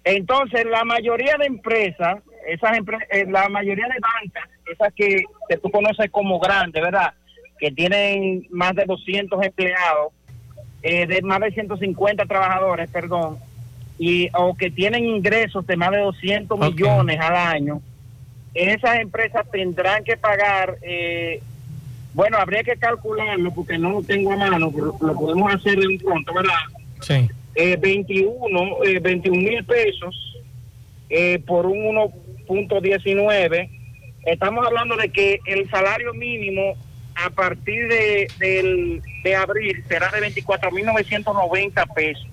[0.03, 5.57] Entonces, la mayoría de empresas, esas empre- eh, la mayoría de bancas, esas que, que
[5.57, 7.13] tú conoces como grandes, ¿verdad?
[7.59, 10.13] Que tienen más de 200 empleados,
[10.83, 13.37] eh, de más de 150 trabajadores, perdón,
[13.99, 17.81] y o que tienen ingresos de más de 200 millones al año,
[18.53, 21.41] esas empresas tendrán que pagar, eh,
[22.13, 25.87] bueno, habría que calcularlo porque no lo tengo a mano, pero lo podemos hacer de
[25.87, 26.55] un pronto, ¿verdad?
[27.01, 27.29] Sí.
[27.55, 30.37] eh, 21, eh, 21 mil pesos
[31.09, 31.97] eh, por un
[32.51, 33.69] 1.19.
[34.25, 36.75] Estamos hablando de que el salario mínimo
[37.15, 42.27] a partir de, del- de abril será de 24.990 pesos.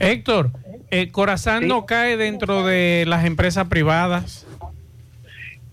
[0.00, 0.50] Héctor,
[0.90, 4.46] eh, Corazán no cae dentro de las empresas privadas.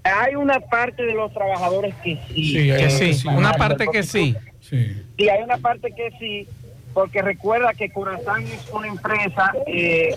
[0.03, 2.53] Hay una parte de los trabajadores que sí.
[2.53, 4.35] que eh, sí, una parte que sí.
[4.61, 6.47] Sí, hay una parte que sí,
[6.93, 10.15] porque recuerda que Corazán es una empresa eh,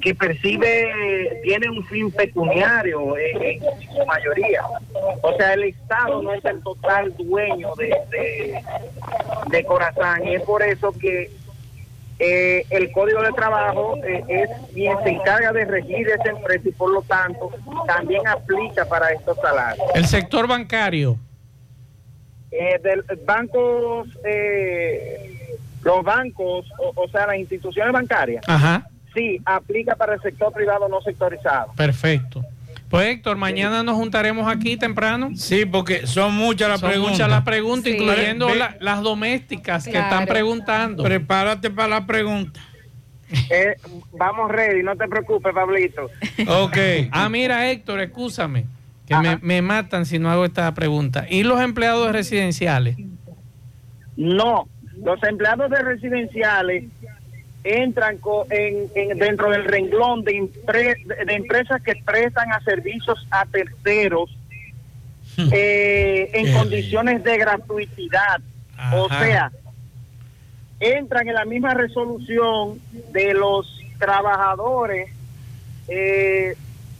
[0.00, 4.62] que percibe, tiene un fin pecuniario eh, en su mayoría.
[5.22, 8.62] O sea, el Estado no es el total dueño de, de,
[9.50, 11.30] de Corazán y es por eso que
[12.24, 16.72] eh, el Código de Trabajo eh, es quien se encarga de regir esa empresa y
[16.72, 17.50] por lo tanto
[17.86, 19.84] también aplica para estos salarios.
[19.94, 21.18] El sector bancario.
[22.52, 25.41] Eh, del bancos, eh,
[25.82, 30.88] los bancos, o, o sea, las instituciones bancarias, Ajá, sí, aplica para el sector privado
[30.88, 31.72] no sectorizado.
[31.76, 32.42] perfecto.
[32.88, 35.30] Pues Héctor, mañana nos juntaremos aquí temprano.
[35.34, 37.12] Sí, porque son muchas las Son preguntas.
[37.14, 37.96] muchas las preguntas, Sí.
[37.98, 41.02] incluyendo Ve- la- las domésticas que están preguntando.
[41.02, 42.60] Prepárate para la pregunta.
[43.50, 43.76] Eh,
[44.12, 46.10] vamos ready, no te preocupes, Pablito.
[46.48, 46.76] Ok.
[47.12, 48.66] Ah, mira, Héctor, escúchame,
[49.06, 51.24] que me, me matan si no hago esta pregunta.
[51.30, 52.96] ¿Y los empleados residenciales?
[54.16, 54.68] No,
[55.04, 56.84] los empleados de residenciales
[57.64, 63.26] entran co- en, en- dentro del renglón de, empre- de empresas que prestan a servicios
[63.30, 64.36] a terceros
[65.52, 68.40] eh, en Qué condiciones de gratuidad.
[68.94, 69.52] O sea,
[70.80, 72.80] entran en la misma resolución
[73.12, 75.08] de los trabajadores,
[75.88, 76.54] eh,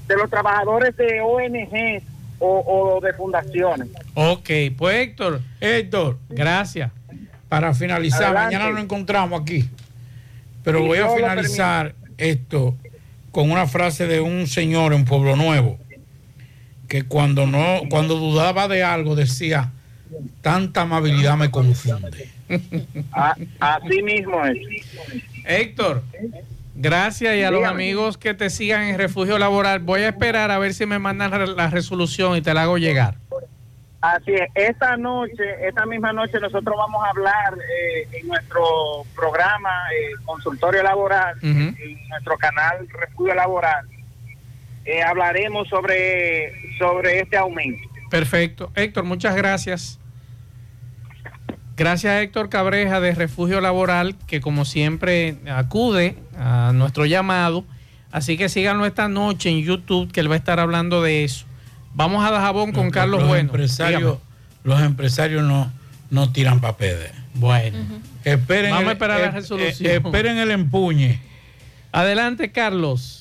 [0.07, 2.03] de los trabajadores de ONG
[2.39, 2.61] o,
[2.97, 3.89] o de fundaciones.
[4.15, 5.41] Ok, pues Héctor.
[5.61, 6.19] Héctor.
[6.29, 6.91] Gracias.
[7.53, 8.57] Para finalizar, Adelante.
[8.57, 9.69] mañana nos encontramos aquí.
[10.65, 12.75] Pero voy a finalizar esto
[13.31, 15.79] con una frase de un señor en Pueblo Nuevo
[16.89, 19.71] que cuando no, cuando dudaba de algo decía
[20.41, 22.31] tanta amabilidad me confunde.
[23.13, 24.57] A- así mismo es.
[25.45, 26.03] Héctor,
[26.75, 29.81] gracias y a los amigos que te sigan en Refugio Laboral.
[29.81, 33.17] Voy a esperar a ver si me mandan la resolución y te la hago llegar.
[34.03, 39.71] Así es, esta noche, esta misma noche nosotros vamos a hablar eh, en nuestro programa
[39.95, 43.87] eh, Consultorio Laboral, en nuestro canal Refugio Laboral,
[44.85, 47.89] eh, hablaremos sobre, sobre este aumento.
[48.11, 48.73] Perfecto.
[48.75, 50.01] Héctor, muchas gracias.
[51.77, 57.65] Gracias a Héctor Cabreja de Refugio Laboral, que como siempre acude a nuestro llamado.
[58.11, 61.47] Así que síganlo esta noche en YouTube, que él va a estar hablando de eso.
[61.95, 63.49] Vamos a Dajabón con Carlos los Bueno.
[63.51, 64.19] Empresarios,
[64.65, 65.71] los empresarios no,
[66.11, 67.11] no tiran papeles.
[67.35, 67.79] Bueno.
[68.25, 69.91] Esperen Vamos el- a esperar la eh, resolución.
[69.91, 71.21] eh, esperen el empuñe.
[71.93, 73.19] Adelante, Carlos.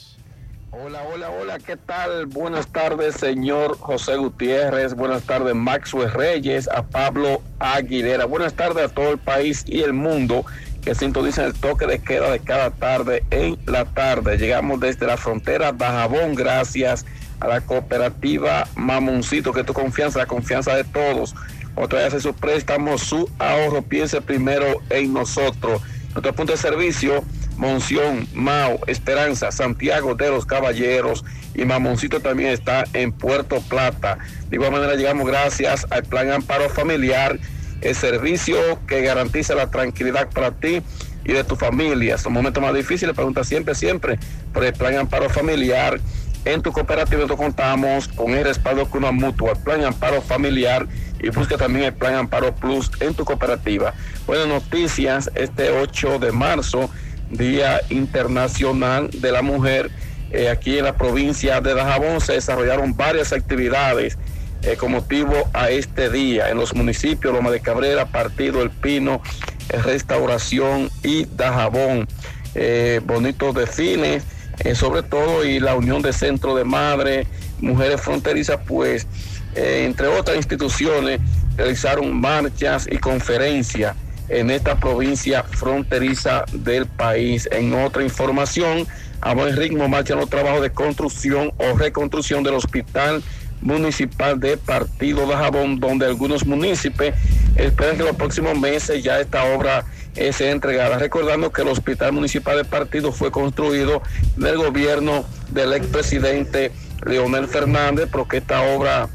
[0.73, 2.27] Hola, hola, hola, ¿qué tal?
[2.27, 4.93] Buenas tardes, señor José Gutiérrez.
[4.93, 8.23] Buenas tardes, Maxwell Reyes, a Pablo Aguilera.
[8.25, 10.45] Buenas tardes a todo el país y el mundo
[10.81, 14.37] que sintonizan el toque de queda de cada tarde en la tarde.
[14.37, 17.07] Llegamos desde la frontera Dajabón, gracias a
[17.47, 21.35] la cooperativa Mamoncito, que tu confianza, la confianza de todos.
[21.75, 25.81] Otra vez su préstamo, su ahorro, piense primero en nosotros.
[26.13, 27.23] Nuestro punto de servicio,
[27.57, 31.23] Monción, Mao, Esperanza, Santiago de los Caballeros
[31.53, 34.17] y Mamoncito también está en Puerto Plata.
[34.49, 37.39] De igual manera llegamos gracias al Plan Amparo Familiar,
[37.81, 38.57] el servicio
[38.87, 40.81] que garantiza la tranquilidad para ti
[41.23, 42.17] y de tu familia.
[42.17, 44.19] Son momentos más difíciles, pregunta siempre, siempre
[44.53, 45.99] por el Plan Amparo Familiar.
[46.43, 50.87] En tu cooperativa nosotros contamos con el respaldo con una mutua, el Plan Amparo Familiar
[51.19, 53.93] y busca también el Plan Amparo Plus en tu cooperativa.
[54.25, 56.89] Buenas noticias, este 8 de marzo,
[57.29, 59.91] Día Internacional de la Mujer,
[60.31, 64.17] eh, aquí en la provincia de Dajabón se desarrollaron varias actividades
[64.63, 69.21] eh, con motivo a este día en los municipios Loma de Cabrera, Partido El Pino,
[69.69, 72.07] Restauración y Dajabón.
[72.55, 74.23] Eh, bonitos desfiles,
[74.63, 77.27] eh, sobre todo, y la Unión de Centro de Madres,
[77.59, 79.07] Mujeres Fronterizas, pues,
[79.55, 81.19] eh, entre otras instituciones,
[81.57, 83.95] realizaron marchas y conferencias
[84.29, 87.49] en esta provincia fronteriza del país.
[87.51, 88.87] En otra información,
[89.19, 93.21] a buen ritmo marchan los trabajos de construcción o reconstrucción del hospital
[93.61, 97.13] municipal de Partido de Jabón, donde algunos municipios
[97.55, 99.85] esperan que los próximos meses ya esta obra
[100.15, 100.97] eh, sea entregada.
[100.97, 104.01] Recordando que el hospital municipal de Partido fue construido
[104.37, 106.71] en el gobierno del expresidente
[107.05, 109.09] Leonel Fernández, porque esta obra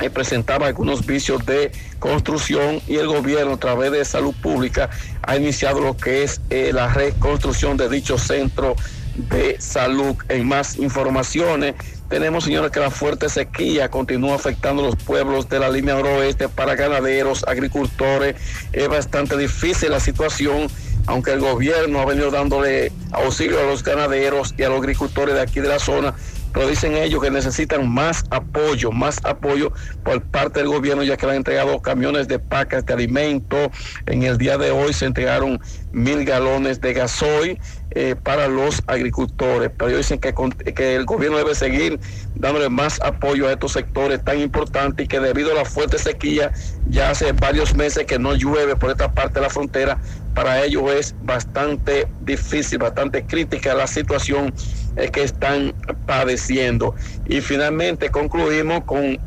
[0.00, 4.90] eh, presentaba algunos vicios de construcción y el gobierno a través de salud pública
[5.22, 8.74] ha iniciado lo que es eh, la reconstrucción de dicho centro
[9.14, 10.16] de salud.
[10.28, 11.74] En más informaciones,
[12.12, 16.74] tenemos, señores, que la fuerte sequía continúa afectando los pueblos de la línea noroeste para
[16.74, 18.36] ganaderos, agricultores.
[18.70, 20.68] Es bastante difícil la situación,
[21.06, 25.40] aunque el gobierno ha venido dándole auxilio a los ganaderos y a los agricultores de
[25.40, 26.14] aquí de la zona
[26.52, 29.72] pero dicen ellos que necesitan más apoyo, más apoyo
[30.04, 33.70] por parte del gobierno, ya que le han entregado camiones de pacas de alimento.
[34.06, 35.60] En el día de hoy se entregaron
[35.92, 37.58] mil galones de gasoil
[37.94, 40.34] eh, para los agricultores, pero ellos dicen que,
[40.74, 42.00] que el gobierno debe seguir
[42.34, 46.52] dándole más apoyo a estos sectores tan importantes y que debido a la fuerte sequía,
[46.88, 49.98] ya hace varios meses que no llueve por esta parte de la frontera,
[50.34, 54.54] para ellos es bastante difícil, bastante crítica la situación
[54.96, 55.74] eh, que están
[56.06, 56.94] padeciendo.
[57.26, 59.18] Y finalmente concluimos con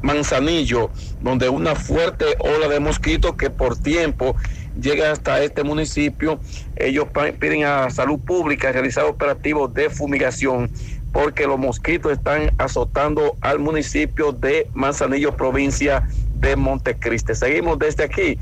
[0.00, 0.90] Manzanillo,
[1.20, 4.36] donde una fuerte ola de mosquitos que por tiempo
[4.80, 6.40] llega hasta este municipio,
[6.76, 7.06] ellos
[7.38, 10.70] piden a Salud Pública realizar operativos de fumigación
[11.12, 17.34] porque los mosquitos están azotando al municipio de Manzanillo, provincia de Montecristi.
[17.34, 18.38] Seguimos desde aquí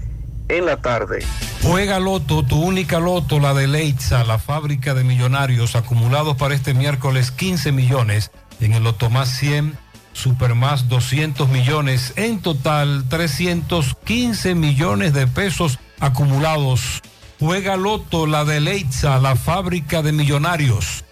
[0.48, 1.22] en la tarde.
[1.62, 6.72] Juega Loto, tu única Loto, la de Leitza, la fábrica de millonarios acumulados para este
[6.72, 8.30] miércoles 15 millones.
[8.59, 9.76] En el Loto más 100,
[10.12, 12.12] Super más 200 millones.
[12.16, 17.01] En total, 315 millones de pesos acumulados.
[17.39, 21.07] Juega Loto, la de Leitza, la fábrica de millonarios.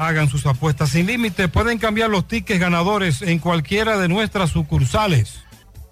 [0.00, 1.48] Hagan sus apuestas sin límite.
[1.48, 5.40] Pueden cambiar los tickets ganadores en cualquiera de nuestras sucursales.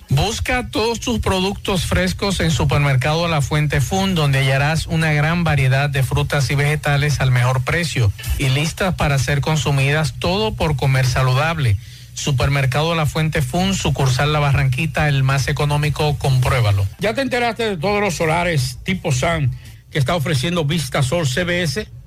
[0.09, 5.91] Busca todos tus productos frescos en Supermercado La Fuente Fun, donde hallarás una gran variedad
[5.91, 11.05] de frutas y vegetales al mejor precio y listas para ser consumidas, todo por comer
[11.05, 11.77] saludable.
[12.15, 16.87] Supermercado La Fuente Fun, sucursal La Barranquita, el más económico, compruébalo.
[16.99, 19.51] ¿Ya te enteraste de todos los solares tipo SAN
[19.91, 21.98] que está ofreciendo Vista Sol CBS?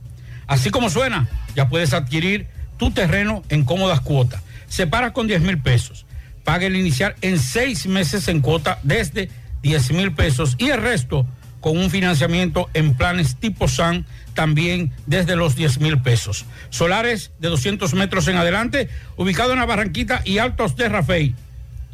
[0.51, 2.45] Así como suena, ya puedes adquirir
[2.75, 4.43] tu terreno en cómodas cuotas.
[4.67, 6.05] Separa con 10 mil pesos.
[6.43, 9.29] Paga el inicial en seis meses en cuota desde
[9.61, 11.25] 10 mil pesos y el resto
[11.61, 16.43] con un financiamiento en planes tipo SAN también desde los 10 mil pesos.
[16.69, 21.33] Solares de 200 metros en adelante, ubicado en la Barranquita y Altos de Rafey.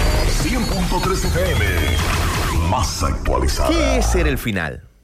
[0.42, 1.64] 100.3 FM.
[2.68, 3.68] Más actualizada.
[3.68, 4.82] ¿Qué es ser el final?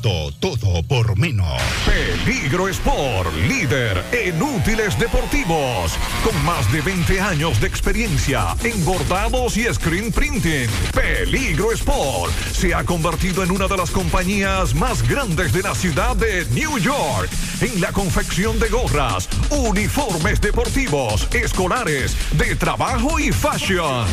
[0.00, 1.60] Todo por menos.
[1.84, 5.92] Peligro Sport, líder en útiles deportivos,
[6.24, 10.70] con más de 20 años de experiencia en bordados y screen printing.
[10.94, 16.16] Peligro Sport se ha convertido en una de las compañías más grandes de la ciudad
[16.16, 17.28] de New York
[17.62, 24.06] en la confección de gorras, uniformes deportivos, escolares, de trabajo y fashion.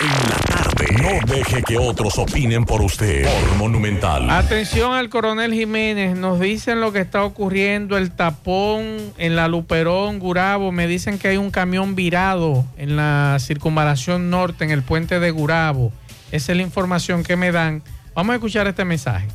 [0.00, 0.86] En la tarde.
[1.02, 3.24] No deje que otros opinen por usted.
[3.24, 4.30] Por Monumental.
[4.30, 10.20] Atención al coronel Jiménez, nos dicen lo que está ocurriendo, el tapón en la Luperón,
[10.20, 15.18] Gurabo, me dicen que hay un camión virado en la circunvalación norte, en el puente
[15.18, 15.92] de Gurabo.
[16.30, 17.82] Esa es la información que me dan.
[18.14, 19.26] Vamos a escuchar este mensaje.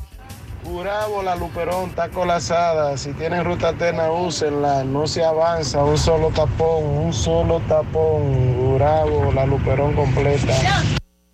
[0.77, 2.95] Gurabo, la Luperón está colapsada.
[2.97, 4.83] Si tienen ruta alterna, úsenla.
[4.83, 5.83] No se avanza.
[5.83, 8.55] Un solo tapón, un solo tapón.
[8.55, 10.53] Gurabo, la Luperón completa.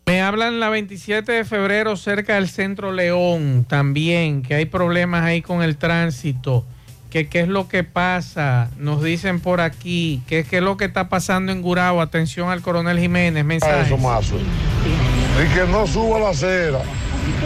[0.05, 5.41] Me hablan la 27 de febrero cerca del centro León también, que hay problemas ahí
[5.41, 6.63] con el tránsito.
[7.09, 10.85] Que qué es lo que pasa, nos dicen por aquí, que qué es lo que
[10.85, 11.99] está pasando en Gurabo.
[11.99, 13.87] Atención al coronel Jiménez, mensaje.
[13.87, 14.37] Eso, Mazo.
[14.37, 16.79] Y que no suba la acera.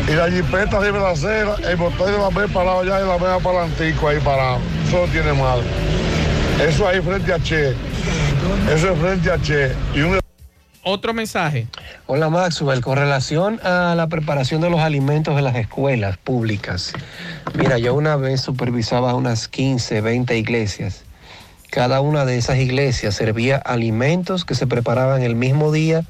[0.06, 3.08] Y la jipeta arriba de la acera, el botón de la vez parado allá y
[3.08, 4.60] la vea para antico ahí parado.
[4.88, 5.62] Eso no tiene mal.
[6.62, 7.70] Eso ahí frente a Che.
[8.74, 9.72] Eso es frente a Che.
[9.94, 10.20] Y un
[10.84, 11.68] Otro mensaje.
[12.06, 16.94] Hola Maxwell, con relación a la preparación de los alimentos de las escuelas públicas.
[17.56, 21.04] Mira, yo una vez supervisaba unas 15, 20 iglesias.
[21.70, 26.06] Cada una de esas iglesias servía alimentos que se preparaban el mismo día,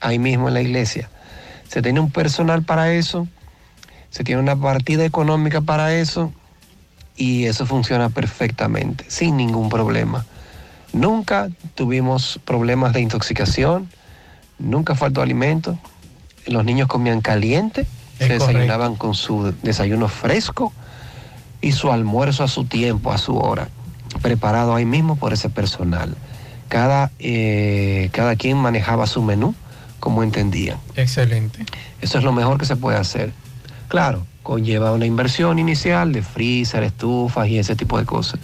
[0.00, 1.08] ahí mismo en la iglesia.
[1.72, 3.26] Se tiene un personal para eso,
[4.10, 6.30] se tiene una partida económica para eso
[7.16, 10.26] y eso funciona perfectamente, sin ningún problema.
[10.92, 13.88] Nunca tuvimos problemas de intoxicación,
[14.58, 15.78] nunca faltó alimento,
[16.46, 18.46] los niños comían caliente, Es se correcto.
[18.48, 20.74] desayunaban con su desayuno fresco
[21.62, 23.68] y su almuerzo a su tiempo, a su hora,
[24.20, 26.14] preparado ahí mismo por ese personal.
[26.68, 29.54] Cada, eh, cada quien manejaba su menú
[30.02, 30.78] como entendía.
[30.96, 31.64] Excelente.
[32.00, 33.32] Eso es lo mejor que se puede hacer.
[33.86, 38.40] Claro, conlleva una inversión inicial de freezer, estufas y ese tipo de cosas.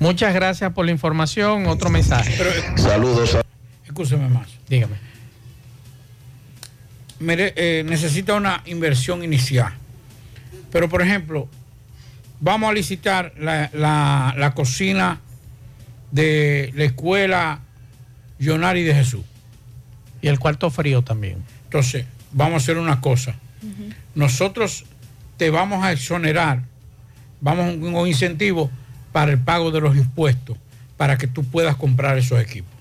[0.00, 1.66] Muchas gracias por la información.
[1.68, 2.36] Otro mensaje.
[2.76, 3.38] Saludos.
[3.86, 4.48] Escúcheme más.
[4.68, 4.96] Dígame.
[7.20, 9.72] Mere- eh, necesita una inversión inicial.
[10.72, 11.48] Pero, por ejemplo,
[12.40, 15.20] vamos a licitar la, la- la cocina
[16.10, 17.60] de la escuela
[18.44, 19.22] Jonari de Jesús.
[20.26, 21.36] Y el cuarto frío también.
[21.66, 23.36] Entonces, vamos a hacer una cosa.
[24.16, 24.84] Nosotros
[25.36, 26.62] te vamos a exonerar,
[27.40, 28.68] vamos a un un incentivo
[29.12, 30.56] para el pago de los impuestos,
[30.96, 32.72] para que tú puedas comprar esos equipos.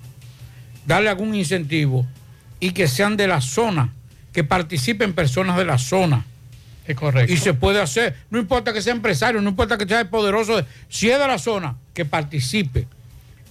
[0.88, 2.08] Darle algún incentivo
[2.60, 3.94] y que sean de la zona,
[4.34, 6.26] que participen personas de la zona.
[6.88, 7.32] Es correcto.
[7.32, 11.12] Y se puede hacer, no importa que sea empresario, no importa que sea poderoso, si
[11.12, 12.88] es de la zona, que participe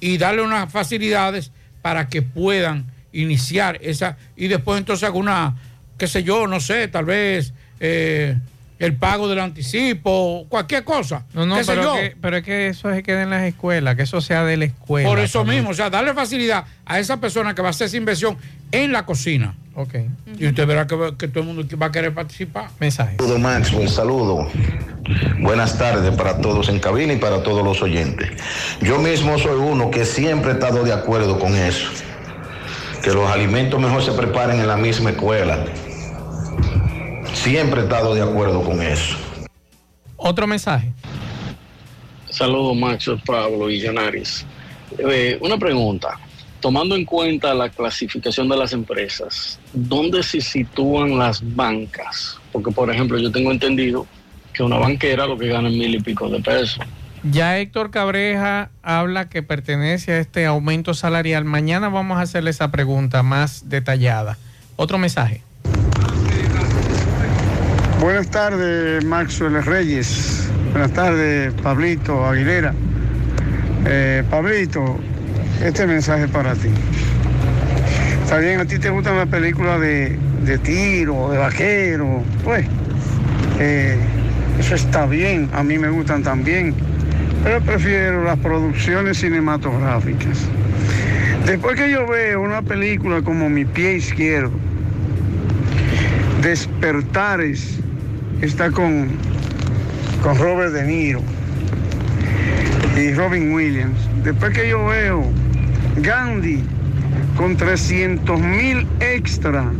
[0.00, 5.56] y darle unas facilidades para que puedan iniciar esa y después entonces alguna,
[5.96, 8.36] qué sé yo, no sé, tal vez eh,
[8.78, 11.24] el pago del anticipo, cualquier cosa.
[11.32, 11.94] No, no, qué sé pero, yo.
[11.94, 14.66] que, pero es que eso se quede en las escuelas, que eso sea de la
[14.66, 15.08] escuela.
[15.08, 15.58] Por eso también.
[15.58, 18.36] mismo, o sea, darle facilidad a esa persona que va a hacer esa inversión
[18.72, 19.54] en la cocina.
[19.76, 19.94] Ok.
[20.38, 22.68] Y usted verá que, que todo el mundo va a querer participar.
[22.78, 23.16] Mensaje.
[23.18, 24.48] Saludo Maxwell, saludo.
[25.40, 28.30] Buenas tardes para todos en cabina y para todos los oyentes.
[28.80, 31.88] Yo mismo soy uno que siempre he estado de acuerdo con eso.
[33.04, 35.62] Que los alimentos mejor se preparen en la misma escuela.
[37.34, 39.14] Siempre he estado de acuerdo con eso.
[40.16, 40.90] Otro mensaje.
[42.30, 44.46] Saludos, Maxo, Pablo y Llanaris.
[44.98, 46.18] Eh, una pregunta.
[46.60, 52.40] Tomando en cuenta la clasificación de las empresas, ¿dónde se sitúan las bancas?
[52.52, 54.06] Porque, por ejemplo, yo tengo entendido
[54.54, 56.78] que una banquera lo que gana es mil y pico de pesos.
[57.30, 61.46] Ya Héctor Cabreja habla que pertenece a este aumento salarial.
[61.46, 64.36] Mañana vamos a hacerle esa pregunta más detallada.
[64.76, 65.42] Otro mensaje.
[67.98, 70.50] Buenas tardes, Maxwell Reyes.
[70.72, 72.74] Buenas tardes, Pablito Aguilera.
[73.86, 74.98] Eh, Pablito,
[75.62, 76.68] este mensaje para ti.
[78.22, 82.66] Está bien, a ti te gustan las películas de, de tiro, de vaquero, pues.
[83.58, 83.98] eh,
[84.58, 86.74] eso está bien, a mí me gustan también.
[87.44, 90.48] Pero prefiero las producciones cinematográficas.
[91.44, 94.50] Después que yo veo una película como Mi pie izquierdo,
[96.40, 97.80] Despertares
[98.40, 99.08] está con,
[100.22, 101.20] con Robert De Niro
[102.96, 103.98] y Robin Williams.
[104.24, 105.24] Después que yo veo
[105.96, 106.64] Gandhi
[107.36, 109.70] con 300 mil extra.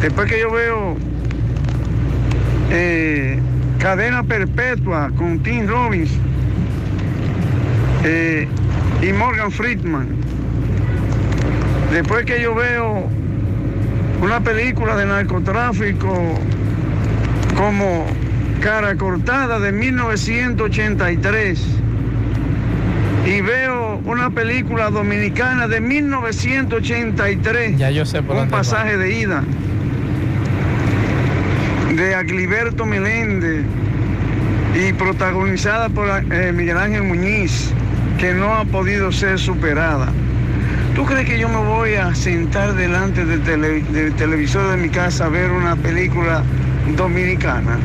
[0.00, 0.96] Después que yo veo
[2.70, 3.40] eh,
[3.80, 6.12] Cadena Perpetua con Tim Robbins
[8.04, 8.46] eh,
[9.02, 10.08] y Morgan Friedman.
[11.92, 13.08] Después que yo veo
[14.22, 16.38] una película de narcotráfico
[17.56, 18.06] como
[18.60, 21.60] Cara Cortada de 1983
[23.26, 28.48] y veo una película dominicana de 1983, Ya yo sé por un va.
[28.48, 29.42] pasaje de ida
[31.94, 33.64] de Agliberto Meléndez
[34.74, 37.72] y protagonizada por eh, Miguel Ángel Muñiz,
[38.18, 40.08] que no ha podido ser superada.
[40.94, 44.88] ¿Tú crees que yo me voy a sentar delante del, tele- del televisor de mi
[44.88, 46.42] casa a ver una película
[46.96, 47.78] dominicana?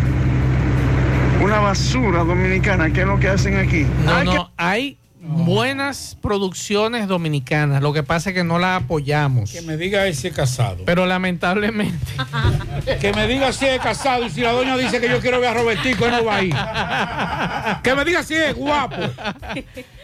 [1.42, 3.86] Una basura dominicana, ¿qué es lo que hacen aquí?
[4.06, 7.82] No, Hay que- no, hay buenas producciones dominicanas.
[7.82, 9.52] Lo que pasa es que no las apoyamos.
[9.52, 10.84] Que me diga ese casado.
[10.86, 11.98] Pero lamentablemente.
[13.00, 15.50] Que me diga si es casado y si la doña dice que yo quiero ver
[15.50, 16.56] a Robertico, él no va a ir.
[17.84, 18.96] Que me diga si es guapo.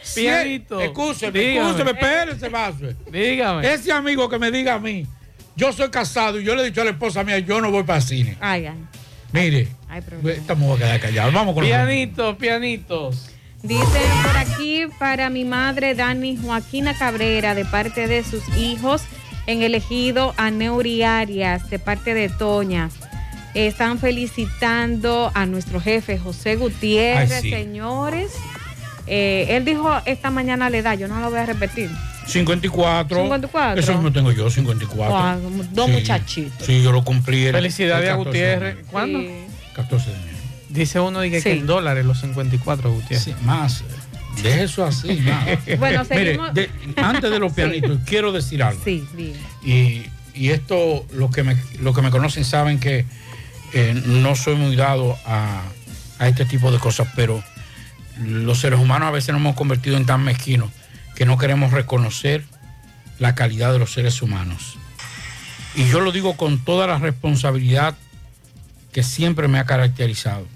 [0.02, 1.70] Si es- Pianito, Escúcheme, dígame.
[1.70, 2.96] escúcheme, espérese, Basue.
[3.12, 3.74] Dígame.
[3.74, 5.06] Ese amigo que me diga a mí,
[5.56, 7.84] yo soy casado y yo le he dicho a la esposa mía, yo no voy
[7.84, 8.38] para el cine.
[8.40, 8.78] Ay, ay.
[9.34, 11.34] Mire, Ay, estamos a quedar callados.
[11.34, 13.30] Vamos con los Pianitos, pianitos.
[13.64, 13.88] Dicen
[14.24, 19.02] por aquí para mi madre Dani Joaquina Cabrera de parte de sus hijos
[19.48, 22.90] en el ejido a Neuri Arias de parte de Toña.
[23.54, 27.50] Están felicitando a nuestro jefe José Gutiérrez, Ay, sí.
[27.50, 28.32] señores.
[29.08, 31.90] Eh, él dijo esta mañana la edad, yo no lo voy a repetir.
[32.28, 33.24] 54.
[33.24, 33.80] 54.
[33.82, 35.18] Eso mismo tengo yo, 54.
[35.18, 35.92] Ah, como dos Sí.
[35.94, 36.66] muchachitos.
[36.66, 37.48] Sí, yo lo cumplí.
[37.48, 38.86] el- Felicidades el a 14 de Gutiérrez.
[38.92, 39.20] ¿Cuándo?
[39.74, 40.38] 14 de enero.
[40.70, 41.60] Dice uno de que, que Sí.
[41.60, 43.24] en dólares los 54 Gutiérrez.
[43.24, 43.84] Sí, más.
[44.44, 45.14] Deje eso así.
[45.22, 45.46] más.
[45.80, 46.54] Bueno, Mire, seguimos.
[46.54, 47.56] de- antes de los Sí.
[47.56, 48.82] pianitos, quiero decir algo.
[48.84, 49.34] Sí, bien.
[49.64, 50.04] Y,
[50.40, 53.06] y esto, los que, me, los que me conocen saben que
[53.74, 55.64] eh, no soy muy dado a,
[56.20, 57.44] a este tipo de cosas, pero
[58.24, 60.70] los seres humanos a veces nos hemos convertido en tan mezquinos
[61.16, 62.44] que no queremos reconocer
[63.18, 64.78] la calidad de los seres humanos.
[65.76, 67.96] Y yo lo digo con toda la responsabilidad
[68.92, 70.48] que siempre me ha caracterizado.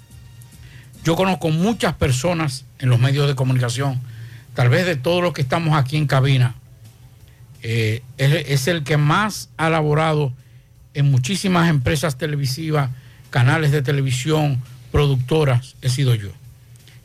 [1.03, 3.99] Yo conozco muchas personas en los medios de comunicación,
[4.53, 6.55] tal vez de todos los que estamos aquí en cabina,
[7.61, 10.34] eh, él es el que más ha laborado
[10.93, 12.89] en muchísimas empresas televisivas,
[13.30, 14.61] canales de televisión,
[14.91, 16.30] productoras, he sido yo.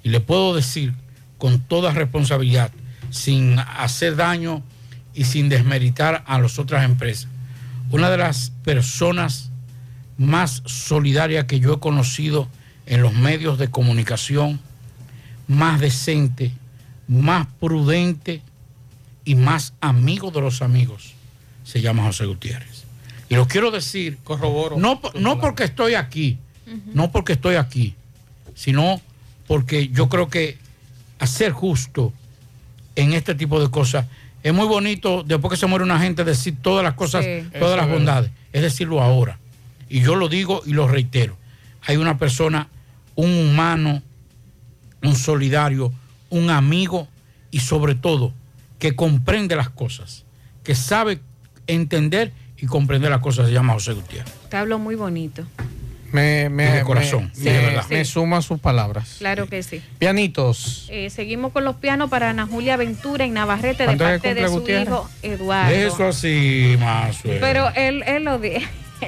[0.05, 0.95] Y le puedo decir
[1.39, 2.71] con toda responsabilidad,
[3.11, 4.63] sin hacer daño
[5.15, 7.29] y sin desmeritar a las otras empresas,
[7.91, 9.51] una de las personas
[10.19, 12.49] más solidarias que yo he conocido
[12.89, 14.61] en los medios de comunicación,
[15.47, 16.53] más decente,
[17.07, 18.43] más prudente
[19.25, 21.13] y más amigo de los amigos,
[21.65, 22.85] se llama José Gutiérrez.
[23.29, 26.39] Y lo quiero decir, corroboro, no, no porque estoy aquí,
[26.95, 27.95] no porque estoy aquí,
[28.55, 29.01] sino
[29.47, 30.57] porque yo creo que
[31.19, 32.13] hacer justo
[32.97, 34.07] en este tipo de cosas
[34.43, 37.49] es muy bonito después que se muere una gente decir todas las cosas, Sí.
[37.59, 39.39] todas Eso las es bondades, es decirlo ahora.
[39.91, 41.37] Y yo lo digo y lo reitero.
[41.83, 42.69] Hay una persona,
[43.19, 44.01] un humano,
[45.03, 45.93] un solidario,
[46.31, 47.09] un amigo
[47.51, 48.33] y sobre todo
[48.79, 50.25] que comprende las cosas,
[50.63, 51.19] que sabe
[51.67, 54.33] entender y comprender las cosas, se llama José Gutiérrez.
[54.49, 55.45] Te hablo muy bonito.
[56.13, 57.85] Me, me, de me- corazón, me, de verdad.
[57.91, 59.17] me sumo a sus palabras.
[59.19, 59.83] Claro que sí.
[59.99, 60.87] Pianitos.
[60.89, 64.29] Eh, seguimos con los pianos para Ana Julia Ventura en Navarrete de ¿Cuánto es que
[64.29, 64.87] parte de su Gutiérrez?
[64.89, 65.75] hijo Eduardo.
[65.75, 67.19] Eso así, más.
[67.25, 68.53] Pero él, él lo di-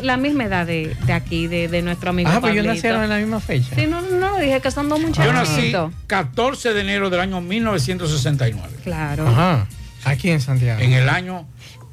[0.02, 2.30] la misma edad de, de aquí, de, de nuestro amigo.
[2.32, 3.74] Ah, pues yo nacieron en la misma fecha.
[3.74, 5.24] Sí, no, no, dije que son dos muchachos.
[5.26, 5.72] Yo nací
[6.06, 8.76] 14 de enero del año 1969.
[8.84, 9.26] Claro.
[9.28, 9.66] Ajá.
[10.04, 10.80] Aquí en Santiago.
[10.80, 11.46] En el año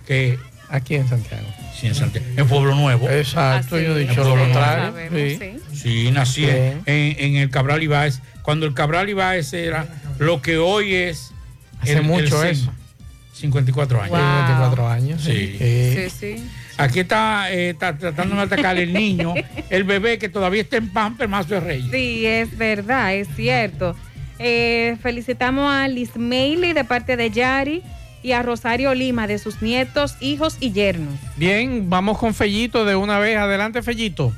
[0.06, 0.38] que.
[0.70, 1.46] Aquí en Santiago.
[1.80, 2.26] Sí, en Santiago.
[2.36, 3.10] En Pueblo Nuevo.
[3.10, 4.94] Exacto, yo he dicho lo contrario.
[5.12, 5.40] Sí.
[5.74, 8.20] Sí, nací en, en el Cabral Ibáez.
[8.42, 9.86] Cuando el Cabral Ibáez era
[10.20, 11.32] lo que hoy es.
[11.80, 12.50] Hace mucho SEMA.
[12.50, 12.72] eso.
[13.34, 14.10] 54 años.
[14.18, 14.46] Wow.
[14.48, 15.56] 24 años, Sí.
[15.60, 16.50] Sí, sí.
[16.78, 19.34] Aquí está, eh, está tratando de atacar el niño,
[19.70, 21.92] el bebé que todavía está en pamper, más de Reyes.
[21.92, 23.96] Sí, es verdad, es cierto.
[24.40, 27.82] Eh, felicitamos a Liz Meili de parte de Yari
[28.22, 31.16] y a Rosario Lima de sus nietos, hijos y yernos.
[31.36, 33.38] Bien, vamos con Fellito de una vez.
[33.38, 34.34] Adelante, Fellito.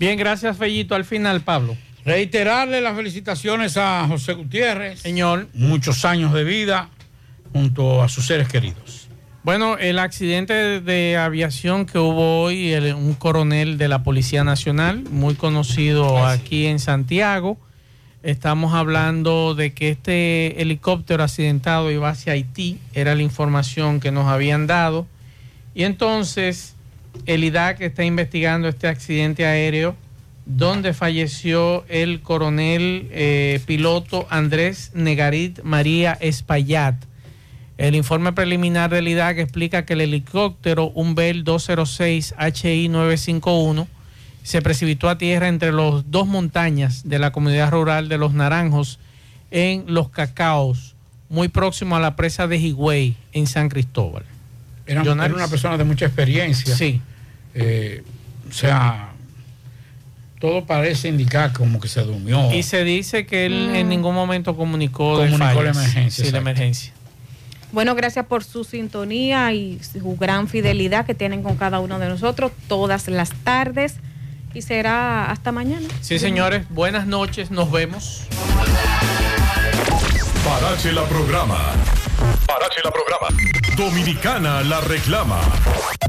[0.00, 0.96] Bien, gracias, Fellito.
[0.96, 1.76] Al final, Pablo.
[2.04, 4.98] Reiterarle las felicitaciones a José Gutiérrez.
[4.98, 5.46] Señor.
[5.54, 6.90] Muchos años de vida
[7.54, 9.08] junto a sus seres queridos.
[9.44, 15.04] Bueno, el accidente de aviación que hubo hoy, el- un coronel de la Policía Nacional,
[15.10, 17.56] muy conocido aquí en Santiago.
[18.24, 24.26] Estamos hablando de que este helicóptero accidentado iba hacia Haití, era la información que nos
[24.26, 25.06] habían dado.
[25.76, 26.74] Y entonces
[27.26, 29.94] el IDAC está investigando este accidente aéreo
[30.46, 36.96] donde falleció el coronel eh, piloto Andrés Negarit María Espaillat.
[37.76, 43.88] El informe preliminar del IDAC explica que el helicóptero, un Bell 206 HI 951,
[44.44, 48.98] se precipitó a tierra entre las dos montañas de la comunidad rural de Los Naranjos
[49.50, 50.94] en Los Cacaos,
[51.28, 54.24] muy próximo a la presa de Higüey, en San Cristóbal.
[54.86, 56.76] Era, era una persona de mucha experiencia.
[56.76, 57.00] Sí.
[57.54, 58.02] Eh,
[58.48, 59.12] o sea,
[60.38, 62.52] todo parece indicar como que se durmió.
[62.52, 65.76] Y se dice que él en ningún momento comunicó, de Comunicó la fallas.
[65.78, 66.92] emergencia, Sí, la emergencia.
[67.74, 72.08] Bueno, gracias por su sintonía y su gran fidelidad que tienen con cada uno de
[72.08, 73.96] nosotros todas las tardes.
[74.54, 75.88] Y será hasta mañana.
[76.00, 78.28] Sí, señores, buenas noches, nos vemos.
[80.44, 81.58] Parache la programa.
[82.46, 83.26] Parache la programa.
[83.76, 85.40] Dominicana la reclama.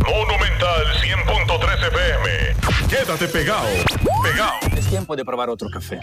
[0.06, 2.88] Monumental 100.13 FM.
[2.88, 3.66] Quédate pegado.
[4.22, 4.54] Pegado.
[4.78, 6.00] Es tiempo de probar otro café.